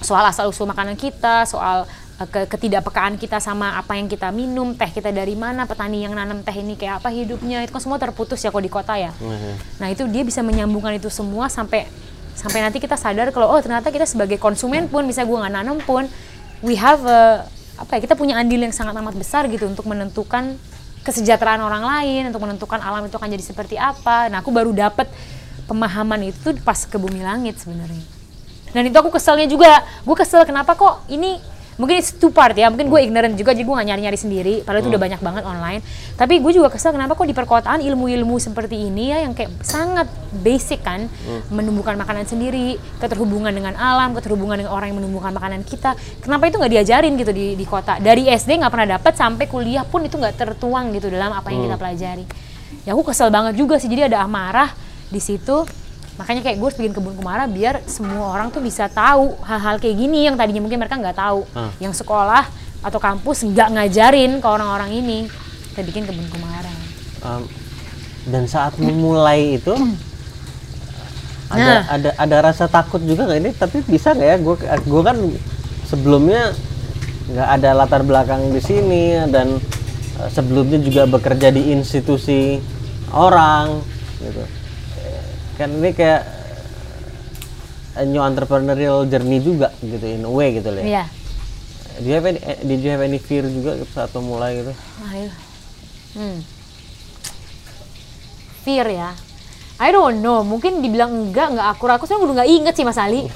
soal 0.00 0.24
asal 0.26 0.48
usul 0.50 0.68
makanan 0.68 0.96
kita, 0.96 1.48
soal 1.48 1.88
ke- 2.16 2.48
ketidakpekaan 2.48 3.20
kita 3.20 3.36
sama 3.44 3.76
apa 3.76 3.96
yang 3.96 4.08
kita 4.08 4.32
minum, 4.32 4.72
teh 4.72 4.88
kita 4.88 5.12
dari 5.12 5.36
mana, 5.36 5.68
petani 5.68 6.04
yang 6.04 6.16
nanam 6.16 6.40
teh 6.40 6.56
ini 6.56 6.72
kayak 6.76 7.04
apa 7.04 7.12
hidupnya, 7.12 7.60
itu 7.60 7.72
kan 7.76 7.82
semua 7.84 8.00
terputus 8.00 8.40
ya 8.40 8.48
kalau 8.48 8.64
di 8.64 8.72
kota 8.72 8.96
ya. 8.96 9.12
Mhm. 9.20 9.52
Nah 9.80 9.88
itu 9.92 10.08
dia 10.08 10.24
bisa 10.24 10.40
menyambungkan 10.40 10.96
itu 10.96 11.12
semua 11.12 11.52
sampai 11.52 11.84
sampai 12.36 12.60
nanti 12.64 12.80
kita 12.80 12.96
sadar 13.00 13.32
kalau 13.32 13.48
oh 13.48 13.60
ternyata 13.64 13.88
kita 13.88 14.04
sebagai 14.04 14.36
konsumen 14.36 14.88
pun 14.92 15.08
bisa 15.08 15.24
gua 15.24 15.44
nggak 15.44 15.54
nanam 15.56 15.80
pun 15.80 16.04
we 16.60 16.76
have 16.76 17.00
a, 17.04 17.48
apa 17.80 17.96
ya 17.96 18.00
kita 18.04 18.12
punya 18.16 18.36
andil 18.36 18.60
yang 18.60 18.72
sangat 18.72 18.96
amat 18.96 19.16
besar 19.16 19.48
gitu 19.48 19.68
untuk 19.68 19.84
menentukan 19.88 20.56
kesejahteraan 21.04 21.60
orang 21.60 21.84
lain, 21.84 22.32
untuk 22.32 22.42
menentukan 22.44 22.80
alam 22.80 23.04
itu 23.06 23.14
akan 23.16 23.28
jadi 23.28 23.44
seperti 23.44 23.76
apa. 23.76 24.32
Nah 24.32 24.40
aku 24.40 24.52
baru 24.52 24.72
dapat 24.72 25.06
pemahaman 25.68 26.32
itu 26.32 26.56
pas 26.64 26.80
ke 26.88 26.96
bumi 26.96 27.20
langit 27.20 27.60
sebenarnya 27.60 28.15
dan 28.72 28.82
itu 28.86 28.96
aku 28.96 29.10
keselnya 29.14 29.46
juga. 29.46 29.82
Gue 30.02 30.16
kesel 30.18 30.42
kenapa 30.48 30.74
kok 30.74 31.06
ini 31.12 31.38
mungkin 31.76 32.00
it's 32.00 32.12
two 32.12 32.32
part 32.32 32.56
ya. 32.56 32.72
Mungkin 32.72 32.88
gue 32.88 33.00
ignorant 33.04 33.36
juga 33.36 33.52
jadi 33.52 33.64
gue 33.64 33.74
gak 33.76 33.88
nyari-nyari 33.88 34.18
sendiri. 34.18 34.54
Padahal 34.64 34.82
itu 34.84 34.90
udah 34.92 35.02
banyak 35.02 35.20
banget 35.20 35.44
online. 35.44 35.80
Tapi 36.16 36.40
gue 36.40 36.52
juga 36.56 36.72
kesel 36.72 36.96
kenapa 36.96 37.14
kok 37.14 37.28
di 37.28 37.36
perkotaan 37.36 37.84
ilmu-ilmu 37.84 38.36
seperti 38.40 38.88
ini 38.88 39.12
ya 39.12 39.22
yang 39.24 39.36
kayak 39.36 39.52
sangat 39.60 40.08
basic 40.40 40.80
kan 40.84 41.08
menumbuhkan 41.52 41.96
makanan 42.00 42.24
sendiri 42.24 42.80
keterhubungan 43.00 43.52
dengan 43.52 43.76
alam 43.76 44.16
keterhubungan 44.16 44.60
dengan 44.64 44.72
orang 44.72 44.92
yang 44.92 44.98
menumbuhkan 45.04 45.32
makanan 45.36 45.62
kita. 45.64 45.94
Kenapa 46.24 46.48
itu 46.48 46.56
nggak 46.56 46.72
diajarin 46.72 47.12
gitu 47.20 47.32
di, 47.32 47.46
di 47.54 47.66
kota? 47.68 48.00
Dari 48.00 48.28
SD 48.28 48.60
nggak 48.60 48.72
pernah 48.72 48.88
dapat 48.98 49.12
sampai 49.14 49.44
kuliah 49.46 49.84
pun 49.84 50.04
itu 50.04 50.16
nggak 50.16 50.36
tertuang 50.36 50.96
gitu 50.96 51.12
dalam 51.12 51.32
apa 51.36 51.52
yang 51.52 51.68
kita 51.68 51.76
pelajari. 51.76 52.24
Ya 52.88 52.94
aku 52.94 53.12
kesel 53.12 53.28
banget 53.28 53.58
juga 53.58 53.76
sih. 53.76 53.88
Jadi 53.88 54.14
ada 54.14 54.24
amarah 54.24 54.72
di 55.06 55.22
situ 55.22 55.85
makanya 56.16 56.40
kayak 56.40 56.56
gue 56.56 56.66
harus 56.66 56.78
bikin 56.80 56.92
kebun 56.96 57.12
kumara 57.12 57.44
biar 57.44 57.84
semua 57.84 58.32
orang 58.32 58.48
tuh 58.48 58.64
bisa 58.64 58.88
tahu 58.88 59.36
hal-hal 59.44 59.76
kayak 59.76 59.96
gini 60.00 60.24
yang 60.24 60.36
tadinya 60.40 60.64
mungkin 60.64 60.80
mereka 60.80 60.96
nggak 60.96 61.16
tahu. 61.16 61.44
Ah. 61.52 61.68
yang 61.76 61.92
sekolah 61.92 62.48
atau 62.80 62.98
kampus 63.00 63.44
nggak 63.44 63.68
ngajarin 63.76 64.32
ke 64.40 64.46
orang-orang 64.48 64.90
ini. 64.96 65.18
Kita 65.72 65.84
bikin 65.84 66.08
kebun 66.08 66.24
kumara. 66.32 66.72
Um, 67.20 67.44
dan 68.32 68.48
saat 68.48 68.80
memulai 68.80 69.60
itu 69.60 69.76
ada 71.46 71.62
Nah. 71.62 71.82
ada 71.86 72.10
ada 72.16 72.36
rasa 72.42 72.64
takut 72.66 72.98
juga 73.04 73.28
nggak 73.28 73.40
ini? 73.44 73.50
Tapi 73.52 73.76
bisa 73.84 74.16
nggak 74.16 74.28
ya? 74.28 74.36
Gue 74.40 74.56
gue 74.64 75.02
kan 75.04 75.16
sebelumnya 75.84 76.56
nggak 77.26 77.48
ada 77.60 77.70
latar 77.76 78.02
belakang 78.06 78.54
di 78.54 78.62
sini 78.62 79.18
dan 79.28 79.58
eh, 80.22 80.30
sebelumnya 80.30 80.78
juga 80.80 81.04
bekerja 81.10 81.50
di 81.50 81.74
institusi 81.74 82.62
orang 83.10 83.82
gitu 84.22 84.55
kan 85.56 85.72
ini 85.72 85.90
kayak 85.90 86.22
eh, 87.94 88.04
new 88.04 88.20
entrepreneurial 88.20 89.04
journey 89.04 89.40
juga 89.40 89.72
gitu 89.78 90.04
in 90.04 90.22
a 90.22 90.30
way 90.30 90.52
gitu 90.54 90.68
loh 90.68 90.80
ya. 90.80 90.86
Iya. 90.86 91.04
Do 91.96 92.06
you 92.06 92.14
have 92.14 92.26
any, 92.26 92.40
eh, 92.40 92.60
did 92.60 92.80
you 92.80 92.90
have 92.92 93.00
any 93.00 93.16
fear 93.16 93.40
juga 93.42 93.80
saat 93.88 94.12
memulai 94.12 94.60
gitu? 94.60 94.72
Ayo. 95.06 95.32
Hmm. 96.12 96.38
Fear 98.62 98.86
ya. 98.90 99.10
I 99.76 99.92
don't 99.92 100.20
know, 100.20 100.40
mungkin 100.40 100.80
dibilang 100.80 101.12
enggak, 101.28 101.52
enggak 101.52 101.66
akur. 101.68 101.88
Aku 101.90 102.04
sebenarnya 102.04 102.24
udah 102.26 102.36
nggak 102.36 102.50
inget 102.50 102.74
sih 102.74 102.84
Mas 102.84 102.96
Ali. 102.96 103.24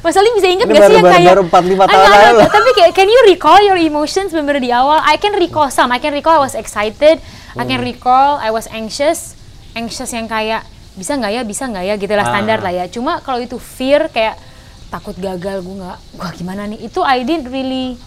Mas 0.00 0.14
Ali 0.14 0.28
bisa 0.32 0.46
inget 0.46 0.64
Ini 0.64 0.76
gak 0.76 0.86
sih 0.86 0.96
yang 0.96 1.04
baru- 1.04 1.16
kayak... 1.18 1.30
baru 1.34 1.42
4-5 1.44 1.76
I 1.76 1.88
tahun 1.90 2.08
lalu. 2.30 2.40
Tapi 2.46 2.70
kayak, 2.72 2.92
can 2.94 3.08
you 3.10 3.20
recall 3.26 3.58
your 3.58 3.76
emotions 3.76 4.30
bener 4.30 4.56
di 4.56 4.70
awal? 4.70 5.00
I 5.02 5.18
can 5.18 5.34
recall 5.34 5.68
some. 5.68 5.90
I 5.90 5.98
can 5.98 6.14
recall 6.14 6.38
I 6.38 6.42
was 6.42 6.54
excited. 6.54 7.20
I 7.56 7.64
can 7.64 7.80
Hmm. 7.80 7.88
recall 7.90 8.36
I 8.38 8.48
was 8.48 8.64
anxious. 8.70 9.35
Anxious 9.76 10.08
yang 10.10 10.24
kayak, 10.24 10.64
bisa 10.94 11.12
nggak 11.12 11.30
ya, 11.30 11.42
bisa 11.42 11.64
nggak 11.64 11.84
ya, 11.84 11.94
gitu 11.94 12.10
lah 12.10 12.24
Ah. 12.24 12.30
standar 12.32 12.58
lah 12.58 12.72
ya. 12.72 12.84
Cuma 12.88 13.20
kalau 13.20 13.38
itu 13.38 13.56
fear 13.56 14.08
kayak 14.08 14.40
takut 14.88 15.12
gagal, 15.14 15.60
gue 15.60 15.76
nggak, 15.76 15.98
gue 16.14 16.28
gimana 16.34 16.64
nih? 16.64 16.80
Itu 16.82 17.00
I 17.00 17.20
didn't 17.20 17.46
really 17.46 18.00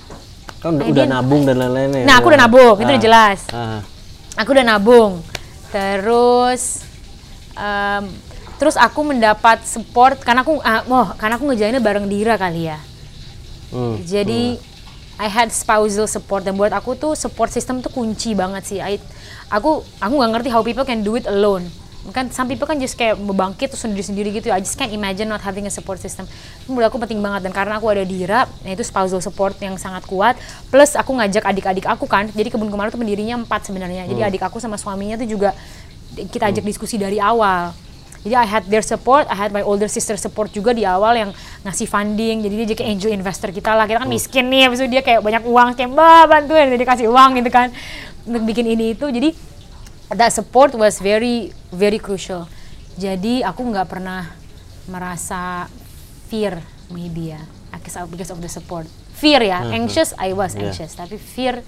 Kan 0.58 0.76
udah, 0.76 0.90
didn't- 0.90 1.14
nabung 1.14 1.46
dan 1.46 1.56
lain-lain 1.56 1.90
ya. 1.94 2.04
Nah, 2.04 2.16
aku 2.18 2.28
udah 2.28 2.42
nabung, 2.42 2.76
itu 2.76 2.90
udah 2.90 3.02
jelas. 3.02 3.40
Ah. 3.50 3.80
aku 4.34 4.50
udah 4.52 4.64
nabung 4.66 5.20
terus 5.70 6.80
em, 7.54 8.04
terus 8.56 8.74
aku 8.74 9.04
mendapat 9.04 9.62
support 9.62 10.16
karena 10.18 10.42
aku 10.42 10.58
ah, 10.60 10.82
oh 10.82 11.12
karena 11.14 11.36
aku 11.36 11.46
ngejalannya 11.46 11.78
bareng 11.78 12.08
Dira 12.08 12.36
kali 12.36 12.66
ya 12.66 12.80
Hmm. 13.70 14.00
jadi 14.02 14.56
I 15.20 15.28
had 15.28 15.52
spousal 15.52 16.08
support. 16.08 16.48
Dan 16.48 16.56
buat 16.56 16.72
aku 16.72 16.96
tuh 16.96 17.12
support 17.14 17.52
system 17.52 17.84
tuh 17.84 17.92
kunci 17.92 18.32
banget 18.32 18.64
sih. 18.64 18.80
I, 18.80 18.96
aku 19.52 19.84
aku 20.00 20.14
nggak 20.16 20.32
ngerti 20.40 20.50
how 20.50 20.64
people 20.64 20.88
can 20.88 21.04
do 21.04 21.20
it 21.20 21.28
alone. 21.28 21.68
Kan 22.16 22.32
some 22.32 22.48
people 22.48 22.64
kan 22.64 22.80
just 22.80 22.96
kayak 22.96 23.20
membangkit 23.20 23.70
terus 23.70 23.84
sendiri-sendiri 23.84 24.32
gitu. 24.40 24.48
I 24.50 24.64
just 24.64 24.80
can't 24.80 24.96
imagine 24.96 25.28
not 25.28 25.44
having 25.44 25.68
a 25.68 25.74
support 25.74 26.00
system. 26.00 26.24
Itu 26.64 26.72
menurut 26.72 26.88
aku 26.88 26.98
penting 27.04 27.20
banget. 27.20 27.44
Dan 27.44 27.52
karena 27.52 27.76
aku 27.76 27.92
ada 27.92 28.08
di 28.08 28.24
IRA 28.24 28.48
nah 28.64 28.72
itu 28.72 28.82
spousal 28.88 29.20
support 29.20 29.60
yang 29.60 29.76
sangat 29.76 30.08
kuat. 30.08 30.40
Plus 30.72 30.96
aku 30.96 31.12
ngajak 31.20 31.44
adik-adik 31.44 31.84
aku 31.84 32.08
kan. 32.08 32.32
Jadi 32.32 32.48
kebun 32.48 32.72
kemarin 32.72 32.90
tuh 32.90 32.98
pendirinya 33.04 33.36
empat 33.44 33.68
sebenarnya. 33.68 34.08
Jadi 34.08 34.24
adik 34.24 34.42
aku 34.48 34.64
sama 34.64 34.80
suaminya 34.80 35.20
tuh 35.20 35.28
juga 35.28 35.52
kita 36.16 36.48
ajak 36.48 36.64
diskusi 36.64 36.96
dari 36.96 37.20
awal 37.20 37.76
jadi 38.20 38.36
I 38.36 38.48
had 38.48 38.68
their 38.68 38.84
support, 38.84 39.32
I 39.32 39.38
had 39.40 39.56
my 39.56 39.64
older 39.64 39.88
sister 39.88 40.20
support 40.20 40.52
juga 40.52 40.76
di 40.76 40.84
awal 40.84 41.16
yang 41.16 41.32
ngasih 41.64 41.88
funding. 41.88 42.44
Jadi 42.44 42.54
dia 42.60 42.66
jadi 42.68 42.76
kayak 42.76 42.90
angel 43.00 43.12
investor 43.16 43.50
kita 43.56 43.72
lah. 43.72 43.88
Kita 43.88 44.04
kan 44.04 44.10
miskin 44.12 44.52
nih, 44.52 44.68
habis 44.68 44.84
itu 44.84 44.92
dia 44.92 45.00
kayak 45.00 45.24
banyak 45.24 45.44
uang, 45.48 45.68
kayak 45.80 45.90
mbak 45.96 46.24
bantuin, 46.28 46.68
jadi 46.68 46.84
kasih 46.84 47.08
uang 47.08 47.40
gitu 47.40 47.48
kan 47.48 47.72
untuk 48.28 48.44
bikin 48.44 48.68
ini 48.68 48.92
itu. 48.92 49.08
Jadi 49.08 49.32
that 50.20 50.36
support 50.36 50.76
was 50.76 51.00
very 51.00 51.56
very 51.72 51.96
crucial. 51.96 52.44
Jadi 53.00 53.40
aku 53.40 53.64
nggak 53.64 53.88
pernah 53.88 54.28
merasa 54.92 55.72
fear 56.28 56.60
maybe 56.92 57.32
ya, 57.32 57.42
because 57.72 57.96
of, 57.96 58.12
because 58.12 58.32
of 58.36 58.44
the 58.44 58.52
support. 58.52 58.84
Fear 59.16 59.48
ya, 59.48 59.64
anxious 59.72 60.12
I 60.20 60.36
was 60.36 60.60
Yeah. 60.60 60.68
anxious, 60.68 60.92
tapi 60.92 61.16
fear 61.16 61.64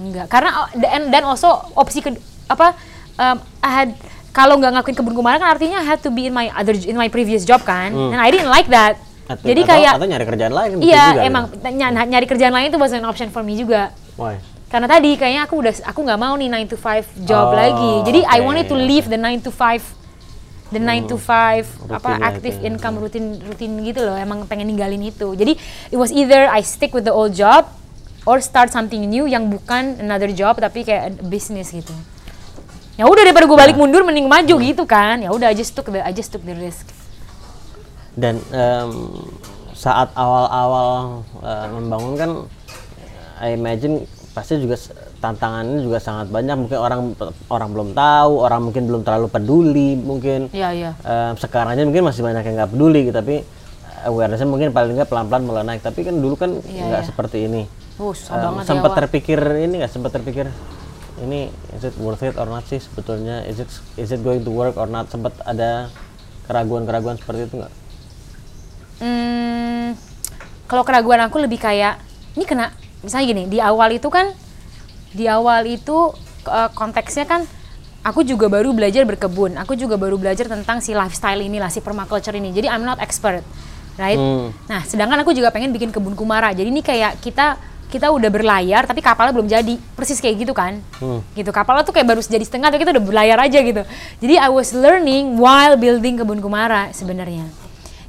enggak. 0.00 0.32
Karena 0.32 0.64
uh, 0.64 0.68
dan 0.80 1.12
dan 1.12 1.28
also 1.28 1.52
opsi 1.76 2.00
ke, 2.00 2.16
apa 2.48 2.72
um, 3.20 3.36
I 3.60 3.70
had 3.84 3.90
kalau 4.30 4.56
nggak 4.56 4.72
ngakuin 4.72 4.94
kebun 4.94 5.14
kumara 5.14 5.36
kan 5.36 5.50
artinya 5.50 5.78
I 5.78 5.86
had 5.86 6.00
to 6.00 6.10
be 6.10 6.26
in 6.26 6.32
my 6.32 6.48
other 6.50 6.72
in 6.72 6.94
my 6.94 7.06
previous 7.06 7.42
job 7.42 7.62
kan, 7.62 7.90
and 7.90 8.16
I 8.16 8.28
didn't 8.28 8.48
like 8.48 8.68
that. 8.68 9.00
Atau- 9.26 9.44
Jadi 9.44 9.60
atau- 9.60 9.70
kayak 9.74 9.92
atau 9.94 10.06
nyari 10.06 10.24
kerjaan 10.24 10.52
lain 10.52 10.68
gitu 10.74 10.82
iya 10.86 11.04
juga, 11.12 11.20
emang 11.22 11.44
ny- 11.52 12.08
nyari 12.08 12.26
kerjaan 12.26 12.48
lain 12.50 12.66
itu 12.66 12.78
was 12.78 12.92
an 12.92 13.04
option 13.04 13.28
for 13.28 13.40
me 13.40 13.54
juga. 13.54 13.92
Why? 14.14 14.40
karena 14.68 14.84
tadi 14.84 15.16
kayaknya 15.16 15.48
aku 15.48 15.64
udah 15.64 15.72
aku 15.80 16.00
nggak 16.04 16.20
mau 16.20 16.36
nih 16.36 16.44
9 16.46 16.68
to 16.68 16.76
5 16.76 17.00
job 17.24 17.46
Oh, 17.48 17.56
lagi. 17.56 17.92
Jadi 18.04 18.20
I 18.20 18.36
oke, 18.36 18.44
wanted 18.44 18.66
to 18.68 18.76
leave 18.76 19.08
the 19.08 19.16
9 19.16 19.40
to 19.40 19.48
5 19.48 19.80
the 20.68 20.76
9 20.76 21.08
to 21.08 21.16
5 21.16 21.64
apa 21.88 22.10
active 22.20 22.52
itu 22.52 22.60
ya. 22.60 22.68
income 22.68 23.00
rutin 23.00 23.40
rutin 23.40 23.80
gitu 23.80 24.04
loh. 24.04 24.12
Emang 24.12 24.44
pengen 24.44 24.68
ninggalin 24.68 25.00
itu. 25.00 25.32
Jadi 25.32 25.56
it 25.88 25.96
was 25.96 26.12
either 26.12 26.44
I 26.44 26.60
stick 26.60 26.92
with 26.92 27.08
the 27.08 27.12
old 27.12 27.32
job 27.32 27.64
or 28.28 28.44
start 28.44 28.68
something 28.68 29.00
new 29.02 29.24
yang 29.24 29.48
bukan 29.48 29.96
another 29.98 30.28
job 30.28 30.60
tapi 30.60 30.84
kayak 30.84 31.16
business 31.24 31.72
gitu 31.72 31.96
ya 32.98 33.06
udah 33.06 33.22
daripada 33.22 33.46
gue 33.46 33.54
balik 33.54 33.76
Nah. 33.78 33.86
mundur 33.86 34.02
mending 34.02 34.26
maju 34.26 34.54
gitu 34.58 34.82
kan 34.84 35.22
ya 35.22 35.30
udah 35.30 35.54
the 35.88 36.02
I 36.02 36.10
just 36.10 36.34
took 36.34 36.42
the 36.42 36.52
risk 36.52 36.90
Dan 38.18 38.42
em, 38.50 38.90
saat 39.70 40.10
awal-awal 40.18 41.22
eh, 41.38 41.66
membangun 41.70 42.14
kan, 42.18 42.30
I 43.38 43.54
imagine 43.54 44.10
pasti 44.34 44.58
juga 44.58 44.74
tantangannya 45.18 45.86
juga 45.86 46.02
sangat 46.02 46.26
banyak. 46.26 46.66
Mungkin 46.66 46.78
orang 46.82 47.14
orang 47.46 47.68
belum 47.70 47.88
tahu, 47.94 48.42
orang 48.42 48.60
mungkin 48.66 48.90
belum 48.90 49.06
terlalu 49.06 49.30
peduli, 49.30 49.94
mungkin 49.94 50.50
Iya, 50.50 50.74
iya. 50.74 50.90
Em, 50.98 51.38
sekarang 51.38 51.78
aja 51.78 51.86
mungkin 51.86 52.10
masih 52.10 52.26
banyak 52.26 52.42
yang 52.42 52.54
nggak 52.58 52.70
peduli, 52.74 53.06
gitu, 53.06 53.14
tapi 53.14 53.46
awarenessnya 54.02 54.50
mungkin 54.50 54.74
paling 54.74 54.98
nggak 54.98 55.06
pelan-pelan 55.06 55.42
mulai 55.46 55.62
naik. 55.62 55.86
Tapi 55.86 56.02
kan 56.02 56.18
dulu 56.18 56.34
kan 56.34 56.58
Iya, 56.66 56.90
nggak 56.90 57.02
iya. 57.02 57.06
seperti 57.06 57.46
ini. 57.46 57.62
banget 58.58 58.66
sempat 58.66 58.90
ya 58.90 58.96
terpikir 58.98 59.38
ini 59.62 59.74
nggak 59.78 59.92
sempat 59.94 60.10
terpikir 60.10 60.46
ini 61.22 61.50
is 61.74 61.82
it 61.82 61.94
worth 61.98 62.22
it 62.22 62.38
or 62.38 62.46
not 62.46 62.64
sih 62.66 62.78
sebetulnya 62.78 63.42
is 63.46 63.58
it 63.58 63.70
is 63.96 64.10
it 64.10 64.20
going 64.22 64.42
to 64.42 64.52
work 64.52 64.78
or 64.78 64.86
not 64.86 65.10
sempat 65.10 65.34
ada 65.42 65.90
keraguan-keraguan 66.46 67.20
seperti 67.20 67.50
itu 67.50 67.54
nggak? 67.60 67.74
Hmm, 68.98 69.94
kalau 70.66 70.82
keraguan 70.82 71.22
aku 71.22 71.38
lebih 71.38 71.62
kayak 71.62 72.02
ini 72.34 72.42
kena 72.42 72.74
misalnya 73.02 73.26
gini 73.30 73.42
di 73.46 73.58
awal 73.62 73.94
itu 73.94 74.10
kan 74.10 74.34
di 75.14 75.30
awal 75.30 75.62
itu 75.64 76.12
eh, 76.46 76.70
konteksnya 76.74 77.24
kan 77.24 77.46
aku 78.02 78.26
juga 78.26 78.50
baru 78.50 78.74
belajar 78.74 79.06
berkebun 79.06 79.54
aku 79.58 79.78
juga 79.78 79.94
baru 79.94 80.18
belajar 80.18 80.50
tentang 80.50 80.82
si 80.82 80.94
lifestyle 80.94 81.38
inilah 81.42 81.70
si 81.70 81.78
permaculture 81.78 82.34
ini 82.34 82.50
jadi 82.50 82.74
I'm 82.74 82.82
not 82.82 82.98
expert 82.98 83.46
right 83.98 84.18
Hmm. 84.18 84.50
nah 84.70 84.82
sedangkan 84.86 85.22
aku 85.22 85.34
juga 85.34 85.50
pengen 85.50 85.74
bikin 85.74 85.90
kebun 85.90 86.14
kumara 86.14 86.54
jadi 86.54 86.70
ini 86.70 86.82
kayak 86.82 87.18
kita 87.22 87.58
kita 87.88 88.12
udah 88.12 88.28
berlayar 88.28 88.84
tapi 88.84 89.00
kapalnya 89.00 89.32
belum 89.32 89.48
jadi. 89.48 89.74
Persis 89.96 90.20
kayak 90.20 90.46
gitu 90.46 90.52
kan. 90.52 90.80
Hmm. 91.00 91.24
gitu 91.32 91.50
kapalnya 91.50 91.82
tuh 91.82 91.96
kayak 91.96 92.06
baru 92.06 92.20
jadi 92.20 92.44
setengah 92.44 92.68
tapi 92.68 92.84
kita 92.84 92.92
udah 92.94 93.04
berlayar 93.04 93.38
aja 93.40 93.58
gitu. 93.58 93.82
Jadi 94.20 94.34
I 94.36 94.48
was 94.52 94.70
learning 94.76 95.40
while 95.40 95.74
building 95.80 96.20
kebun 96.20 96.38
kumara 96.44 96.92
sebenarnya. 96.92 97.48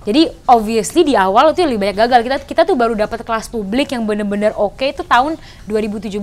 Jadi 0.04 0.32
obviously 0.48 1.04
di 1.04 1.16
awal 1.16 1.52
itu 1.52 1.64
lebih 1.64 1.80
banyak 1.80 1.98
gagal. 2.08 2.20
Kita 2.24 2.36
kita 2.44 2.62
tuh 2.64 2.76
baru 2.76 2.96
dapat 2.96 3.24
kelas 3.24 3.52
publik 3.52 3.92
yang 3.92 4.08
bener-bener 4.08 4.56
oke 4.56 4.84
itu 4.84 5.04
tahun 5.04 5.36
2017 5.68 6.20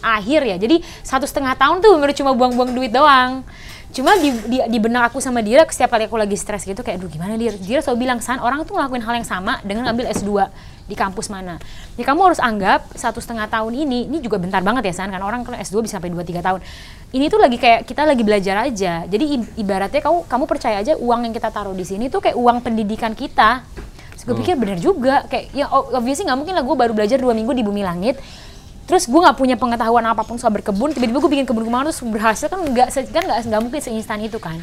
akhir 0.00 0.40
ya. 0.44 0.56
Jadi 0.56 0.84
satu 1.04 1.24
setengah 1.24 1.56
tahun 1.56 1.80
tuh 1.80 1.96
bener 1.96 2.16
cuma 2.16 2.32
buang-buang 2.32 2.72
duit 2.72 2.92
doang. 2.92 3.44
Cuma 3.90 4.14
di, 4.14 4.30
di, 4.46 4.58
di 4.70 4.78
benak 4.78 5.10
aku 5.10 5.18
sama 5.18 5.42
Dira 5.42 5.66
setiap 5.66 5.98
kali 5.98 6.06
aku 6.06 6.14
lagi 6.14 6.38
stres 6.38 6.62
gitu 6.62 6.78
kayak 6.86 7.02
aduh 7.02 7.10
gimana 7.10 7.34
Dira 7.34 7.58
Dira 7.58 7.82
selalu 7.82 8.06
bilang 8.06 8.18
san 8.22 8.38
orang 8.38 8.62
tuh 8.62 8.78
ngelakuin 8.78 9.02
hal 9.02 9.14
yang 9.18 9.26
sama 9.26 9.58
dengan 9.66 9.90
ngambil 9.90 10.14
S2 10.14 10.30
di 10.90 10.98
kampus 10.98 11.30
mana. 11.30 11.62
Ya 11.94 12.02
kamu 12.02 12.26
harus 12.26 12.42
anggap 12.42 12.90
satu 12.98 13.22
setengah 13.22 13.46
tahun 13.46 13.70
ini 13.86 14.10
ini 14.10 14.18
juga 14.18 14.42
bentar 14.42 14.58
banget 14.58 14.90
ya 14.90 14.94
san 14.98 15.14
kan 15.14 15.22
orang 15.22 15.46
kan 15.46 15.54
S2 15.54 15.86
bisa 15.86 16.02
sampai 16.02 16.10
2-3 16.10 16.42
tahun. 16.42 16.60
Ini 17.14 17.30
tuh 17.30 17.38
lagi 17.38 17.56
kayak 17.62 17.86
kita 17.86 18.02
lagi 18.02 18.22
belajar 18.26 18.66
aja. 18.66 19.06
Jadi 19.06 19.24
ibaratnya 19.54 20.02
kamu 20.02 20.26
kamu 20.26 20.44
percaya 20.50 20.82
aja 20.82 20.98
uang 20.98 21.30
yang 21.30 21.34
kita 21.34 21.54
taruh 21.54 21.74
di 21.74 21.86
sini 21.86 22.10
tuh 22.10 22.18
kayak 22.18 22.34
uang 22.34 22.58
pendidikan 22.66 23.14
kita. 23.14 23.62
Terus 24.18 24.22
gue 24.26 24.36
pikir 24.42 24.54
bener 24.58 24.82
juga. 24.82 25.22
Kayak 25.30 25.54
ya 25.54 25.70
obviously 25.70 26.26
nggak 26.26 26.38
mungkin 26.42 26.54
lah 26.58 26.66
gue 26.66 26.76
baru 26.76 26.92
belajar 26.92 27.22
dua 27.22 27.32
minggu 27.32 27.54
di 27.54 27.62
bumi 27.62 27.86
langit. 27.86 28.18
Terus 28.90 29.06
gue 29.06 29.20
nggak 29.22 29.38
punya 29.38 29.54
pengetahuan 29.54 30.02
apa 30.02 30.26
pun 30.26 30.34
soal 30.34 30.50
berkebun 30.50 30.90
tiba-tiba 30.90 31.22
gue 31.22 31.30
bikin 31.30 31.46
kebun 31.46 31.62
kemarin 31.62 31.94
terus 31.94 32.02
berhasil 32.02 32.50
kan 32.50 32.58
nggak 32.58 32.90
kan 33.14 33.22
nggak 33.22 33.38
nggak 33.46 33.60
mungkin 33.62 33.78
seinstan 33.78 34.18
itu 34.18 34.42
kan 34.42 34.58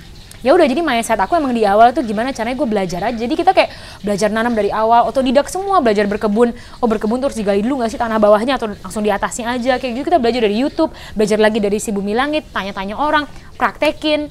ya 0.45 0.53
udah 0.53 0.65
jadi 0.69 0.81
mindset 0.85 1.17
aku 1.17 1.37
emang 1.37 1.53
di 1.53 1.65
awal 1.65 1.93
tuh 1.93 2.05
gimana 2.05 2.29
caranya 2.33 2.57
gue 2.57 2.67
belajar 2.69 3.01
aja. 3.09 3.17
Jadi 3.17 3.33
kita 3.33 3.51
kayak 3.55 3.69
belajar 4.05 4.29
nanam 4.29 4.53
dari 4.53 4.69
awal 4.69 5.09
otodidak 5.09 5.49
semua 5.49 5.81
belajar 5.81 6.05
berkebun. 6.05 6.53
Oh 6.81 6.87
berkebun 6.87 7.17
tuh 7.21 7.31
harus 7.31 7.39
digali 7.39 7.61
dulu 7.65 7.81
nggak 7.81 7.91
sih? 7.93 7.99
Tanah 7.99 8.17
bawahnya 8.21 8.57
atau 8.57 8.69
langsung 8.69 9.01
di 9.01 9.09
atasnya 9.09 9.57
aja. 9.57 9.81
Kayak 9.81 9.91
gitu 10.01 10.05
kita 10.13 10.19
belajar 10.21 10.41
dari 10.45 10.57
YouTube 10.57 10.91
belajar 11.17 11.37
lagi 11.41 11.59
dari 11.61 11.77
si 11.81 11.89
bumi 11.89 12.13
langit 12.13 12.45
tanya-tanya 12.53 12.97
orang 12.97 13.25
praktekin. 13.57 14.29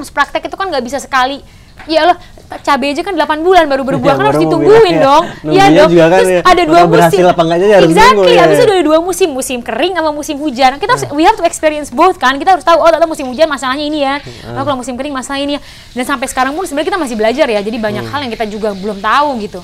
Terus 0.00 0.10
praktek 0.12 0.48
itu 0.48 0.56
kan 0.56 0.68
nggak 0.72 0.84
bisa 0.84 0.96
sekali 0.96 1.59
ya 1.86 2.00
Allah 2.08 2.16
cabai 2.50 2.90
aja 2.90 3.06
kan 3.06 3.14
8 3.14 3.46
bulan 3.46 3.70
baru 3.70 3.86
berbuah 3.86 4.10
Ya, 4.10 4.18
kan 4.18 4.24
harus 4.26 4.42
baru 4.42 4.46
ditungguin 4.50 4.94
ya. 4.98 5.06
dong. 5.06 5.24
iya 5.54 5.64
dong. 5.70 5.90
juga 5.94 6.06
kan 6.10 6.18
terus 6.18 6.34
ya. 6.34 6.40
ada 6.42 6.62
dua 6.66 6.80
musim 6.82 7.22
apa 7.22 7.40
enggaknya 7.46 7.66
ya 7.70 7.76
harus 7.78 7.90
exactly 7.94 8.32
ya. 8.34 8.40
habis 8.42 8.56
itu 8.58 8.72
ada 8.74 8.84
dua 8.90 8.98
musim 8.98 9.28
musim 9.30 9.58
kering 9.62 9.92
sama 9.94 10.10
musim 10.10 10.36
hujan. 10.42 10.70
Kita 10.82 10.90
harus 10.98 11.04
we 11.14 11.22
have 11.22 11.38
to 11.38 11.46
experience 11.46 11.94
both 11.94 12.18
kan 12.18 12.34
kita 12.42 12.58
harus 12.58 12.66
tahu 12.66 12.82
oh 12.82 12.90
ternyata 12.90 13.06
musim 13.06 13.30
hujan 13.30 13.46
masalahnya 13.46 13.84
ini 13.86 13.98
ya. 14.02 14.18
Oh 14.50 14.66
kalau 14.66 14.82
musim 14.82 14.98
kering 14.98 15.14
masalah 15.14 15.38
ini 15.38 15.56
ya. 15.56 15.60
Dan 15.94 16.04
sampai 16.10 16.26
sekarang 16.26 16.58
pun 16.58 16.66
sebenarnya 16.66 16.90
kita 16.90 16.98
masih 16.98 17.14
belajar 17.14 17.46
ya 17.46 17.60
jadi 17.62 17.78
banyak 17.78 18.04
hal 18.10 18.18
yang 18.26 18.32
kita 18.34 18.44
juga 18.50 18.74
belum 18.74 18.98
tahu 18.98 19.30
gitu. 19.46 19.62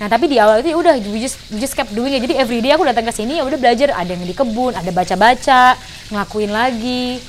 Nah 0.00 0.08
tapi 0.08 0.24
di 0.26 0.40
awal 0.40 0.64
itu 0.64 0.72
ya 0.72 0.76
udah 0.80 0.94
we 1.12 1.20
just 1.20 1.36
we 1.52 1.60
just 1.60 1.76
kept 1.76 1.92
doing 1.92 2.16
it 2.16 2.24
jadi 2.24 2.40
every 2.40 2.64
day 2.64 2.72
aku 2.72 2.82
datang 2.82 3.04
ke 3.04 3.12
sini 3.12 3.38
ya 3.38 3.44
udah 3.44 3.60
belajar 3.60 3.92
ada 3.92 4.08
yang 4.08 4.24
di 4.24 4.32
kebun 4.32 4.72
ada 4.72 4.88
baca-baca 4.88 5.76
ngelakuin 6.08 6.50
lagi 6.50 7.20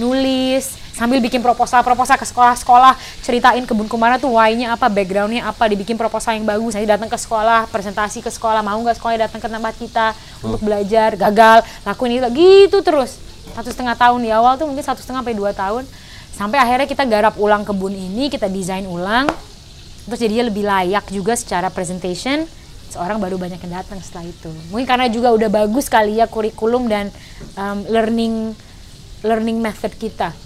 nulis 0.00 0.80
sambil 0.92 1.18
bikin 1.24 1.40
proposal-proposal 1.40 2.20
ke 2.20 2.26
sekolah-sekolah 2.28 2.94
ceritain 3.24 3.64
kebun 3.64 3.88
kumara 3.88 4.20
tuh 4.20 4.36
why-nya 4.36 4.76
apa 4.76 4.92
background-nya 4.92 5.48
apa 5.48 5.64
dibikin 5.72 5.96
proposal 5.96 6.36
yang 6.36 6.44
bagus. 6.44 6.76
Nanti 6.76 6.88
datang 6.88 7.08
ke 7.08 7.16
sekolah 7.16 7.68
presentasi 7.72 8.20
ke 8.20 8.28
sekolah 8.28 8.60
mau 8.60 8.76
nggak 8.76 9.00
sekolah 9.00 9.16
datang 9.28 9.40
ke 9.40 9.48
tempat 9.48 9.74
kita 9.80 10.06
untuk 10.44 10.60
belajar 10.60 11.16
gagal 11.16 11.64
lakuin 11.88 12.20
itu 12.20 12.28
gitu 12.36 12.78
terus. 12.84 13.16
Satu 13.56 13.72
setengah 13.72 13.96
tahun 13.96 14.20
di 14.22 14.30
awal 14.30 14.60
tuh 14.60 14.68
mungkin 14.68 14.84
satu 14.84 15.00
setengah 15.00 15.24
sampai 15.24 15.36
dua 15.36 15.50
tahun. 15.56 15.84
Sampai 16.32 16.56
akhirnya 16.60 16.88
kita 16.88 17.04
garap 17.04 17.36
ulang 17.36 17.64
kebun 17.64 17.92
ini 17.92 18.32
kita 18.32 18.48
desain 18.48 18.84
ulang 18.88 19.28
terus 20.02 20.18
jadinya 20.18 20.50
lebih 20.50 20.64
layak 20.64 21.08
juga 21.08 21.32
secara 21.36 21.72
presentation. 21.72 22.44
Seorang 22.92 23.16
baru 23.16 23.40
banyak 23.40 23.56
yang 23.56 23.80
datang 23.80 23.96
setelah 24.04 24.28
itu. 24.28 24.52
Mungkin 24.68 24.84
karena 24.84 25.08
juga 25.08 25.32
udah 25.32 25.48
bagus 25.48 25.88
kali 25.88 26.20
ya 26.20 26.28
kurikulum 26.28 26.92
dan 26.92 27.08
um, 27.56 27.80
learning 27.88 28.52
learning 29.24 29.64
method 29.64 29.96
kita 29.96 30.36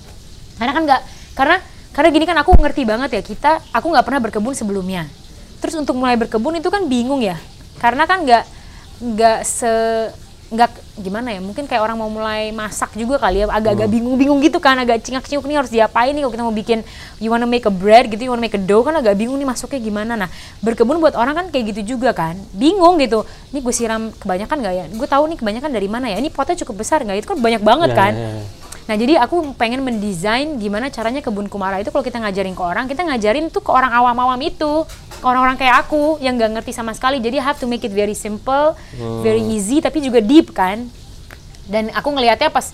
karena 0.56 0.72
kan 0.72 0.82
nggak 0.88 1.02
karena 1.36 1.56
karena 1.92 2.08
gini 2.12 2.24
kan 2.28 2.36
aku 2.40 2.50
ngerti 2.60 2.82
banget 2.84 3.10
ya 3.16 3.22
kita 3.24 3.50
aku 3.72 3.86
nggak 3.88 4.04
pernah 4.04 4.20
berkebun 4.20 4.52
sebelumnya. 4.52 5.08
Terus 5.60 5.72
untuk 5.80 5.96
mulai 5.96 6.16
berkebun 6.20 6.60
itu 6.60 6.68
kan 6.68 6.84
bingung 6.84 7.24
ya. 7.24 7.40
Karena 7.80 8.04
kan 8.04 8.24
nggak 8.24 8.44
nggak 8.96 9.38
se 9.44 9.72
nggak 10.46 10.70
gimana 11.02 11.34
ya 11.34 11.42
mungkin 11.42 11.66
kayak 11.66 11.82
orang 11.82 11.98
mau 11.98 12.06
mulai 12.06 12.54
masak 12.54 12.94
juga 12.94 13.18
kali 13.18 13.42
ya 13.42 13.50
agak-agak 13.50 13.90
bingung-bingung 13.90 14.38
gitu 14.46 14.62
kan 14.62 14.78
agak 14.78 15.02
cingak-cinguk 15.02 15.42
nih 15.42 15.58
harus 15.58 15.74
diapain 15.74 16.14
nih 16.14 16.22
kalau 16.22 16.32
kita 16.38 16.44
mau 16.46 16.54
bikin 16.54 16.78
you 17.18 17.34
wanna 17.34 17.50
make 17.50 17.66
a 17.66 17.72
bread 17.74 18.06
gitu 18.06 18.30
you 18.30 18.30
wanna 18.30 18.38
make 18.38 18.54
a 18.54 18.62
dough 18.62 18.86
kan 18.86 18.94
agak 18.94 19.18
bingung 19.18 19.34
nih 19.42 19.48
masuknya 19.48 19.82
gimana. 19.82 20.14
Nah 20.14 20.30
berkebun 20.62 21.02
buat 21.02 21.18
orang 21.18 21.34
kan 21.34 21.46
kayak 21.50 21.74
gitu 21.74 21.98
juga 21.98 22.14
kan 22.14 22.38
bingung 22.54 22.94
gitu. 23.02 23.26
Ini 23.50 23.58
gue 23.58 23.74
siram 23.74 24.14
kebanyakan 24.14 24.56
nggak 24.62 24.74
ya? 24.78 24.84
Gue 24.94 25.08
tahu 25.10 25.24
nih 25.34 25.36
kebanyakan 25.42 25.70
dari 25.74 25.88
mana 25.90 26.06
ya? 26.14 26.16
Ini 26.22 26.30
potnya 26.30 26.54
cukup 26.62 26.86
besar 26.86 27.02
nggak 27.02 27.26
itu 27.26 27.28
kan 27.32 27.38
banyak 27.42 27.62
banget 27.66 27.90
Ya, 27.90 27.98
kan. 27.98 28.12
ya, 28.14 28.30
ya. 28.30 28.65
Nah 28.86 28.94
jadi 28.94 29.18
aku 29.18 29.54
pengen 29.54 29.82
mendesain 29.82 30.46
gimana 30.56 30.86
caranya 30.88 31.18
kebun 31.18 31.50
kumara 31.50 31.82
itu 31.82 31.90
kalau 31.90 32.00
kita 32.00 32.16
ngajarin 32.16 32.54
ke 32.54 32.62
orang, 32.62 32.86
kita 32.86 33.02
ngajarin 33.02 33.50
tuh 33.50 33.58
ke 33.58 33.68
orang 33.68 33.90
awam-awam 33.90 34.38
itu, 34.38 34.86
ke 35.12 35.26
orang-orang 35.26 35.58
kayak 35.58 35.82
aku 35.82 36.18
yang 36.18 36.38
nggak 36.38 36.54
ngerti 36.54 36.70
sama 36.70 36.94
sekali. 36.94 37.18
Jadi 37.18 37.36
have 37.36 37.58
to 37.58 37.66
make 37.66 37.82
it 37.82 37.90
very 37.90 38.14
simple, 38.14 38.78
very 39.20 39.42
easy, 39.42 39.82
tapi 39.82 39.98
juga 39.98 40.22
deep 40.22 40.54
kan. 40.54 40.86
Dan 41.66 41.90
aku 41.90 42.14
ngelihatnya 42.14 42.46
pas 42.46 42.70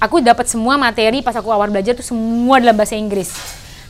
aku 0.00 0.18
dapat 0.18 0.48
semua 0.48 0.80
materi 0.80 1.20
pas 1.20 1.36
aku 1.36 1.52
awal 1.52 1.68
belajar 1.68 1.92
tuh 1.92 2.02
semua 2.02 2.56
dalam 2.56 2.72
bahasa 2.72 2.96
Inggris. 2.96 3.28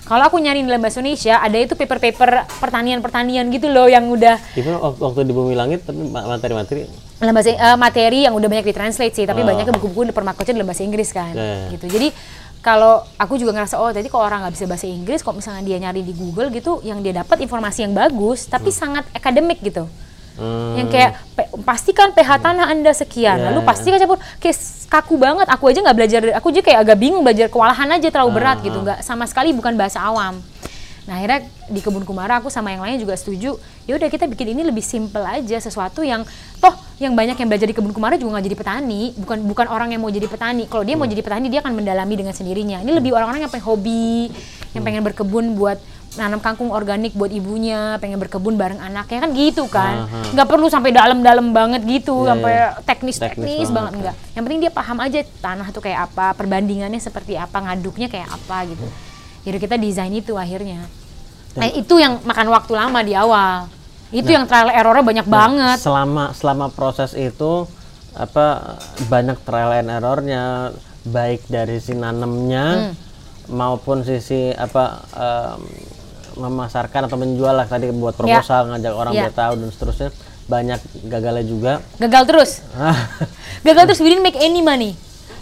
Kalau 0.03 0.27
aku 0.27 0.37
nyari 0.37 0.67
dalam 0.67 0.83
bahasa 0.83 0.99
Indonesia, 0.99 1.39
ada 1.39 1.55
itu 1.55 1.79
paper-paper 1.79 2.59
pertanian-pertanian 2.59 3.47
gitu 3.49 3.71
loh 3.71 3.87
yang 3.87 4.11
udah 4.11 4.35
Even 4.59 4.75
wak- 4.75 4.99
waktu 4.99 5.23
di 5.23 5.33
Bumi 5.33 5.55
Langit 5.55 5.87
tapi 5.87 6.03
ma- 6.03 6.27
materi-materi 6.27 6.91
dalam 7.23 7.33
bahasa 7.33 7.55
eh, 7.55 7.79
materi 7.79 8.27
yang 8.27 8.35
udah 8.35 8.49
banyak 8.51 8.67
ditranslate 8.67 9.15
sih, 9.15 9.25
tapi 9.25 9.41
Ah. 9.41 9.55
banyaknya 9.55 9.71
buku-buku 9.73 10.11
di 10.11 10.13
permakotnya 10.13 10.59
dalam 10.59 10.67
bahasa 10.67 10.83
Inggris 10.83 11.15
kan, 11.15 11.31
ya. 11.31 11.71
gitu. 11.71 11.87
Jadi 11.87 12.11
kalau 12.59 13.07
aku 13.15 13.39
juga 13.39 13.51
ngerasa 13.53 13.79
oh 13.79 13.91
tadi 13.91 14.07
kalau 14.07 14.23
orang 14.23 14.43
nggak 14.43 14.55
bisa 14.55 14.67
bahasa 14.67 14.87
Inggris, 14.87 15.23
kok 15.23 15.31
misalnya 15.33 15.63
dia 15.63 15.79
nyari 15.79 16.03
di 16.03 16.11
Google 16.13 16.51
gitu, 16.51 16.83
yang 16.83 16.99
dia 16.99 17.15
dapat 17.17 17.39
informasi 17.41 17.87
yang 17.87 17.95
bagus, 17.95 18.45
tapi 18.45 18.69
sangat 18.69 19.07
akademik 19.13 19.63
gitu. 19.63 19.87
hmm, 20.35 20.75
Yang 20.79 20.89
kayak 20.91 21.11
pastikan 21.63 22.11
pH 22.11 22.31
tanah 22.41 22.67
anda 22.67 22.91
sekian, 22.91 23.39
Ya, 23.39 23.51
lalu 23.51 23.63
ya. 23.63 23.67
pastikan 23.67 23.99
campur 23.99 24.19
kayak 24.39 24.57
kaku 24.89 25.15
banget. 25.17 25.47
Aku 25.47 25.65
aja 25.67 25.79
nggak 25.79 25.97
belajar, 25.97 26.21
aku 26.35 26.47
aja 26.51 26.61
kayak 26.61 26.79
agak 26.83 26.97
bingung 26.99 27.23
belajar 27.23 27.47
kewalahan 27.47 27.87
aja 27.93 28.09
terlalu 28.11 28.31
berat 28.35 28.59
Ah, 28.59 28.65
gitu, 28.65 28.79
ah. 28.79 28.83
nggak 28.83 28.99
sama 29.01 29.25
sekali 29.27 29.55
bukan 29.55 29.75
bahasa 29.75 30.03
awam. 30.03 30.43
Nah 31.03 31.19
akhirnya 31.19 31.41
di 31.67 31.81
kebun 31.83 32.07
kumara 32.07 32.39
aku 32.39 32.47
sama 32.47 32.71
yang 32.71 32.83
lainnya 32.83 33.03
juga 33.03 33.19
setuju. 33.19 33.59
Ya 33.91 33.99
udah 33.99 34.07
kita 34.07 34.31
bikin 34.31 34.55
ini 34.55 34.63
lebih 34.63 34.85
simple 34.87 35.23
aja 35.27 35.59
sesuatu 35.59 36.07
yang 36.07 36.23
toh 36.63 36.75
yang 37.03 37.19
banyak 37.19 37.35
yang 37.35 37.49
belajar 37.51 37.67
di 37.67 37.75
kebun 37.75 37.91
kumara 37.91 38.15
juga 38.15 38.39
nggak 38.39 38.47
jadi 38.47 38.57
petani, 38.59 39.03
bukan 39.19 39.39
bukan 39.43 39.67
orang 39.67 39.91
yang 39.91 39.99
mau 39.99 40.13
jadi 40.15 40.31
petani. 40.31 40.71
Kalau 40.71 40.87
dia 40.87 40.95
mau 40.95 41.03
Hmm. 41.03 41.15
jadi 41.19 41.23
petani 41.27 41.47
dia 41.51 41.59
akan 41.59 41.75
mendalami 41.75 42.15
dengan 42.15 42.31
sendirinya. 42.31 42.79
Ini 42.87 42.95
lebih 42.95 43.11
orang-orang 43.11 43.43
yang 43.43 43.51
pengen 43.51 43.67
hobi, 43.67 44.31
yang 44.79 44.83
pengen 44.87 45.03
berkebun 45.03 45.59
buat 45.59 45.83
nanam 46.13 46.45
kangkung 46.45 46.69
organik 46.69 47.17
buat 47.17 47.33
ibunya, 47.33 47.97
pengen 47.97 48.21
berkebun 48.21 48.55
bareng 48.61 48.79
anaknya 48.79 49.19
kan 49.25 49.31
gitu 49.33 49.65
kan. 49.67 50.07
Aha. 50.07 50.37
Nggak 50.37 50.45
perlu 50.47 50.69
sampai 50.69 50.93
dalam-dalam 50.93 51.57
banget 51.57 51.83
gitu, 51.89 52.23
Iya, 52.23 52.29
sampai 52.37 52.53
iya. 52.53 52.69
teknis-teknis 52.85 53.49
Teknis 53.49 53.59
banget 53.59 53.73
banget, 53.73 53.93
enggak. 53.97 54.15
Yang 54.37 54.43
penting 54.45 54.61
dia 54.61 54.73
paham 54.73 54.99
aja 55.01 55.19
tanah 55.41 55.67
tuh 55.73 55.83
kayak 55.83 56.13
apa, 56.13 56.37
perbandingannya 56.37 57.01
seperti 57.01 57.41
apa, 57.41 57.57
ngaduknya 57.65 58.13
kayak 58.13 58.29
apa 58.29 58.57
gitu. 58.69 58.85
Jadi 59.43 59.57
kita 59.59 59.75
desain 59.77 60.11
itu 60.11 60.35
akhirnya. 60.35 60.87
Nah, 61.53 61.69
itu 61.69 61.95
yang 61.97 62.23
makan 62.23 62.49
waktu 62.49 62.73
lama 62.73 63.01
di 63.01 63.13
awal. 63.13 63.67
Itu 64.09 64.27
Nah. 64.27 64.35
yang 64.35 64.45
trial 64.45 64.69
errornya 64.69 65.03
banyak 65.03 65.27
banget. 65.27 65.77
selama 65.79 66.31
selama 66.33 66.67
proses 66.69 67.13
itu 67.13 67.65
apa 68.13 68.77
banyak 69.07 69.41
trial 69.41 69.73
and 69.75 69.89
errornya 69.89 70.71
baik 71.03 71.45
dari 71.47 71.77
si 71.77 71.91
Hmm. 71.91 72.05
nanemnya 72.05 72.93
maupun 73.49 74.01
sisi 74.03 74.53
apa 74.53 75.01
em, 75.11 75.61
memasarkan 76.35 77.09
atau 77.09 77.17
menjual 77.17 77.53
lah 77.53 77.65
tadi 77.65 77.89
buat 77.91 78.13
proposal 78.15 78.69
ngajak 78.71 78.93
orang 78.93 79.13
Ya. 79.13 79.23
biar 79.23 79.35
tahu 79.35 79.53
dan 79.59 79.69
seterusnya 79.69 80.09
banyak 80.45 80.81
gagalnya 81.07 81.43
juga 81.43 81.73
Gagal 81.97 82.23
terus. 82.27 82.51
Gagal 83.67 83.85
terus 83.87 84.01
we 84.01 84.09
didn't 84.09 84.23
make 84.23 84.37
any 84.37 84.61
money. 84.61 84.93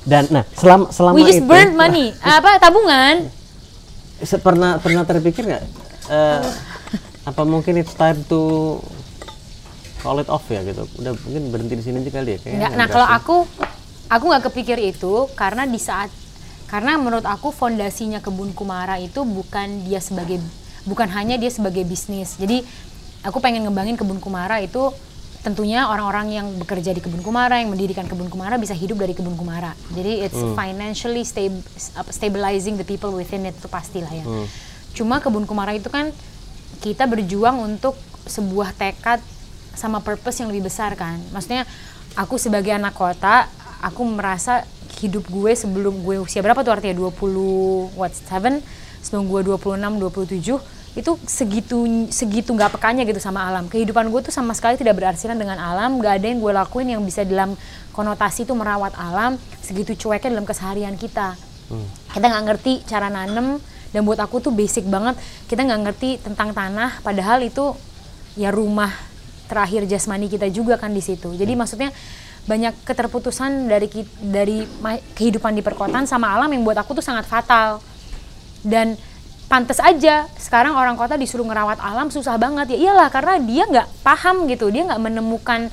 dan 0.00 0.24
nah 0.28 0.46
selama 0.50 0.88
selama 0.88 1.14
We 1.14 1.22
just 1.24 1.42
itu 1.42 1.46
burned 1.46 1.74
money. 1.74 2.14
Apa 2.38 2.56
tabungan? 2.56 3.28
Se- 4.22 4.40
pernah 4.40 4.76
pernah 4.78 5.02
terpikir 5.04 5.46
nggak 5.46 5.64
eh, 6.10 6.42
apa 7.24 7.42
mungkin 7.44 7.80
it's 7.80 7.94
time 7.94 8.20
to 8.26 8.76
call 10.00 10.16
it 10.16 10.28
off 10.32 10.44
ya 10.48 10.64
gitu 10.64 10.88
udah 10.96 11.12
mungkin 11.28 11.42
berhenti 11.52 11.74
di 11.76 11.84
sini 11.84 12.00
aja 12.00 12.10
kali 12.10 12.30
ya 12.34 12.38
kayaknya. 12.40 12.68
Nah, 12.72 12.86
kalau 12.88 13.06
aku 13.06 13.36
aku 14.08 14.24
nggak 14.32 14.44
kepikir 14.50 14.78
itu 14.80 15.28
karena 15.36 15.68
di 15.68 15.76
saat 15.76 16.08
karena 16.66 16.96
menurut 16.96 17.26
aku 17.26 17.52
fondasinya 17.52 18.22
kebun 18.24 18.56
kumara 18.56 18.96
itu 18.96 19.26
bukan 19.26 19.84
dia 19.84 20.00
sebagai 20.00 20.40
bukan 20.88 21.08
hanya 21.12 21.36
dia 21.36 21.52
sebagai 21.52 21.84
bisnis. 21.84 22.40
Jadi 22.40 22.64
aku 23.20 23.38
pengen 23.44 23.68
ngembangin 23.68 24.00
kebun 24.00 24.16
kumara 24.16 24.56
itu 24.64 24.88
tentunya 25.40 25.88
orang-orang 25.88 26.36
yang 26.36 26.46
bekerja 26.60 26.92
di 26.92 27.00
kebun 27.00 27.24
kumara 27.24 27.64
yang 27.64 27.72
mendirikan 27.72 28.04
kebun 28.04 28.28
kumara 28.28 28.60
bisa 28.60 28.76
hidup 28.76 29.00
dari 29.00 29.16
kebun 29.16 29.40
kumara. 29.40 29.72
Jadi 29.96 30.28
it's 30.28 30.36
financially 30.52 31.24
stab- 31.24 31.64
stabilizing 32.12 32.76
the 32.76 32.84
people 32.84 33.08
within 33.08 33.48
it 33.48 33.56
itu 33.56 33.68
pastilah 33.68 34.12
ya. 34.12 34.24
Cuma 34.92 35.24
kebun 35.24 35.48
kumara 35.48 35.72
itu 35.72 35.88
kan 35.88 36.12
kita 36.84 37.08
berjuang 37.08 37.56
untuk 37.56 37.96
sebuah 38.28 38.76
tekad 38.76 39.20
sama 39.72 40.04
purpose 40.04 40.44
yang 40.44 40.52
lebih 40.52 40.68
besar 40.68 40.92
kan. 40.92 41.16
Maksudnya 41.32 41.64
aku 42.20 42.36
sebagai 42.36 42.76
anak 42.76 42.92
kota, 42.92 43.48
aku 43.80 44.04
merasa 44.04 44.68
hidup 45.00 45.24
gue 45.32 45.56
sebelum 45.56 46.04
gue 46.04 46.20
usia 46.20 46.44
berapa 46.44 46.60
tuh 46.60 46.76
artinya 46.76 47.08
20 47.08 47.96
what 47.96 48.12
7 48.12 48.60
sebelum 49.00 49.24
gue 49.32 49.40
26 49.56 49.80
27 49.96 50.79
itu 50.98 51.14
segitu 51.22 51.86
segitu 52.10 52.50
nggak 52.50 52.74
pekanya 52.74 53.06
gitu 53.06 53.22
sama 53.22 53.46
alam. 53.46 53.70
Kehidupan 53.70 54.10
gue 54.10 54.26
tuh 54.26 54.34
sama 54.34 54.50
sekali 54.58 54.74
tidak 54.74 54.98
berarsiran 54.98 55.38
dengan 55.38 55.58
alam, 55.58 56.02
nggak 56.02 56.18
ada 56.18 56.26
yang 56.26 56.42
gue 56.42 56.52
lakuin 56.52 56.88
yang 56.90 57.02
bisa 57.06 57.22
dalam 57.22 57.54
konotasi 57.94 58.42
itu 58.42 58.54
merawat 58.58 58.98
alam, 58.98 59.38
segitu 59.62 59.94
cueknya 59.94 60.34
dalam 60.34 60.46
keseharian 60.46 60.98
kita. 60.98 61.38
Kita 62.10 62.26
nggak 62.26 62.44
ngerti 62.50 62.72
cara 62.90 63.06
nanem 63.06 63.62
dan 63.94 64.02
buat 64.02 64.18
aku 64.18 64.42
tuh 64.42 64.50
basic 64.50 64.86
banget. 64.90 65.14
Kita 65.46 65.62
nggak 65.62 65.80
ngerti 65.86 66.10
tentang 66.26 66.50
tanah, 66.50 66.98
padahal 67.06 67.46
itu 67.46 67.78
ya 68.34 68.50
rumah 68.50 68.90
terakhir 69.46 69.86
jasmani 69.86 70.26
kita 70.26 70.50
juga 70.50 70.78
kan 70.78 70.90
di 70.90 71.02
situ. 71.02 71.30
Jadi 71.34 71.54
maksudnya 71.54 71.94
banyak 72.50 72.82
keterputusan 72.82 73.70
dari 73.70 73.86
dari 74.18 74.66
kehidupan 75.14 75.54
di 75.54 75.62
perkotaan 75.62 76.10
sama 76.10 76.34
alam 76.34 76.50
yang 76.50 76.66
buat 76.66 76.78
aku 76.82 76.98
tuh 76.98 77.04
sangat 77.06 77.30
fatal. 77.30 77.78
Dan 78.66 78.98
pantas 79.50 79.82
aja 79.82 80.30
sekarang 80.38 80.78
orang 80.78 80.94
kota 80.94 81.18
disuruh 81.18 81.42
ngerawat 81.42 81.82
alam 81.82 82.06
susah 82.06 82.38
banget. 82.38 82.78
Ya 82.78 82.88
iyalah 82.88 83.10
karena 83.10 83.34
dia 83.42 83.66
nggak 83.66 84.06
paham 84.06 84.46
gitu. 84.46 84.70
Dia 84.70 84.86
nggak 84.86 85.02
menemukan 85.02 85.66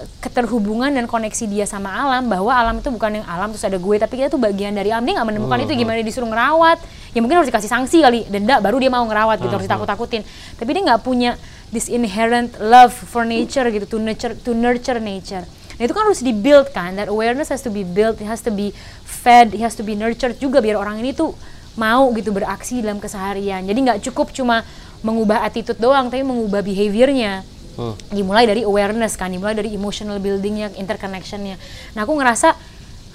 eh, 0.00 0.08
keterhubungan 0.24 0.88
dan 0.88 1.04
koneksi 1.04 1.44
dia 1.44 1.68
sama 1.68 1.92
alam 1.92 2.32
bahwa 2.32 2.48
alam 2.48 2.80
itu 2.80 2.88
bukan 2.88 3.20
yang 3.20 3.26
alam 3.28 3.52
terus 3.52 3.68
ada 3.68 3.76
gue. 3.76 3.96
Tapi 4.00 4.24
kita 4.24 4.32
tuh 4.32 4.40
bagian 4.40 4.72
dari 4.72 4.88
alam. 4.88 5.04
Dia 5.04 5.20
nggak 5.20 5.28
menemukan 5.36 5.68
itu. 5.68 5.76
gimana 5.76 6.00
dia 6.00 6.08
disuruh 6.08 6.32
ngerawat? 6.32 6.80
Ya 7.12 7.20
mungkin 7.20 7.44
harus 7.44 7.52
dikasih 7.52 7.68
sanksi 7.68 8.00
kali. 8.00 8.24
Denda 8.32 8.56
baru 8.64 8.80
dia 8.80 8.88
mau 8.88 9.04
ngerawat 9.04 9.36
gitu. 9.44 9.52
Harus 9.52 9.68
ditakut-takutin. 9.68 10.24
Tapi 10.56 10.70
dia 10.72 10.82
nggak 10.88 11.04
punya 11.04 11.36
this 11.76 11.92
inherent 11.92 12.56
love 12.56 12.96
for 12.96 13.28
nature 13.28 13.68
gitu 13.68 13.84
to 13.84 14.00
nurture 14.00 14.32
to 14.32 14.56
nurture 14.56 14.96
nature. 14.96 15.44
Nah 15.76 15.82
itu 15.84 15.92
kan 15.92 16.08
harus 16.08 16.24
di 16.24 16.32
build 16.32 16.72
kan. 16.72 16.96
That 16.96 17.12
awareness 17.12 17.52
has 17.52 17.60
to 17.68 17.72
be 17.72 17.84
built. 17.84 18.16
It 18.16 18.28
has 18.32 18.40
to 18.48 18.52
be 18.52 18.72
fed. 19.04 19.52
It 19.52 19.60
has 19.60 19.76
to 19.76 19.84
be 19.84 19.92
nurtured 19.92 20.40
juga 20.40 20.64
biar 20.64 20.80
orang 20.80 21.04
ini 21.04 21.12
tuh 21.12 21.36
mau 21.78 22.10
gitu 22.16 22.34
beraksi 22.34 22.82
dalam 22.82 22.98
keseharian. 22.98 23.62
Jadi 23.66 23.78
nggak 23.78 24.00
cukup 24.10 24.34
cuma 24.34 24.66
mengubah 25.00 25.46
attitude 25.46 25.78
doang 25.80 26.10
tapi 26.10 26.22
mengubah 26.26 26.60
behaviornya. 26.64 27.46
Hmm. 27.80 27.96
dimulai 28.12 28.44
dari 28.44 28.66
awareness 28.66 29.16
kan 29.16 29.32
dimulai 29.32 29.56
dari 29.56 29.72
emotional 29.72 30.20
buildingnya 30.20 30.74
interconnectionnya. 30.76 31.56
Nah 31.96 32.04
aku 32.04 32.12
ngerasa 32.18 32.52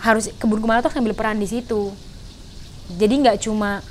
harus 0.01 0.31
kebun 0.41 0.57
kumara 0.63 0.81
tuh 0.81 0.89
ngambil 0.89 1.13
peran 1.13 1.37
di 1.37 1.45
situ. 1.45 1.93
Jadi 2.97 3.13
nggak 3.25 3.37
cuma 3.45 3.85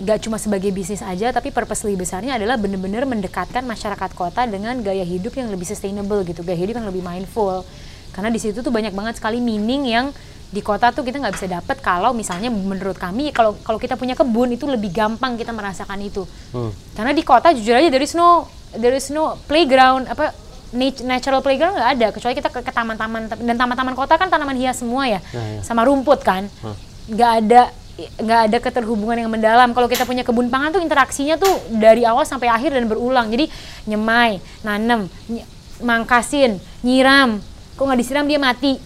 nggak 0.00 0.18
cuma 0.24 0.40
sebagai 0.40 0.72
bisnis 0.72 1.04
aja 1.04 1.28
tapi 1.28 1.52
purpose 1.52 1.84
lebih 1.84 2.08
besarnya 2.08 2.40
adalah 2.40 2.56
bener-bener 2.56 3.04
mendekatkan 3.04 3.60
masyarakat 3.68 4.16
kota 4.16 4.48
dengan 4.48 4.80
gaya 4.80 5.04
hidup 5.04 5.36
yang 5.36 5.52
lebih 5.52 5.68
sustainable 5.68 6.24
gitu 6.24 6.40
gaya 6.40 6.56
hidup 6.56 6.80
yang 6.80 6.88
lebih 6.88 7.04
mindful. 7.04 7.64
Karena 8.10 8.32
di 8.32 8.40
situ 8.40 8.64
tuh 8.64 8.72
banyak 8.72 8.92
banget 8.92 9.20
sekali 9.20 9.38
meaning 9.38 9.88
yang 9.88 10.12
di 10.50 10.60
kota 10.60 10.90
tuh 10.90 11.00
kita 11.00 11.16
nggak 11.16 11.32
bisa 11.32 11.46
dapet 11.48 11.78
kalau 11.78 12.10
misalnya 12.10 12.50
menurut 12.50 12.94
kami 12.94 13.30
kalau 13.30 13.54
kalau 13.56 13.78
kita 13.78 13.94
punya 13.94 14.12
kebun 14.12 14.50
itu 14.50 14.66
lebih 14.66 14.90
gampang 14.90 15.34
kita 15.34 15.50
merasakan 15.50 15.98
itu. 16.00 16.26
Hmm. 16.50 16.74
karena 16.92 17.10
di 17.10 17.22
kota 17.22 17.50
jujur 17.50 17.72
aja 17.72 17.86
there 17.86 18.02
is 18.02 18.12
no 18.12 18.44
there 18.72 18.90
is 18.92 19.06
no 19.08 19.38
playground 19.44 20.06
apa 20.06 20.34
nat- 20.70 21.02
natural 21.02 21.38
playground 21.38 21.74
nggak 21.74 21.90
ada. 21.92 22.06
Kecuali 22.10 22.34
kita 22.34 22.48
ke, 22.48 22.60
ke 22.60 22.72
taman-taman 22.72 23.26
dan 23.30 23.56
taman-taman 23.56 23.94
kota 23.94 24.14
kan 24.14 24.26
tanaman 24.26 24.54
hias 24.54 24.76
semua 24.76 25.06
ya 25.08 25.22
Ya, 25.28 25.38
ya. 25.38 25.60
sama 25.62 25.82
rumput 25.82 26.18
kan. 26.20 26.50
Nggak 27.06 27.32
ada 27.40 27.62
nggak 28.00 28.40
ada 28.46 28.58
keterhubungan 28.60 29.18
yang 29.18 29.28
mendalam. 29.28 29.70
Kalau 29.70 29.86
kita 29.86 30.02
punya 30.02 30.22
kebun 30.22 30.48
pangan 30.48 30.72
tuh 30.72 30.80
interaksinya 30.80 31.36
tuh 31.36 31.50
dari 31.70 32.02
awal 32.02 32.24
sampai 32.24 32.48
akhir 32.48 32.72
dan 32.72 32.86
berulang. 32.86 33.28
Jadi 33.28 33.46
nyemai 33.84 34.34
nanem 34.60 35.06
ny- 35.26 35.46
mangkasin 35.80 36.56
nyiram. 36.80 37.38
Kok 37.74 37.82
nggak 37.82 38.00
disiram 38.00 38.24
dia 38.24 38.36
mati 38.36 38.76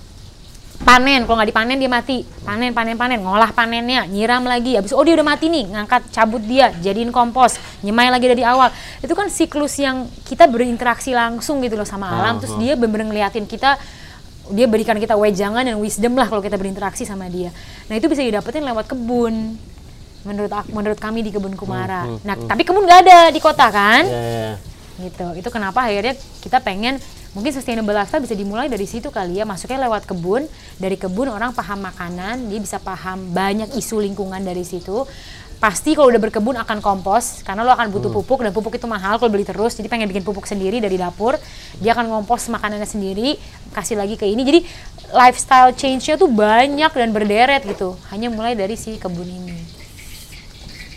panen 0.84 1.24
kalau 1.24 1.40
nggak 1.40 1.50
dipanen 1.50 1.76
dia 1.80 1.90
mati. 1.90 2.22
Panen 2.44 2.76
panen 2.76 2.94
panen. 3.00 3.24
Ngolah 3.24 3.50
panennya 3.56 4.04
nyiram 4.04 4.44
lagi. 4.44 4.76
Habis 4.76 4.92
oh 4.92 5.02
dia 5.02 5.16
udah 5.16 5.26
mati 5.26 5.48
nih. 5.48 5.72
Ngangkat 5.72 6.12
cabut 6.12 6.44
dia 6.44 6.70
jadiin 6.84 7.10
kompos. 7.10 7.56
Nyemai 7.80 8.12
lagi 8.12 8.28
dari 8.28 8.44
awal. 8.44 8.70
Itu 9.00 9.16
kan 9.16 9.32
siklus 9.32 9.80
yang 9.80 10.06
kita 10.28 10.46
berinteraksi 10.46 11.16
langsung 11.16 11.64
gitu 11.64 11.74
loh 11.74 11.88
sama 11.88 12.12
alam. 12.12 12.38
Terus 12.38 12.54
dia 12.60 12.76
bener-bener 12.76 13.10
ngeliatin 13.10 13.48
kita 13.48 13.80
dia 14.52 14.68
berikan 14.68 15.00
kita 15.00 15.16
wejangan 15.16 15.64
dan 15.64 15.80
wisdom 15.80 16.20
lah 16.20 16.28
kalau 16.28 16.44
kita 16.44 16.60
berinteraksi 16.60 17.08
sama 17.08 17.32
dia. 17.32 17.48
Nah 17.88 17.96
itu 17.96 18.12
bisa 18.12 18.20
didapetin 18.20 18.60
lewat 18.60 18.92
kebun. 18.92 19.56
Menurut 20.28 20.52
aku 20.52 20.68
menurut 20.72 21.00
kami 21.00 21.24
di 21.24 21.32
kebun 21.32 21.56
kumara. 21.56 22.04
Nah 22.28 22.36
tapi 22.44 22.60
kebun 22.68 22.84
nggak 22.84 23.00
ada 23.08 23.18
di 23.32 23.40
kota 23.40 23.72
kan? 23.72 24.04
Ya, 24.04 24.12
ya, 24.12 24.40
ya. 24.52 24.54
gitu. 25.08 25.26
Itu 25.40 25.48
kenapa 25.48 25.88
akhirnya 25.88 26.12
kita 26.44 26.60
pengen 26.60 27.00
mungkin 27.34 27.50
sustainable 27.52 27.92
lifestyle 27.92 28.22
bisa 28.22 28.32
dimulai 28.38 28.70
dari 28.70 28.86
situ 28.86 29.10
kali 29.10 29.42
ya. 29.42 29.44
Masuknya 29.44 29.84
lewat 29.90 30.06
kebun. 30.08 30.46
Dari 30.78 30.96
kebun 30.96 31.28
orang 31.28 31.52
paham 31.52 31.84
makanan 31.84 32.48
dia 32.48 32.58
bisa 32.62 32.78
paham 32.80 33.34
banyak 33.34 33.74
isu 33.76 34.00
lingkungan 34.00 34.40
dari 34.40 34.62
situ. 34.62 35.04
Pasti 35.58 35.96
kalau 35.96 36.12
udah 36.12 36.20
berkebun 36.20 36.60
akan 36.60 36.82
kompos 36.84 37.40
karena 37.40 37.64
lo 37.64 37.72
akan 37.72 37.88
butuh 37.88 38.12
pupuk 38.12 38.44
dan 38.44 38.52
pupuk 38.52 38.76
itu 38.76 38.84
mahal 38.84 39.16
kalau 39.16 39.30
beli 39.32 39.46
terus. 39.46 39.72
Jadi 39.74 39.88
pengen 39.88 40.10
bikin 40.10 40.20
pupuk 40.20 40.44
sendiri 40.44 40.82
dari 40.82 40.98
dapur 40.98 41.38
dia 41.80 41.96
akan 41.96 42.10
ngompos 42.10 42.52
makanannya 42.52 42.84
sendiri 42.84 43.38
kasih 43.72 43.96
lagi 43.96 44.20
ke 44.20 44.28
ini. 44.28 44.42
Jadi 44.44 44.60
lifestyle 45.14 45.72
change-nya 45.72 46.20
tuh 46.20 46.28
banyak 46.28 46.92
dan 46.92 47.08
berderet 47.16 47.62
gitu. 47.64 47.96
Hanya 48.12 48.28
mulai 48.28 48.52
dari 48.52 48.76
si 48.76 49.00
kebun 49.00 49.24
ini. 49.24 49.56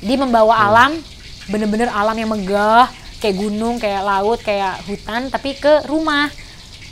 Dia 0.04 0.18
membawa 0.20 0.54
alam 0.54 1.00
bener-bener 1.48 1.88
alam 1.88 2.18
yang 2.20 2.28
megah 2.28 2.92
kayak 3.18 3.36
gunung 3.38 3.82
kayak 3.82 4.02
laut 4.06 4.40
kayak 4.42 4.84
hutan 4.86 5.30
tapi 5.34 5.58
ke 5.58 5.86
rumah. 5.90 6.30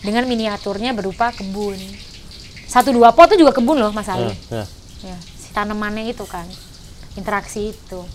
Dengan 0.05 0.29
miniaturnya 0.29 0.93
berupa 0.93 1.33
kebun. 1.33 1.81
Satu 2.69 2.93
dua 2.93 3.09
pot 3.09 3.25
tuh 3.25 3.41
juga 3.41 3.57
kebun 3.57 3.81
loh 3.81 3.89
mas 3.89 4.05
Ali. 4.05 4.29
Ya, 4.53 4.61
ya. 4.61 4.65
ya 5.13 5.17
si 5.17 5.49
tanamannya 5.49 6.05
itu 6.05 6.21
kan. 6.29 6.45
Interaksi 7.17 7.73
itu. 7.73 8.05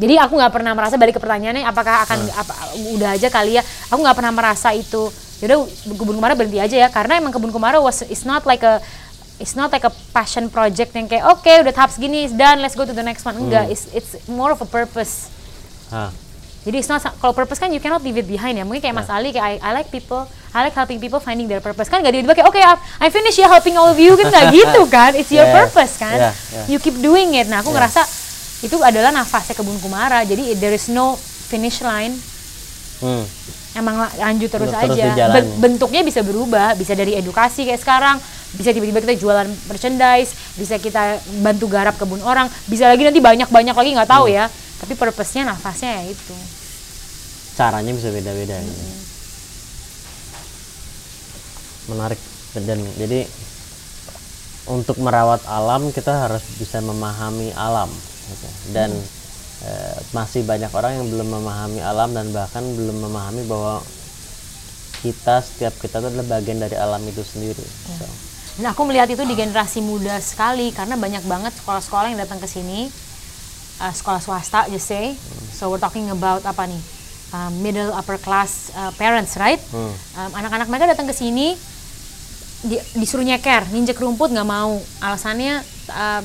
Jadi 0.00 0.16
aku 0.16 0.36
nggak 0.36 0.52
pernah 0.52 0.72
merasa 0.72 0.96
balik 0.96 1.16
ke 1.16 1.20
pertanyaannya 1.20 1.64
apakah 1.68 2.08
akan 2.08 2.18
apa, 2.32 2.52
udah 2.96 3.16
aja 3.16 3.28
kali 3.28 3.60
ya. 3.60 3.62
Aku 3.92 4.00
nggak 4.00 4.16
pernah 4.16 4.32
merasa 4.32 4.72
itu. 4.72 5.08
Yaudah 5.44 5.64
kebun 5.88 6.16
kumara 6.20 6.32
berhenti 6.36 6.60
aja 6.60 6.76
ya. 6.76 6.88
Karena 6.88 7.20
emang 7.20 7.32
kebun 7.32 7.52
kumara 7.52 7.80
was 7.80 8.04
it's 8.08 8.24
not 8.24 8.44
like 8.48 8.64
a 8.64 8.80
it's 9.40 9.56
not 9.56 9.72
like 9.72 9.84
a 9.84 9.92
passion 10.12 10.52
project 10.52 10.92
yang 10.92 11.08
kayak 11.08 11.24
oke 11.28 11.48
udah 11.48 11.72
tahap 11.72 11.88
segini 11.92 12.28
done 12.28 12.60
let's 12.60 12.76
go 12.76 12.84
to 12.84 12.96
the 12.96 13.04
next 13.04 13.24
one. 13.28 13.36
Enggak 13.40 13.68
it's 13.68 13.88
it's 13.92 14.20
more 14.28 14.52
of 14.52 14.60
a 14.60 14.68
purpose. 14.68 15.32
Ah, 15.92 16.08
jadi 16.60 16.76
it's 16.76 16.86
not 16.86 17.00
kalau 17.16 17.32
purpose 17.32 17.56
kan 17.56 17.68
you 17.68 17.78
cannot 17.78 18.00
leave 18.00 18.14
it 18.14 18.24
behind 18.24 18.52
ya. 18.52 18.62
Mungkin 18.62 18.82
kayak 18.82 18.92
Mas 18.94 19.08
Ali 19.08 19.30
kayak 19.30 19.58
I, 19.58 19.62
I 19.62 19.70
like 19.72 19.88
people, 19.88 20.24
I 20.50 20.60
like 20.62 20.74
helping 20.74 20.96
people 20.96 21.16
finding 21.18 21.46
their 21.46 21.58
purpose. 21.58 21.86
Kan 21.86 22.00
gak 22.00 22.12
tiba-tiba 22.12 22.34
kayak 22.34 22.46
oke 22.46 22.56
I, 22.56 22.76
I 22.98 23.08
finish 23.08 23.34
ya 23.34 23.46
helping 23.46 23.74
all 23.74 23.88
of 23.88 23.96
you 23.96 24.12
kan 24.14 24.28
nggak 24.28 24.46
gitu 24.58 24.80
kan. 24.86 25.10
It's 25.12 25.28
your 25.28 25.42
Yes. 25.42 25.56
purpose 25.56 25.96
kan. 25.96 26.18
Yeah, 26.20 26.32
yeah. 26.52 26.64
You 26.66 26.76
keep 26.76 26.96
doing 26.96 27.32
it. 27.34 27.46
Nah, 27.46 27.60
aku 27.60 27.68
Yeah. 27.68 27.80
ngerasa 27.80 28.02
itu 28.60 28.76
adalah 28.78 29.08
nafasnya 29.10 29.54
kebun 29.54 29.80
kumara. 29.80 30.20
Jadi 30.22 30.52
there 30.54 30.70
is 30.70 30.86
no 30.86 31.16
finish 31.46 31.80
line. 31.80 32.12
hmm. 33.00 33.24
Emang 33.72 33.96
la- 33.96 34.12
lanjut 34.20 34.50
terus 34.50 34.68
Terus 34.68 34.92
aja. 34.92 35.30
Ben- 35.30 35.52
bentuknya 35.56 36.02
bisa 36.02 36.20
berubah, 36.20 36.74
bisa 36.74 36.92
dari 36.92 37.14
edukasi 37.14 37.64
kayak 37.64 37.78
sekarang, 37.78 38.16
bisa 38.52 38.68
tiba-tiba 38.68 39.00
kita 39.00 39.14
jualan 39.16 39.48
merchandise, 39.64 40.30
bisa 40.54 40.76
kita 40.76 41.16
bantu 41.38 41.64
garap 41.66 41.94
kebun 41.94 42.20
orang, 42.20 42.50
bisa 42.66 42.84
lagi 42.84 43.00
nanti 43.00 43.16
banyak-banyak 43.16 43.72
lagi 43.72 43.90
nggak 43.94 44.10
tahu 44.10 44.26
Hmm. 44.26 44.36
ya. 44.36 44.44
Tapi 44.80 44.92
purpose-nya 44.96 45.44
nafasnya 45.44 46.00
ya 46.00 46.04
itu. 46.08 46.36
caranya 47.50 47.92
bisa 47.92 48.08
beda-beda 48.08 48.56
gitu. 48.56 48.82
menarik 51.90 52.20
dan 52.56 52.78
jadi 52.96 53.26
untuk 54.70 54.96
merawat 55.02 55.42
alam 55.44 55.90
kita 55.90 56.24
harus 56.24 56.40
bisa 56.56 56.78
memahami 56.80 57.50
alam 57.52 57.90
gitu. 58.30 58.48
dan 58.70 58.90
eh, 59.66 59.96
masih 60.14 60.46
banyak 60.46 60.70
orang 60.70 61.02
yang 61.02 61.06
belum 61.10 61.28
memahami 61.36 61.80
alam 61.82 62.14
dan 62.14 62.30
bahkan 62.30 62.62
belum 62.62 62.96
memahami 63.10 63.44
bahwa 63.44 63.82
kita 65.02 65.40
setiap 65.40 65.74
kita 65.80 66.00
itu 66.00 66.06
adalah 66.12 66.40
bagian 66.40 66.60
dari 66.60 66.76
alam 66.76 67.02
itu 67.04 67.20
sendiri 67.20 67.64
So, 67.98 68.06
Nah, 68.60 68.76
aku 68.76 68.84
melihat 68.84 69.08
itu 69.08 69.24
di 69.24 69.32
generasi 69.32 69.80
muda 69.80 70.20
sekali 70.20 70.68
karena 70.68 70.92
banyak 70.98 71.24
banget 71.24 71.54
sekolah-sekolah 71.64 72.12
yang 72.12 72.20
datang 72.20 72.36
ke 72.42 72.48
sini, 72.50 72.92
uh, 73.80 73.92
sekolah 73.92 74.20
swasta, 74.20 74.68
just 74.68 74.86
say. 74.86 75.16
So 75.56 75.72
we're 75.72 75.82
talking 75.82 76.12
about 76.12 76.44
apa 76.44 76.68
nih, 76.68 76.82
uh, 77.32 77.50
middle 77.64 77.90
upper 77.96 78.20
class 78.20 78.70
uh, 78.76 78.92
parents, 78.94 79.40
right? 79.40 79.60
Hmm. 79.72 79.92
Um, 80.20 80.30
anak-anak 80.36 80.68
mereka 80.68 80.84
datang 80.92 81.08
ke 81.08 81.16
sini 81.16 81.56
di- 82.64 82.84
disuruh 83.00 83.24
nyeker, 83.24 83.64
nginjek 83.72 83.96
rumput 83.96 84.30
nggak 84.30 84.48
mau. 84.48 84.76
Alasannya 85.00 85.64
uh, 85.90 86.22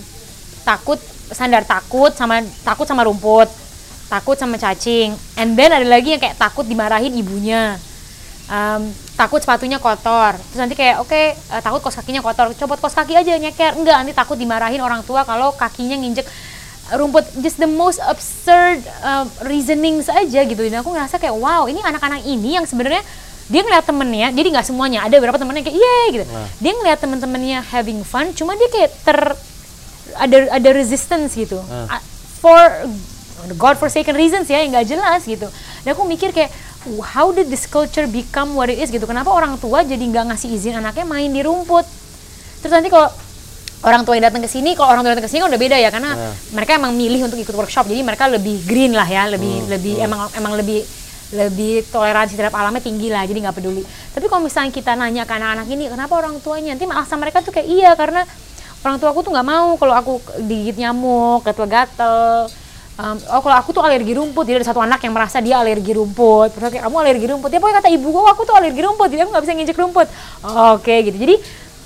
takut, 0.67 0.99
standar 1.31 1.63
takut 1.63 2.11
sama 2.11 2.43
takut 2.63 2.85
sama 2.85 3.07
rumput, 3.07 3.47
takut 4.11 4.35
sama 4.35 4.59
cacing. 4.59 5.15
And 5.39 5.55
then 5.55 5.71
ada 5.71 5.87
lagi 5.87 6.15
yang 6.15 6.21
kayak 6.21 6.35
takut 6.35 6.67
dimarahin 6.67 7.15
ibunya. 7.15 7.79
Um, 8.45 8.93
takut 9.17 9.41
sepatunya 9.41 9.81
kotor. 9.81 10.37
Terus 10.37 10.59
nanti 10.59 10.77
kayak 10.77 11.01
oke 11.01 11.17
eh, 11.33 11.61
takut 11.65 11.81
kos 11.81 11.97
kakinya 11.97 12.21
kotor, 12.21 12.53
copot 12.53 12.77
kos 12.77 12.93
kaki 12.93 13.17
aja 13.17 13.41
nyeker. 13.41 13.73
Enggak, 13.73 14.05
nanti 14.05 14.13
takut 14.13 14.37
dimarahin 14.37 14.83
orang 14.83 15.01
tua 15.01 15.25
kalau 15.25 15.55
kakinya 15.57 15.97
nginjek 15.97 16.27
rumput 16.93 17.25
just 17.41 17.57
the 17.57 17.65
most 17.65 17.97
absurd 18.05 18.85
uh, 19.01 19.25
reasonings 19.41 20.05
aja 20.05 20.45
gitu. 20.45 20.61
Dan 20.61 20.85
aku 20.85 20.93
ngerasa 20.93 21.17
kayak 21.17 21.33
wow 21.33 21.65
ini 21.65 21.81
anak-anak 21.81 22.21
ini 22.21 22.61
yang 22.61 22.65
sebenarnya 22.69 23.01
dia 23.45 23.61
ngeliat 23.61 23.85
temennya 23.85 24.33
jadi 24.33 24.47
nggak 24.57 24.65
semuanya 24.65 25.05
ada 25.05 25.21
beberapa 25.21 25.37
temennya 25.37 25.65
kayak 25.65 25.77
iya 25.77 25.97
gitu. 26.13 26.25
Nah. 26.29 26.49
dia 26.57 26.71
ngeliat 26.73 26.97
temen-temennya 26.97 27.59
having 27.69 28.01
fun 28.01 28.33
cuma 28.33 28.57
dia 28.57 28.69
kayak 28.73 28.89
ter 29.05 29.17
ada 30.17 30.37
ada 30.49 30.69
resistance 30.73 31.37
gitu. 31.37 31.57
Ah. 31.69 31.97
A- 31.97 32.05
for 32.41 32.57
God 33.57 33.77
forsaken 33.77 34.17
reasons 34.17 34.49
ya 34.49 34.61
yang 34.61 34.73
nggak 34.73 34.89
jelas 34.89 35.21
gitu. 35.25 35.45
Dan 35.85 35.89
aku 35.93 36.05
mikir 36.09 36.33
kayak 36.33 36.49
how 37.13 37.33
did 37.33 37.49
this 37.49 37.65
culture 37.65 38.05
become 38.09 38.53
what 38.53 38.69
it 38.69 38.77
is? 38.77 38.89
gitu. 38.89 39.05
Kenapa 39.05 39.29
orang 39.33 39.57
tua 39.57 39.81
jadi 39.81 40.01
nggak 40.01 40.33
ngasih 40.33 40.49
izin 40.53 40.77
anaknya 40.77 41.05
main 41.05 41.29
di 41.29 41.41
rumput? 41.45 41.85
Terus 42.61 42.73
nanti 42.73 42.89
kalau 42.89 43.09
orang 43.85 44.01
tua 44.01 44.17
yang 44.17 44.25
datang 44.25 44.41
ke 44.41 44.49
sini 44.49 44.73
kalau 44.73 44.89
orang 44.89 45.05
tua 45.05 45.13
datang 45.13 45.25
ke 45.25 45.31
sini 45.31 45.45
kan 45.45 45.49
udah 45.53 45.61
beda 45.61 45.77
ya 45.77 45.89
karena 45.93 46.11
Nah. 46.17 46.33
mereka 46.57 46.71
emang 46.81 46.97
milih 46.97 47.21
untuk 47.29 47.37
ikut 47.37 47.53
workshop. 47.53 47.85
Jadi 47.85 48.01
mereka 48.01 48.25
lebih 48.25 48.65
green 48.65 48.97
lah 48.97 49.05
ya 49.05 49.29
lebih 49.29 49.69
lebih 49.69 50.01
emang 50.01 50.25
emang 50.33 50.57
lebih 50.57 50.81
lebih 51.33 51.85
toleransi 51.89 52.37
terhadap 52.37 52.53
alamnya 52.57 52.81
tinggi 52.81 53.13
lah 53.13 53.25
jadi 53.25 53.45
nggak 53.45 53.55
peduli. 53.57 53.85
Tapi 53.85 54.25
kalau 54.25 54.41
misalnya 54.45 54.73
kita 54.73 54.97
nanya 54.97 55.23
ke 55.29 55.33
anak-anak 55.37 55.67
ini 55.69 55.89
kenapa 55.89 56.13
orang 56.17 56.41
tuanya? 56.41 56.73
Nanti 56.73 56.85
alasan 56.89 57.17
mereka 57.21 57.45
tuh 57.45 57.53
kayak 57.53 57.67
iya 57.69 57.91
karena 57.93 58.25
orang 58.81 58.97
tua 58.97 59.09
aku 59.13 59.21
tuh 59.25 59.33
nggak 59.33 59.47
mau 59.47 59.77
kalau 59.77 59.93
aku 59.93 60.13
digigit 60.41 60.81
nyamuk 60.81 61.45
gatel-gatel 61.45 62.49
Um, 62.95 63.19
oh 63.27 63.43
kalau 63.43 63.59
aku 63.59 63.75
tuh 63.75 63.83
alergi 63.83 64.15
rumput 64.15 64.47
jadi 64.47 64.63
ada 64.63 64.71
satu 64.71 64.79
anak 64.79 65.03
yang 65.03 65.11
merasa 65.11 65.43
dia 65.43 65.59
alergi 65.59 65.91
rumput. 65.91 66.55
Terus 66.55 66.71
kayak 66.71 66.87
kamu 66.87 66.95
alergi 67.03 67.27
rumput? 67.27 67.51
Ya 67.51 67.59
pokoknya 67.59 67.83
kata 67.83 67.91
ibu 67.91 68.07
gua 68.07 68.31
aku 68.31 68.47
tuh 68.47 68.55
alergi 68.55 68.79
rumput 68.79 69.11
jadi 69.11 69.27
aku 69.27 69.35
nggak 69.35 69.43
bisa 69.43 69.51
nginjek 69.51 69.75
rumput. 69.75 70.07
Oke 70.71 70.95
gitu. 71.03 71.17
Jadi 71.19 71.35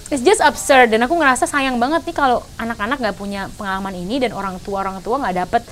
it's 0.10 0.26
just 0.26 0.42
absurd. 0.42 0.90
Dan 0.90 1.06
aku 1.06 1.16
ngerasa 1.18 1.46
sayang 1.46 1.78
banget 1.78 2.06
nih 2.06 2.16
kalau 2.18 2.42
anak-anak 2.58 2.98
nggak 2.98 3.18
punya 3.18 3.48
pengalaman 3.56 3.96
ini 3.96 4.22
dan 4.22 4.34
orang 4.34 4.58
tua 4.62 4.84
orang 4.84 5.00
tua 5.06 5.22
nggak 5.22 5.36
dapet 5.46 5.64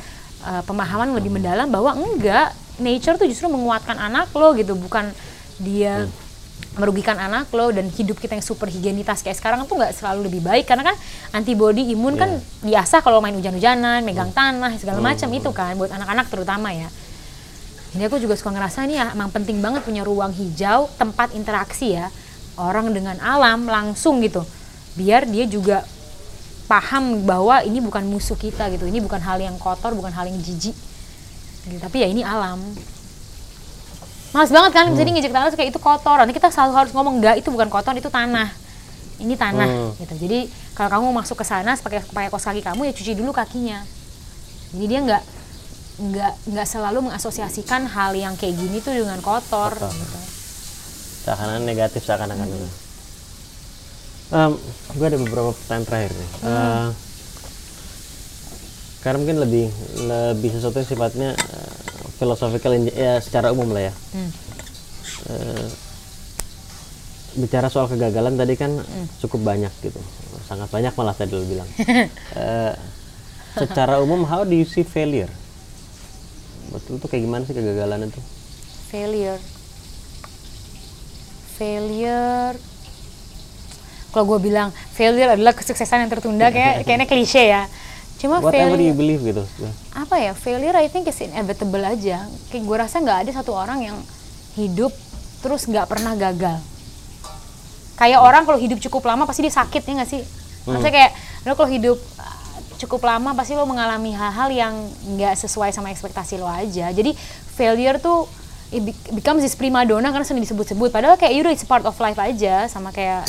uh, 0.46 0.62
pemahaman 0.64 1.14
lebih 1.14 1.34
mendalam 1.34 1.68
bahwa 1.68 1.98
enggak 1.98 2.54
nature 2.78 3.18
tuh 3.18 3.26
justru 3.26 3.50
menguatkan 3.50 3.98
anak 3.98 4.30
lo 4.38 4.54
gitu. 4.54 4.78
Bukan 4.78 5.10
dia 5.58 6.06
merugikan 6.78 7.18
anak 7.18 7.50
lo 7.58 7.74
dan 7.74 7.90
hidup 7.90 8.22
kita 8.22 8.38
yang 8.38 8.46
super 8.46 8.70
higienitas 8.70 9.26
kayak 9.26 9.42
sekarang 9.42 9.66
tuh 9.66 9.82
nggak 9.82 9.98
selalu 9.98 10.30
lebih 10.30 10.46
baik. 10.46 10.70
Karena 10.70 10.94
kan 10.94 10.96
antibody 11.34 11.90
imun 11.98 12.18
kan 12.18 12.38
diasah 12.62 13.02
kalau 13.02 13.18
main 13.18 13.34
hujan-hujanan 13.34 14.06
megang 14.06 14.30
tanah 14.30 14.78
segala 14.78 15.02
macam 15.02 15.30
itu 15.34 15.50
kan 15.50 15.74
buat 15.76 15.90
anak-anak 15.90 16.30
terutama 16.30 16.70
ya. 16.74 16.90
Jadi 17.98 18.04
aku 18.14 18.22
juga 18.22 18.38
suka 18.38 18.54
ngerasa 18.54 18.86
ini 18.86 19.00
ya 19.02 19.10
emang 19.10 19.34
penting 19.34 19.58
banget 19.58 19.82
punya 19.82 20.06
ruang 20.06 20.30
hijau 20.30 20.86
tempat 21.02 21.34
interaksi 21.34 21.98
ya 21.98 22.14
orang 22.58 22.92
dengan 22.92 23.18
alam 23.22 23.66
langsung 23.70 24.20
gitu 24.22 24.44
biar 24.98 25.30
dia 25.30 25.46
juga 25.46 25.86
paham 26.68 27.24
bahwa 27.24 27.64
ini 27.64 27.80
bukan 27.80 28.04
musuh 28.04 28.36
kita 28.36 28.68
gitu 28.74 28.90
ini 28.90 29.00
bukan 29.00 29.22
hal 29.24 29.40
yang 29.40 29.56
kotor 29.56 29.96
bukan 29.96 30.12
hal 30.12 30.28
yang 30.28 30.36
jijik 30.42 30.76
gitu. 31.70 31.78
tapi 31.80 32.04
ya 32.04 32.08
ini 32.12 32.26
alam 32.26 32.60
Males 34.36 34.52
banget 34.52 34.72
kan, 34.76 34.92
jadi 34.92 35.08
ngejek 35.08 35.32
tanah 35.32 35.56
kayak 35.56 35.72
itu 35.72 35.80
kotor. 35.80 36.20
Nanti 36.20 36.36
kita 36.36 36.52
selalu 36.52 36.74
harus 36.76 36.92
ngomong 36.92 37.24
enggak, 37.24 37.40
itu 37.40 37.48
bukan 37.48 37.72
kotor, 37.72 37.96
itu 37.96 38.12
tanah. 38.12 38.52
Ini 39.18 39.34
tanah 39.34 39.66
Hmm. 39.66 39.98
gitu. 39.98 40.14
Jadi 40.28 40.52
kalau 40.78 41.00
kamu 41.00 41.10
masuk 41.10 41.42
ke 41.42 41.46
sana 41.48 41.74
pakai 41.74 42.06
pakai 42.06 42.30
kos 42.30 42.46
kaki 42.46 42.62
kamu 42.62 42.86
ya 42.86 42.94
cuci 42.94 43.18
dulu 43.18 43.34
kakinya. 43.34 43.82
Jadi 44.76 44.86
dia 44.86 45.00
nggak 45.02 45.24
nggak 45.98 46.34
nggak 46.54 46.68
selalu 46.70 47.10
mengasosiasikan 47.10 47.90
hal 47.90 48.14
yang 48.14 48.38
kayak 48.38 48.54
gini 48.54 48.78
tuh 48.78 48.94
dengan 48.94 49.18
kotor. 49.26 49.74
Kotor. 49.74 49.90
Gitu. 49.90 50.37
Seakan-akan 51.28 51.64
negatif 51.68 52.08
seakan-akan. 52.08 52.48
Em, 54.32 54.54
gue 54.96 55.06
ada 55.12 55.20
beberapa 55.20 55.52
pertanyaan 55.52 55.84
terakhir 55.84 56.12
nih. 56.16 56.30
Eh, 56.48 56.88
karena 59.04 59.18
mungkin 59.20 59.38
lebih 59.44 59.68
lebih 60.08 60.50
sesuatu 60.56 60.80
yang 60.80 60.88
sifatnya 60.88 61.30
eh, 61.36 61.72
philosophical 62.16 62.72
ya 62.80 63.20
secara 63.20 63.52
umum 63.52 63.76
lah 63.76 63.92
ya. 63.92 63.94
Hmm. 64.16 64.32
Eh, 65.28 65.68
bicara 67.44 67.68
soal 67.68 67.92
kegagalan 67.92 68.40
tadi 68.40 68.56
kan 68.56 68.72
cukup 69.20 69.44
banyak 69.44 69.72
gitu. 69.84 70.00
Sangat 70.48 70.72
banyak 70.72 70.96
malah 70.96 71.16
tadi 71.16 71.36
lo 71.36 71.44
bilang. 71.44 71.68
Eh, 72.38 72.74
secara 73.58 73.98
umum 73.98 74.22
how 74.24 74.46
do 74.46 74.54
you 74.54 74.64
see 74.64 74.86
failure? 74.86 75.32
Betul 76.70 77.02
tuh 77.02 77.10
kayak 77.10 77.26
gimana 77.26 77.42
sih 77.44 77.56
kegagalan 77.58 78.08
itu? 78.08 78.22
Failure. 78.94 79.57
Failure. 81.58 82.56
Kalau 84.14 84.26
gue 84.34 84.40
bilang 84.50 84.70
failure 84.94 85.36
adalah 85.36 85.54
kesuksesan 85.54 86.06
yang 86.08 86.12
tertunda 86.14 86.50
kayak 86.54 86.86
kayaknya 86.86 87.06
klise 87.10 87.44
ya. 87.44 87.68
Cuma 88.18 88.42
whatever 88.42 88.74
failure 88.74 88.82
you 88.82 88.96
believe 88.98 89.22
gitu 89.22 89.46
apa 89.94 90.16
ya 90.18 90.34
failure 90.34 90.74
I 90.74 90.90
think 90.90 91.06
is 91.06 91.22
inevitable 91.22 91.86
aja 91.86 92.26
kayak 92.50 92.64
gue 92.66 92.78
rasa 92.82 92.98
nggak 92.98 93.30
ada 93.30 93.32
satu 93.38 93.54
orang 93.54 93.86
yang 93.86 93.98
hidup 94.58 94.90
terus 95.46 95.70
nggak 95.70 95.86
pernah 95.86 96.18
gagal. 96.18 96.58
Kayak 97.98 98.20
orang 98.22 98.46
kalau 98.46 98.58
hidup 98.58 98.82
cukup 98.82 99.06
lama 99.06 99.30
pasti 99.30 99.46
dia 99.46 99.54
sakit 99.54 99.82
ya 99.86 99.92
nggak 100.02 100.10
sih? 100.10 100.22
Maksudnya 100.66 100.94
kayak 100.94 101.12
lo 101.46 101.54
kalau 101.54 101.70
hidup 101.70 101.98
uh, 102.18 102.38
cukup 102.82 103.02
lama 103.06 103.38
pasti 103.38 103.54
lo 103.54 103.70
mengalami 103.70 104.14
hal-hal 104.14 104.50
yang 104.50 104.74
nggak 105.14 105.34
sesuai 105.38 105.70
sama 105.74 105.94
ekspektasi 105.94 106.42
lo 106.42 106.50
aja. 106.50 106.90
Jadi 106.90 107.14
failure 107.54 108.02
tuh 108.02 108.26
it 108.72 108.84
be- 108.84 108.98
becomes 109.16 109.44
this 109.44 109.56
prima 109.56 109.88
donna 109.88 110.12
karena 110.12 110.26
sering 110.28 110.44
disebut-sebut. 110.44 110.92
Padahal 110.92 111.16
kayak 111.16 111.34
udah 111.40 111.52
it's 111.56 111.64
part 111.64 111.84
of 111.88 111.96
life 112.00 112.20
aja 112.20 112.68
sama 112.68 112.92
kayak 112.92 113.24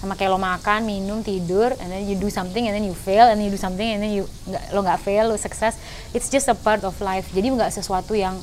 sama 0.00 0.16
kayak 0.16 0.32
lo 0.32 0.40
makan, 0.40 0.88
minum, 0.88 1.20
tidur, 1.20 1.76
and 1.76 1.92
then 1.92 2.08
you 2.08 2.16
do 2.16 2.32
something, 2.32 2.64
and 2.64 2.72
then 2.72 2.88
you 2.88 2.96
fail, 2.96 3.28
and 3.28 3.36
then 3.36 3.44
you 3.44 3.52
do 3.52 3.60
something, 3.60 3.84
and 3.84 4.00
then 4.00 4.08
you 4.08 4.24
nggak 4.48 4.72
lo 4.72 4.80
nggak 4.80 4.96
fail, 5.04 5.28
lo 5.28 5.36
sukses. 5.36 5.76
It's 6.16 6.32
just 6.32 6.48
a 6.48 6.56
part 6.56 6.80
of 6.88 6.96
life. 7.04 7.28
Jadi 7.36 7.52
nggak 7.52 7.68
sesuatu 7.68 8.16
yang 8.16 8.40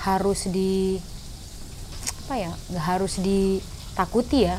harus 0.00 0.48
di 0.48 0.96
apa 2.24 2.34
ya, 2.40 2.50
nggak 2.72 2.86
harus 2.96 3.20
ditakuti 3.20 4.48
ya. 4.48 4.56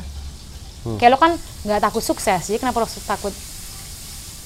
Kayak 1.02 1.10
lo 1.10 1.18
kan 1.18 1.34
nggak 1.66 1.82
takut 1.82 2.02
sukses, 2.06 2.46
jadi 2.46 2.62
kenapa 2.62 2.82
lo 2.82 2.86
takut 2.86 3.34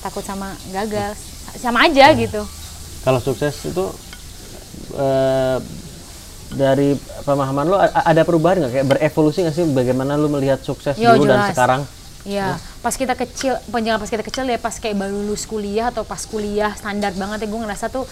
takut 0.01 0.25
sama 0.25 0.57
gagal? 0.73 1.13
Sama 1.61 1.85
aja 1.85 2.09
gitu. 2.17 2.41
Kalau 3.05 3.21
sukses 3.21 3.53
itu 3.69 3.85
eh, 4.97 5.59
dari 6.57 6.95
pemahaman 7.27 7.65
lo 7.67 7.77
ada 7.83 8.23
perubahan 8.23 8.63
nggak 8.65 8.73
kayak 8.73 8.87
berevolusi 8.87 9.43
nggak 9.43 9.55
sih 9.55 9.65
bagaimana 9.75 10.15
lo 10.15 10.31
melihat 10.31 10.63
sukses 10.63 10.95
Yo, 10.95 11.19
dulu 11.19 11.27
dan 11.29 11.43
jelas. 11.43 11.51
sekarang? 11.53 11.83
Iya, 12.27 12.59
pas 12.83 12.95
kita 12.99 13.15
kecil, 13.15 13.55
panjangan 13.71 14.03
pas 14.03 14.11
kita 14.11 14.25
kecil 14.27 14.51
ya 14.51 14.59
pas 14.59 14.75
kayak 14.75 14.99
baru 14.99 15.15
lulus 15.15 15.47
kuliah 15.47 15.95
atau 15.95 16.03
pas 16.03 16.19
kuliah 16.27 16.75
standar 16.75 17.15
banget 17.15 17.47
ya 17.47 17.49
gue 17.51 17.61
ngerasa 17.63 17.87
tuh 17.87 18.03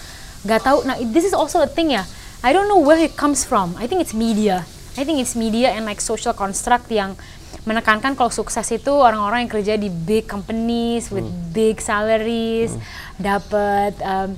gak 0.46 0.62
tahu. 0.62 0.86
Nah, 0.86 0.94
this 1.10 1.26
is 1.26 1.34
also 1.34 1.66
a 1.66 1.70
thing 1.70 1.98
ya. 1.98 2.06
I 2.46 2.54
don't 2.54 2.70
know 2.70 2.78
where 2.78 3.00
it 3.00 3.18
comes 3.18 3.42
from. 3.42 3.74
I 3.74 3.90
think 3.90 3.98
it's 3.98 4.14
media. 4.14 4.62
I 4.94 5.02
think 5.02 5.18
it's 5.18 5.34
media 5.34 5.74
and 5.74 5.82
like 5.82 5.98
social 5.98 6.30
construct 6.30 6.86
yang 6.94 7.18
menekankan 7.66 8.14
kalau 8.14 8.30
sukses 8.30 8.68
itu 8.70 8.92
orang-orang 8.92 9.48
yang 9.48 9.52
kerja 9.52 9.74
di 9.74 9.90
big 9.90 10.28
companies 10.28 11.08
with 11.08 11.24
big 11.50 11.80
salaries, 11.80 12.76
dapat 13.18 13.96
um, 14.04 14.36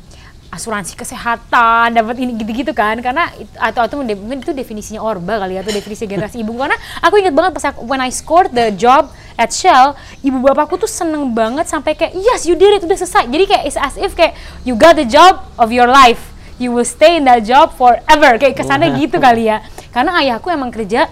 asuransi 0.48 0.94
kesehatan, 0.94 1.94
dapat 1.94 2.16
ini 2.22 2.34
gitu-gitu 2.36 2.72
kan. 2.72 2.98
Karena 3.00 3.28
it- 3.36 3.50
atau 3.56 3.82
atau 3.84 3.96
mungkin 4.00 4.40
itu 4.40 4.52
definisinya 4.52 5.00
Orba 5.00 5.42
kali 5.42 5.58
ya, 5.58 5.64
atau 5.66 5.72
definisi 5.72 6.06
generasi 6.06 6.40
ibu 6.40 6.54
karena 6.54 6.74
aku 6.98 7.18
ingat 7.18 7.34
banget 7.34 7.52
pas 7.54 7.64
aku, 7.70 7.84
when 7.84 8.00
I 8.00 8.10
scored 8.10 8.52
the 8.52 8.70
job 8.72 9.08
at 9.34 9.52
Shell, 9.52 9.94
ibu 10.22 10.40
bapakku 10.40 10.80
tuh 10.80 10.88
seneng 10.88 11.30
banget 11.30 11.68
sampai 11.68 11.92
kayak 11.92 12.16
yes 12.16 12.48
you 12.48 12.56
did 12.56 12.78
it 12.78 12.82
udah 12.82 12.96
selesai. 12.96 13.28
Jadi 13.28 13.44
kayak 13.44 13.62
it's 13.68 13.78
as 13.78 13.94
if 13.96 14.14
kayak 14.14 14.32
you 14.62 14.74
got 14.74 14.96
the 14.96 15.04
job 15.04 15.44
of 15.56 15.68
your 15.68 15.86
life. 15.86 16.20
You 16.56 16.72
will 16.72 16.88
stay 16.88 17.20
in 17.20 17.28
that 17.28 17.44
job 17.44 17.76
forever. 17.76 18.40
Kayak 18.40 18.56
kesannya 18.56 18.96
gitu 18.96 19.20
kali 19.20 19.52
ya. 19.52 19.60
Karena 19.92 20.16
ayahku 20.24 20.48
emang 20.48 20.72
kerja 20.72 21.04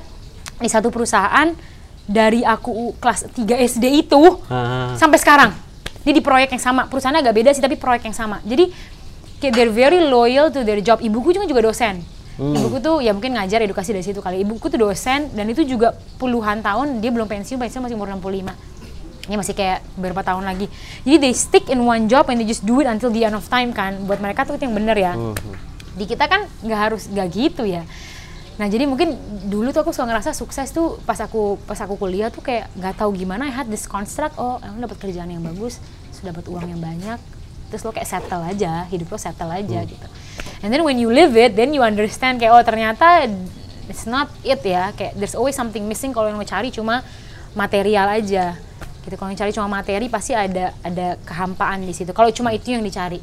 di 0.56 0.68
satu 0.72 0.88
perusahaan 0.88 1.52
dari 2.04 2.40
aku 2.40 2.96
kelas 2.96 3.28
3 3.32 3.60
SD 3.60 4.08
itu 4.08 4.40
Ah. 4.48 4.96
sampai 4.96 5.20
sekarang. 5.20 5.52
Dia 6.04 6.12
di 6.12 6.24
proyek 6.24 6.52
yang 6.52 6.60
sama. 6.60 6.84
Perusahaannya 6.88 7.24
agak 7.24 7.36
beda 7.36 7.50
sih 7.52 7.60
tapi 7.60 7.76
proyek 7.76 8.08
yang 8.08 8.16
sama. 8.16 8.40
Jadi 8.44 8.72
kayak 9.44 9.54
they're 9.60 9.74
very 9.74 10.00
loyal 10.08 10.48
to 10.48 10.64
their 10.64 10.80
job. 10.80 11.04
Ibuku 11.04 11.36
juga 11.36 11.44
juga 11.44 11.68
dosen. 11.68 12.00
Ibuku 12.34 12.82
tuh 12.82 12.98
ya 12.98 13.14
mungkin 13.14 13.36
ngajar 13.36 13.62
edukasi 13.62 13.94
dari 13.94 14.02
situ 14.02 14.24
kali. 14.24 14.40
Ibuku 14.42 14.72
tuh 14.72 14.80
dosen 14.80 15.30
dan 15.36 15.46
itu 15.46 15.62
juga 15.68 15.92
puluhan 16.16 16.64
tahun 16.64 17.04
dia 17.04 17.12
belum 17.12 17.28
pensiun, 17.28 17.60
pensiun 17.60 17.84
masih 17.84 17.94
umur 17.94 18.08
65. 18.10 19.28
Ini 19.28 19.36
masih 19.40 19.54
kayak 19.56 19.84
beberapa 19.96 20.24
tahun 20.24 20.44
lagi. 20.44 20.66
Jadi 21.04 21.16
they 21.20 21.32
stick 21.36 21.68
in 21.68 21.84
one 21.84 22.08
job 22.08 22.26
and 22.32 22.40
they 22.40 22.48
just 22.48 22.64
do 22.64 22.80
it 22.80 22.88
until 22.88 23.12
the 23.12 23.22
end 23.22 23.36
of 23.36 23.44
time 23.46 23.70
kan. 23.70 24.02
Buat 24.08 24.18
mereka 24.24 24.48
tuh 24.48 24.56
itu 24.56 24.64
yang 24.64 24.76
bener 24.76 24.96
ya. 24.96 25.12
Di 25.94 26.04
kita 26.08 26.26
kan 26.26 26.48
nggak 26.64 26.80
harus 26.80 27.06
nggak 27.06 27.28
gitu 27.32 27.64
ya. 27.68 27.84
Nah 28.54 28.70
jadi 28.70 28.86
mungkin 28.86 29.18
dulu 29.50 29.74
tuh 29.74 29.82
aku 29.82 29.90
suka 29.90 30.06
ngerasa 30.06 30.30
sukses 30.30 30.70
tuh 30.70 31.02
pas 31.02 31.18
aku 31.18 31.58
pas 31.66 31.78
aku 31.78 31.98
kuliah 31.98 32.30
tuh 32.30 32.38
kayak 32.38 32.70
nggak 32.78 32.94
tahu 33.02 33.10
gimana 33.10 33.50
I 33.50 33.52
had 33.54 33.66
this 33.66 33.86
construct 33.90 34.38
oh 34.38 34.62
emang 34.62 34.86
dapat 34.86 35.02
kerjaan 35.02 35.26
yang 35.26 35.42
bagus, 35.42 35.82
sudah 36.14 36.30
dapat 36.30 36.46
uang 36.46 36.70
yang 36.70 36.78
banyak, 36.78 37.18
terus 37.74 37.82
lo 37.82 37.90
kayak 37.90 38.06
settle 38.06 38.46
aja, 38.46 38.86
hidup 38.86 39.10
lo 39.10 39.18
settle 39.18 39.50
aja 39.50 39.82
gitu. 39.82 40.06
And 40.62 40.70
then 40.70 40.86
when 40.86 41.02
you 41.02 41.10
live 41.10 41.34
it, 41.34 41.58
then 41.58 41.74
you 41.74 41.82
understand 41.82 42.38
kayak 42.38 42.54
oh 42.54 42.62
ternyata 42.62 43.26
it's 43.90 44.06
not 44.06 44.30
it 44.46 44.62
ya, 44.62 44.94
kayak 44.94 45.18
there's 45.18 45.34
always 45.34 45.58
something 45.58 45.82
missing 45.90 46.14
kalau 46.14 46.30
yang 46.30 46.38
lo 46.38 46.46
cari 46.46 46.70
cuma 46.70 47.02
material 47.58 48.06
aja. 48.14 48.54
Gitu 49.02 49.18
kalau 49.18 49.34
yang 49.34 49.40
cari 49.42 49.50
cuma 49.50 49.66
materi 49.66 50.06
pasti 50.06 50.38
ada 50.38 50.70
ada 50.86 51.18
kehampaan 51.26 51.82
di 51.82 51.90
situ. 51.90 52.14
Kalau 52.14 52.30
cuma 52.30 52.54
itu 52.54 52.70
yang 52.70 52.86
dicari. 52.86 53.18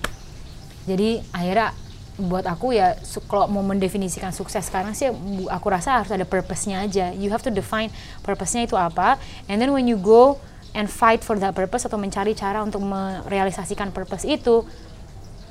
Jadi 0.83 1.23
akhirnya 1.31 1.71
buat 2.19 2.43
aku 2.43 2.75
ya 2.75 2.99
su- 3.01 3.23
kalau 3.25 3.47
mau 3.47 3.63
mendefinisikan 3.63 4.29
sukses 4.35 4.67
sekarang 4.67 4.93
sih 4.93 5.09
aku 5.47 5.67
rasa 5.71 6.03
harus 6.03 6.11
ada 6.11 6.27
purpose-nya 6.27 6.83
aja. 6.83 7.09
You 7.15 7.31
have 7.31 7.41
to 7.47 7.49
define 7.49 7.89
purpose-nya 8.21 8.67
itu 8.67 8.75
apa. 8.75 9.15
And 9.47 9.57
then 9.57 9.71
when 9.71 9.87
you 9.87 9.95
go 9.95 10.37
and 10.71 10.87
fight 10.87 11.23
for 11.23 11.35
that 11.39 11.51
purpose 11.51 11.83
atau 11.83 11.99
mencari 11.99 12.31
cara 12.31 12.63
untuk 12.63 12.79
merealisasikan 12.83 13.91
purpose 13.91 14.23
itu, 14.23 14.63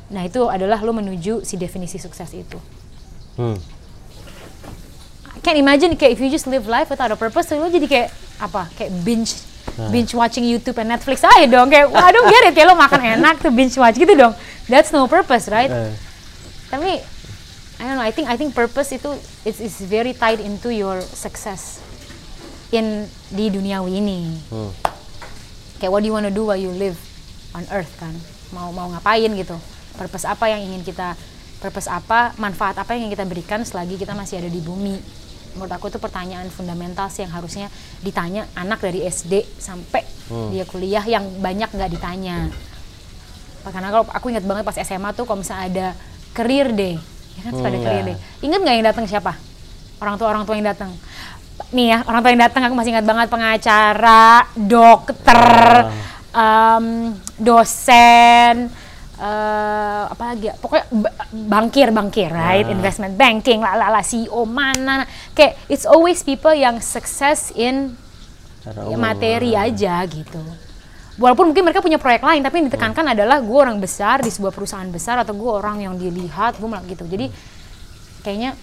nah 0.09 0.25
itu 0.25 0.49
adalah 0.49 0.81
lo 0.81 0.97
menuju 0.97 1.45
si 1.45 1.61
definisi 1.61 2.01
sukses 2.01 2.33
itu. 2.33 2.57
Hmm. 3.37 3.57
I 5.37 5.41
can't 5.41 5.61
imagine 5.61 5.97
kayak 5.97 6.17
if 6.17 6.21
you 6.21 6.29
just 6.29 6.49
live 6.49 6.69
life 6.69 6.93
without 6.93 7.13
a 7.13 7.17
purpose, 7.17 7.53
lo 7.53 7.69
jadi 7.69 7.89
kayak 7.89 8.09
apa? 8.41 8.69
Kayak 8.77 8.93
binge 9.05 9.33
binge 9.89 10.13
watching 10.13 10.45
YouTube 10.45 10.77
and 10.77 10.93
Netflix 10.93 11.25
aja 11.25 11.49
dong. 11.49 11.73
Kayak 11.73 11.89
I 11.97 12.11
don't 12.13 12.29
get 12.29 12.43
it. 12.49 12.53
Kayak 12.53 12.69
lo 12.73 12.77
makan 12.77 13.01
enak 13.01 13.41
tuh 13.41 13.53
binge 13.53 13.77
watch 13.81 13.97
gitu 13.97 14.13
dong. 14.13 14.37
That's 14.69 14.93
no 14.93 15.09
purpose, 15.09 15.49
right? 15.49 15.73
Eh, 15.73 15.93
Tapi 16.69 17.01
I 17.81 17.83
don't 17.89 17.97
know. 17.97 18.05
I 18.05 18.13
think 18.13 18.29
I 18.29 18.37
think 18.37 18.53
purpose 18.53 18.93
itu 18.93 19.17
it's, 19.49 19.61
it's 19.61 19.81
very 19.81 20.13
tied 20.13 20.41
into 20.45 20.69
your 20.69 21.01
success 21.01 21.81
in 22.71 23.09
di 23.33 23.49
duniawi 23.49 24.01
ini. 24.05 24.37
hmm. 24.53 25.00
Kayak 25.81 25.91
what 25.91 26.01
do 26.05 26.09
you 26.09 26.15
wanna 26.15 26.29
do 26.29 26.45
while 26.45 26.61
you 26.61 26.69
live 26.71 27.01
on 27.57 27.65
earth 27.73 27.89
kan? 27.97 28.13
Mau 28.53 28.69
mau 28.71 28.93
ngapain 28.93 29.33
gitu? 29.33 29.57
Purpose 29.97 30.29
apa 30.29 30.47
yang 30.47 30.61
ingin 30.61 30.85
kita 30.85 31.17
purpose 31.59 31.89
apa, 31.89 32.37
manfaat 32.37 32.77
apa 32.77 32.93
yang 32.93 33.09
ingin 33.09 33.17
kita 33.17 33.25
berikan 33.25 33.61
selagi 33.65 33.97
kita 33.97 34.13
masih 34.13 34.45
ada 34.45 34.49
di 34.49 34.61
bumi? 34.61 35.01
Menurut 35.51 35.73
aku 35.73 35.89
itu 35.89 35.99
pertanyaan 35.99 36.47
fundamental 36.47 37.09
sih 37.09 37.25
yang 37.25 37.33
harusnya 37.33 37.73
ditanya 38.01 38.47
anak 38.55 38.79
dari 38.79 39.03
SD 39.03 39.43
sampai 39.59 40.05
dia 40.53 40.63
kuliah 40.63 41.03
yang 41.03 41.27
banyak 41.41 41.67
nggak 41.67 41.91
ditanya. 41.91 42.53
Karena 43.61 43.89
kalau 43.91 44.05
aku 44.07 44.31
ingat 44.31 44.45
banget 44.45 44.63
pas 44.63 44.79
SMA 44.79 45.11
tuh 45.13 45.25
kalau 45.25 45.43
misalnya 45.43 45.65
ada 45.67 45.87
career 46.33 46.71
day, 46.71 46.95
ya 47.35 47.41
kan 47.43 47.53
suka 47.53 47.67
ada 47.67 47.77
Hmm, 47.77 47.85
career 47.85 48.05
ya. 48.05 48.09
day. 48.15 48.17
Ingat 48.41 48.61
nggak 48.63 48.75
yang 48.79 48.87
datang 48.87 49.05
siapa? 49.05 49.33
Orang 49.99 50.17
tua 50.17 50.29
orang 50.31 50.45
tua 50.47 50.55
yang 50.55 50.65
datang. 50.65 50.93
Nih 51.71 51.87
ya, 51.95 51.99
orang 52.09 52.21
tua 52.25 52.31
yang 52.33 52.43
datang 52.43 52.63
aku 52.67 52.75
masih 52.75 52.91
ingat 52.97 53.07
banget 53.07 53.29
pengacara, 53.31 54.49
dokter, 54.57 55.87
em, 56.35 57.15
dosen, 57.39 58.73
eh 59.21 60.05
apa 60.09 60.23
lagi 60.33 60.49
ya? 60.49 60.55
Pokoknya 60.57 60.87
ba- 60.91 61.15
bangkir 61.31 61.89
bangkir, 61.93 62.31
right? 62.33 62.67
Ah. 62.67 62.75
Investment 62.75 63.15
banking, 63.21 63.61
lah 63.61 63.77
lah 63.77 64.03
CEO 64.03 64.49
mana? 64.49 65.05
Kayak 65.37 65.61
it's 65.69 65.85
always 65.85 66.25
people 66.25 66.57
yang 66.57 66.81
sukses 66.81 67.53
in 67.53 67.95
ya, 68.65 68.97
materi 68.97 69.53
ah. 69.53 69.69
aja 69.69 70.01
gitu. 70.09 70.41
Walaupun 71.21 71.53
mungkin 71.53 71.69
mereka 71.69 71.85
punya 71.85 72.01
proyek 72.01 72.25
lain, 72.25 72.41
tapi 72.41 72.65
yang 72.65 72.73
ditekankan 72.73 73.13
adalah 73.13 73.45
gue 73.45 73.59
orang 73.61 73.77
besar 73.77 74.25
di 74.25 74.33
sebuah 74.33 74.57
perusahaan 74.57 74.89
besar 74.89 75.21
atau 75.21 75.37
gue 75.37 75.53
orang 75.53 75.85
yang 75.85 75.95
dilihat, 76.01 76.57
gue 76.57 76.65
malah 76.65 76.81
gitu. 76.89 77.05
Jadi 77.05 77.29
kayaknya 78.25 78.57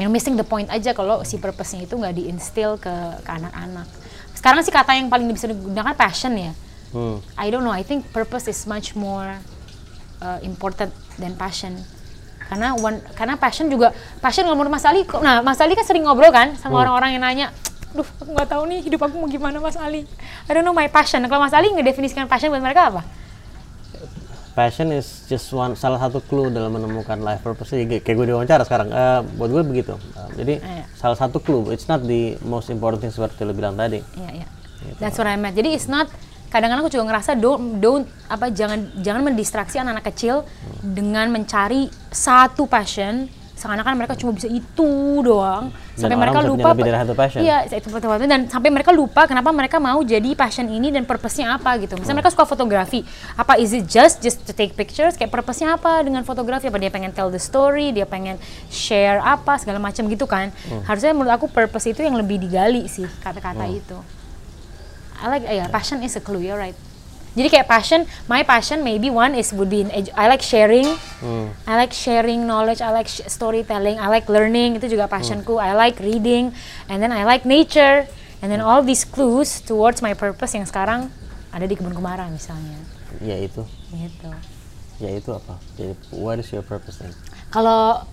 yang 0.00 0.08
missing 0.08 0.34
the 0.34 0.46
point 0.46 0.66
aja 0.72 0.96
kalau 0.96 1.20
si 1.28 1.36
purpose-nya 1.36 1.84
itu 1.84 1.92
nggak 1.92 2.16
diinstil 2.16 2.80
ke 2.80 2.94
ke 3.20 3.30
anak-anak. 3.30 3.84
Sekarang 4.32 4.64
sih 4.64 4.72
kata 4.72 4.96
yang 4.96 5.12
paling 5.12 5.28
bisa 5.28 5.52
digunakan 5.52 5.92
passion 5.92 6.32
ya. 6.40 6.52
Hmm. 6.96 7.20
I 7.36 7.52
don't 7.52 7.62
know. 7.62 7.74
I 7.76 7.84
think 7.84 8.08
purpose 8.10 8.48
is 8.48 8.64
much 8.64 8.96
more 8.96 9.36
uh, 10.24 10.38
important 10.40 10.90
than 11.20 11.36
passion. 11.36 11.76
Karena 12.48 12.74
one, 12.74 12.98
karena 13.14 13.38
passion 13.38 13.70
juga 13.70 13.94
passion 14.18 14.42
menurut 14.48 14.72
Mas 14.72 14.82
Ali, 14.82 15.06
nah 15.22 15.38
Mas 15.38 15.62
Ali 15.62 15.78
kan 15.78 15.86
sering 15.86 16.02
ngobrol 16.02 16.34
kan 16.34 16.58
sama 16.58 16.82
orang-orang 16.82 17.14
yang 17.14 17.22
nanya, 17.22 17.46
duh 17.94 18.02
aku 18.02 18.34
nggak 18.34 18.48
tahu 18.50 18.66
nih 18.66 18.82
hidup 18.82 19.06
aku 19.06 19.22
mau 19.22 19.30
gimana 19.30 19.62
Mas 19.62 19.78
Ali. 19.78 20.02
I 20.48 20.50
don't 20.50 20.66
know 20.66 20.74
my 20.74 20.90
passion. 20.90 21.22
Kalau 21.30 21.46
Mas 21.46 21.54
Ali 21.54 21.70
ngedefinisikan 21.70 22.26
passion 22.26 22.50
buat 22.50 22.58
mereka 22.58 22.90
apa? 22.90 23.06
Passion 24.50 24.90
is 24.90 25.24
just 25.30 25.46
one 25.54 25.78
salah 25.78 26.02
satu 26.02 26.18
clue 26.26 26.50
dalam 26.50 26.74
menemukan 26.74 27.22
life 27.22 27.40
purpose. 27.40 27.70
Jadi 27.70 28.02
kayak 28.02 28.16
gue 28.18 28.26
diwawancara 28.34 28.66
sekarang. 28.66 28.90
Eh, 28.90 29.20
buat 29.38 29.50
gue 29.50 29.62
begitu. 29.62 29.94
Eh, 29.94 30.28
jadi 30.42 30.54
Iya. 30.58 30.84
salah 30.98 31.14
satu 31.14 31.38
clue. 31.38 31.70
It's 31.70 31.86
not 31.86 32.02
the 32.02 32.34
most 32.42 32.66
important 32.66 33.00
thing 33.00 33.14
seperti 33.14 33.46
lo 33.46 33.54
bilang 33.54 33.78
tadi. 33.78 34.02
Iya, 34.18 34.42
iya. 34.42 34.46
That's 34.98 35.16
what 35.16 35.30
I 35.30 35.38
meant. 35.38 35.54
Jadi 35.54 35.70
it's 35.76 35.86
not 35.86 36.10
kadang-kadang 36.50 36.82
aku 36.82 36.90
juga 36.90 37.14
ngerasa 37.14 37.38
don't 37.38 37.78
don't 37.78 38.10
apa 38.26 38.50
jangan 38.50 38.90
jangan 38.98 39.22
mendistraksi 39.22 39.78
anak-anak 39.78 40.10
kecil 40.10 40.42
dengan 40.82 41.30
mencari 41.30 41.86
satu 42.10 42.66
passion, 42.66 43.30
seakan-akan 43.60 43.92
mereka 43.92 44.16
cuma 44.16 44.32
bisa 44.32 44.48
itu 44.48 45.20
doang. 45.20 45.68
Sampai 45.92 46.16
mereka 46.16 46.40
lupa 46.40 46.72
lebih 46.72 46.88
dari 46.88 46.98
satu 47.04 47.12
passion. 47.12 47.40
iya 47.44 47.68
itu 47.68 47.92
betul 47.92 48.08
dan 48.24 48.48
sampai 48.48 48.72
mereka 48.72 48.88
lupa 48.88 49.28
kenapa 49.28 49.52
mereka 49.52 49.76
mau 49.76 50.00
jadi 50.00 50.32
passion 50.32 50.64
ini 50.72 50.88
dan 50.88 51.04
purpose-nya 51.04 51.60
apa 51.60 51.76
gitu. 51.76 52.00
Misalnya 52.00 52.24
mereka 52.24 52.32
suka 52.32 52.48
fotografi. 52.48 53.04
Apa 53.36 53.60
is 53.60 53.76
it 53.76 53.84
just 53.84 54.24
just 54.24 54.40
to 54.48 54.56
take 54.56 54.72
pictures? 54.72 55.20
Kayak 55.20 55.36
purpose-nya 55.36 55.76
apa 55.76 56.00
dengan 56.00 56.24
fotografi? 56.24 56.72
Apa 56.72 56.80
dia 56.80 56.88
pengen 56.88 57.12
tell 57.12 57.28
the 57.28 57.42
story? 57.42 57.92
Dia 57.92 58.08
pengen 58.08 58.40
share 58.72 59.20
apa 59.20 59.60
segala 59.60 59.76
macam 59.76 60.08
gitu 60.08 60.24
kan. 60.24 60.48
Harusnya 60.88 61.12
menurut 61.12 61.36
aku 61.36 61.46
purpose 61.52 61.92
itu 61.92 62.00
yang 62.00 62.16
lebih 62.16 62.40
digali 62.40 62.88
sih 62.88 63.04
kata-kata 63.20 63.68
itu. 63.68 64.00
I 65.20 65.28
like 65.28 65.44
yeah, 65.44 65.68
passion 65.68 66.00
is 66.00 66.16
a 66.16 66.22
clue, 66.24 66.40
you're 66.40 66.56
right. 66.56 66.72
Jadi 67.30 67.46
kayak 67.48 67.66
passion, 67.66 68.00
my 68.26 68.42
passion 68.42 68.82
maybe 68.82 69.06
one 69.06 69.32
is 69.32 69.54
would 69.54 69.70
be 69.70 69.80
in 69.80 69.90
edu- 69.90 70.10
I 70.12 70.26
like 70.26 70.42
sharing, 70.42 70.86
I 71.64 71.74
like 71.76 71.90
sharing 71.90 72.42
knowledge, 72.42 72.78
I 72.78 72.90
like 72.90 73.06
sh- 73.06 73.22
storytelling, 73.24 73.96
I 73.96 74.10
like 74.10 74.26
learning 74.26 74.76
itu 74.76 74.90
juga 74.90 75.06
passionku. 75.06 75.56
I 75.56 75.70
like 75.72 75.96
reading, 75.96 76.50
and 76.86 76.98
then 76.98 77.10
I 77.10 77.22
like 77.22 77.46
nature, 77.46 78.10
and 78.38 78.50
then 78.50 78.58
all 78.58 78.82
these 78.82 79.02
clues 79.02 79.62
towards 79.62 80.00
my 80.00 80.10
purpose 80.12 80.52
yang 80.52 80.66
sekarang 80.66 81.06
ada 81.48 81.64
di 81.64 81.74
kebun 81.74 81.94
kumara 81.94 82.26
misalnya, 82.26 82.82
Ya 83.18 83.38
itu. 83.38 83.62
gitu. 83.90 84.30
Ya 84.98 85.14
itu 85.14 85.30
apa? 85.30 85.54
Jadi 85.74 85.94
what 86.12 86.36
is 86.36 86.50
your 86.50 86.60
purpose 86.60 86.98
then? 86.98 87.14
Kalau 87.48 88.04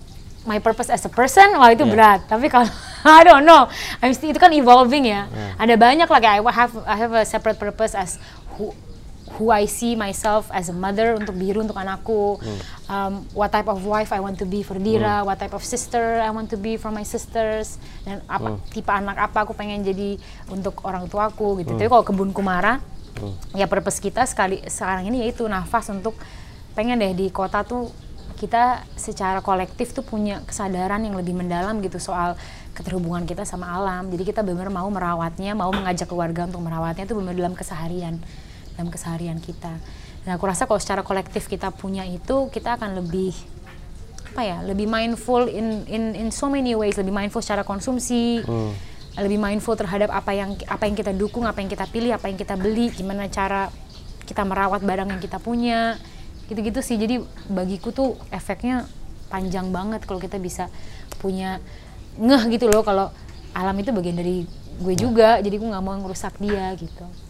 my 0.46 0.58
purpose 0.58 0.88
as 0.88 1.04
a 1.04 1.12
person, 1.12 1.58
wah 1.58 1.68
itu 1.68 1.84
Yeah. 1.84 1.92
berat. 1.92 2.20
Tapi 2.26 2.48
kalau 2.48 2.70
I 3.04 3.26
don't 3.26 3.44
know, 3.44 3.66
I'm 4.00 4.14
still, 4.14 4.30
itu 4.30 4.38
kan 4.38 4.54
evolving 4.54 5.04
ya. 5.04 5.26
Ada 5.58 5.74
banyak 5.74 6.06
lah 6.06 6.20
kayak 6.20 6.40
I 6.40 6.54
have 6.54 6.74
I 6.86 6.96
have 6.96 7.14
a 7.14 7.24
separate 7.24 7.58
purpose 7.58 7.92
as 7.92 8.22
who 8.56 8.72
who 9.36 9.52
I 9.52 9.68
see 9.68 10.00
myself 10.00 10.48
as 10.56 10.72
a 10.72 10.76
mother 10.76 11.20
untuk 11.20 11.36
biru 11.36 11.60
untuk 11.60 11.76
anakku. 11.76 12.40
Um, 12.88 13.28
what 13.36 13.52
type 13.52 13.68
of 13.68 13.84
wife 13.84 14.16
I 14.16 14.24
want 14.24 14.40
to 14.40 14.48
be 14.48 14.64
for 14.64 14.80
Dira, 14.80 15.28
what 15.28 15.36
type 15.36 15.52
of 15.52 15.68
sister 15.68 16.24
I 16.24 16.32
want 16.32 16.48
to 16.56 16.58
be 16.58 16.80
for 16.80 16.88
my 16.88 17.04
sisters, 17.04 17.76
dan 18.08 18.24
apa 18.32 18.56
tipe 18.72 18.88
anak 18.88 19.20
apa 19.20 19.44
aku 19.44 19.52
pengen 19.52 19.84
jadi 19.84 20.16
untuk 20.48 20.80
orang 20.88 21.12
tuaku 21.12 21.60
gitu. 21.60 21.76
Tapi 21.76 21.92
kalau 21.92 22.08
kebun 22.08 22.32
kumara, 22.32 22.80
ya 23.52 23.68
purpose 23.68 24.00
kita 24.00 24.24
sekali 24.24 24.64
sekarang 24.64 25.12
ini 25.12 25.28
yaitu 25.28 25.44
nafas 25.46 25.92
untuk 25.92 26.16
pengen 26.78 27.02
deh 27.02 27.12
di 27.12 27.28
kota 27.34 27.68
tuh 27.68 27.92
kita 28.38 28.86
secara 28.94 29.42
kolektif 29.42 29.98
tuh 29.98 30.06
punya 30.06 30.46
kesadaran 30.46 31.02
yang 31.02 31.18
lebih 31.18 31.34
mendalam 31.34 31.82
gitu 31.82 31.98
soal 31.98 32.38
keterhubungan 32.78 33.26
kita 33.26 33.42
sama 33.42 33.74
alam. 33.74 34.14
Jadi 34.14 34.30
kita 34.30 34.46
benar 34.46 34.70
mau 34.70 34.86
merawatnya, 34.94 35.58
mau 35.58 35.74
mengajak 35.74 36.06
keluarga 36.06 36.46
untuk 36.46 36.62
merawatnya 36.62 37.10
itu 37.10 37.18
benar 37.18 37.34
dalam 37.34 37.58
keseharian, 37.58 38.22
dalam 38.78 38.94
keseharian 38.94 39.42
kita. 39.42 39.74
Dan 40.22 40.38
aku 40.38 40.46
rasa 40.46 40.70
kalau 40.70 40.78
secara 40.78 41.02
kolektif 41.02 41.50
kita 41.50 41.74
punya 41.74 42.06
itu, 42.06 42.48
kita 42.54 42.78
akan 42.78 43.02
lebih 43.02 43.34
apa 44.38 44.46
ya, 44.46 44.62
lebih 44.62 44.86
mindful 44.86 45.50
in 45.50 45.82
in 45.90 46.14
in 46.14 46.28
so 46.30 46.46
many 46.46 46.78
ways, 46.78 46.94
lebih 46.94 47.10
mindful 47.10 47.42
secara 47.42 47.66
konsumsi, 47.66 48.46
lebih 49.18 49.42
mindful 49.42 49.74
terhadap 49.74 50.14
apa 50.14 50.38
yang 50.38 50.54
apa 50.70 50.86
yang 50.86 50.94
kita 50.94 51.10
dukung, 51.18 51.50
apa 51.50 51.58
yang 51.66 51.74
kita 51.74 51.90
pilih, 51.90 52.14
apa 52.14 52.30
yang 52.30 52.38
kita 52.38 52.54
beli, 52.54 52.94
gimana 52.94 53.26
cara 53.34 53.74
kita 54.30 54.46
merawat 54.46 54.86
barang 54.86 55.10
yang 55.10 55.22
kita 55.24 55.42
punya. 55.42 55.98
Gitu-gitu 56.46 56.86
sih. 56.86 57.02
Jadi 57.02 57.18
bagiku 57.50 57.90
tuh 57.90 58.14
efeknya 58.30 58.86
panjang 59.34 59.74
banget 59.74 60.06
kalau 60.06 60.22
kita 60.22 60.38
bisa 60.38 60.70
punya 61.18 61.58
ngeh 62.22 62.44
gitu 62.54 62.70
loh 62.70 62.86
kalau 62.86 63.10
alam 63.58 63.76
itu 63.80 63.90
bagian 63.90 64.22
dari 64.22 64.46
gue 64.78 64.94
juga. 64.94 65.42
Jadi 65.42 65.56
gue 65.58 65.70
nggak 65.72 65.82
mau 65.84 65.98
ngerusak 65.98 66.38
dia 66.38 66.78
gitu 66.78 67.27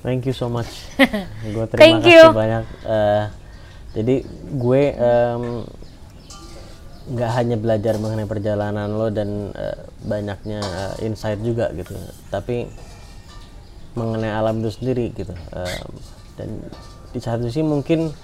Thank 0.00 0.24
you 0.24 0.32
so 0.32 0.48
much. 0.48 0.88
gue 1.44 1.64
terima 1.68 1.80
Thank 1.80 2.00
kasih 2.08 2.12
you. 2.16 2.24
banyak. 2.32 2.64
Eh, 2.88 3.24
jadi 3.90 4.14
gue 4.56 4.82
nggak 7.10 7.30
hanya 7.34 7.56
belajar 7.58 7.98
mengenai 7.98 8.28
perjalanan 8.28 8.86
lo 8.86 9.10
dan 9.10 9.50
eh, 9.52 9.78
banyaknya 10.06 10.60
eh, 10.62 11.04
insight 11.04 11.42
juga 11.42 11.68
gitu, 11.74 11.92
tapi 12.30 12.70
mengenai 13.98 14.30
alam 14.30 14.62
itu 14.62 14.70
sendiri 14.70 15.10
gitu. 15.12 15.34
Em, 15.34 15.90
dan 16.38 16.48
di 17.10 17.18
satu 17.18 17.50
sisi 17.50 17.66
mungkin 17.66 18.14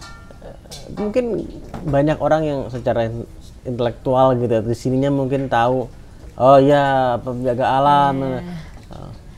eh, 0.40 0.56
mungkin 0.94 1.44
banyak 1.82 2.22
orang 2.22 2.42
yang 2.46 2.60
secara 2.70 3.10
in- 3.10 3.26
intelektual 3.66 4.38
gitu 4.38 4.62
di 4.62 4.76
sininya 4.78 5.10
mungkin 5.10 5.50
tahu 5.50 5.90
oh 6.38 6.58
ya 6.62 7.18
penjaga 7.18 7.66
alam 7.66 8.14
eh, 8.22 8.40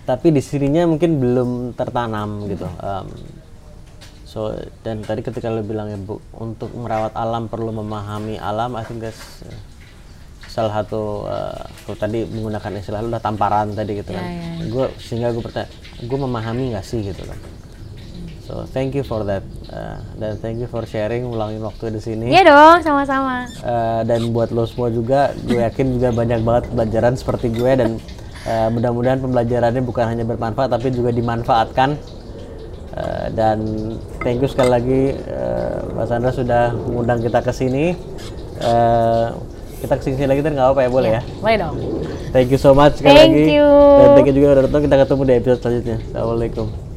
tapi 0.08 0.32
di 0.32 0.40
sininya 0.40 0.88
mungkin 0.88 1.20
belum 1.20 1.50
tertanam 1.76 2.48
gitu 2.48 2.64
Em, 2.80 3.06
so 4.24 4.56
dan 4.80 5.04
tadi 5.04 5.20
ketika 5.20 5.52
lo 5.52 5.60
bilang 5.60 5.92
ya 5.92 6.00
bu 6.00 6.16
untuk 6.32 6.72
merawat 6.72 7.12
alam 7.12 7.44
perlu 7.52 7.76
memahami 7.76 8.40
alam 8.40 8.72
I 8.72 8.88
think 8.88 9.04
that's 9.04 9.44
eh, 9.44 9.52
salah 10.48 10.80
satu 10.80 11.28
eh, 11.28 11.60
kalau 11.84 11.96
tadi 12.00 12.24
menggunakan 12.24 12.80
istilah 12.80 13.04
lu 13.04 13.12
udah 13.12 13.20
tamparan 13.20 13.76
tadi 13.76 14.00
gitu 14.00 14.16
kan. 14.16 14.24
Ya, 14.24 14.64
gue 14.64 14.86
sehingga 14.96 15.28
gue 15.36 15.44
bertanya 15.44 15.68
gue 16.00 16.18
memahami 16.18 16.72
nggak 16.72 16.86
sih 16.88 17.04
gitu 17.04 17.20
kan? 17.28 17.36
So 18.48 18.64
thank 18.72 18.96
you 18.96 19.04
for 19.04 19.28
that 19.28 19.44
Eh, 19.68 19.98
dan 20.16 20.40
thank 20.40 20.56
you 20.56 20.64
for 20.64 20.88
sharing 20.88 21.28
ulangin 21.28 21.60
waktu 21.60 21.92
di 21.92 22.00
sini. 22.00 22.32
Iya 22.32 22.48
dong 22.48 22.80
sama-sama. 22.80 23.44
Eh, 23.44 24.00
dan 24.08 24.32
buat 24.32 24.48
lo 24.48 24.64
semua 24.64 24.88
juga 24.88 25.36
gue 25.44 25.60
yakin 25.60 26.00
juga 26.00 26.08
banyak 26.08 26.40
banget 26.40 26.64
pelajaran 26.72 27.14
seperti 27.20 27.52
gue 27.52 27.72
dan 27.76 27.90
eh, 28.46 28.68
mudah-mudahan 28.70 29.18
pembelajarannya 29.18 29.82
bukan 29.82 30.04
hanya 30.04 30.24
bermanfaat 30.28 30.70
tapi 30.70 30.94
juga 30.94 31.10
dimanfaatkan. 31.10 31.98
Eh, 32.98 33.26
dan 33.34 33.58
thank 34.22 34.42
you 34.42 34.50
sekali 34.50 34.70
lagi 34.70 35.02
eh, 35.14 35.76
Mas 35.94 36.10
Andra 36.10 36.34
sudah 36.34 36.74
mengundang 36.74 37.22
kita 37.22 37.42
ke 37.42 37.52
sini. 37.54 37.94
Eh, 38.58 39.26
kita 39.78 39.94
ke 39.94 40.02
sini 40.10 40.26
lagi 40.26 40.42
kan 40.42 40.52
nggak 40.58 40.66
apa-apa 40.74 40.82
ya 40.86 40.90
boleh 40.90 41.10
ya? 41.18 41.22
boleh 41.38 41.56
dong. 41.62 41.76
Thank 42.34 42.50
you 42.50 42.60
so 42.60 42.74
much 42.74 42.98
sekali 42.98 43.14
Thank 43.14 43.32
lagi. 43.32 43.44
you. 43.56 43.70
dan 43.98 44.08
thank 44.18 44.26
you 44.28 44.34
juga 44.34 44.46
udah 44.58 44.62
datang. 44.66 44.82
Kita 44.84 44.96
ketemu 45.06 45.22
di 45.22 45.32
episode 45.38 45.60
selanjutnya. 45.62 45.98
Assalamualaikum 46.10 46.87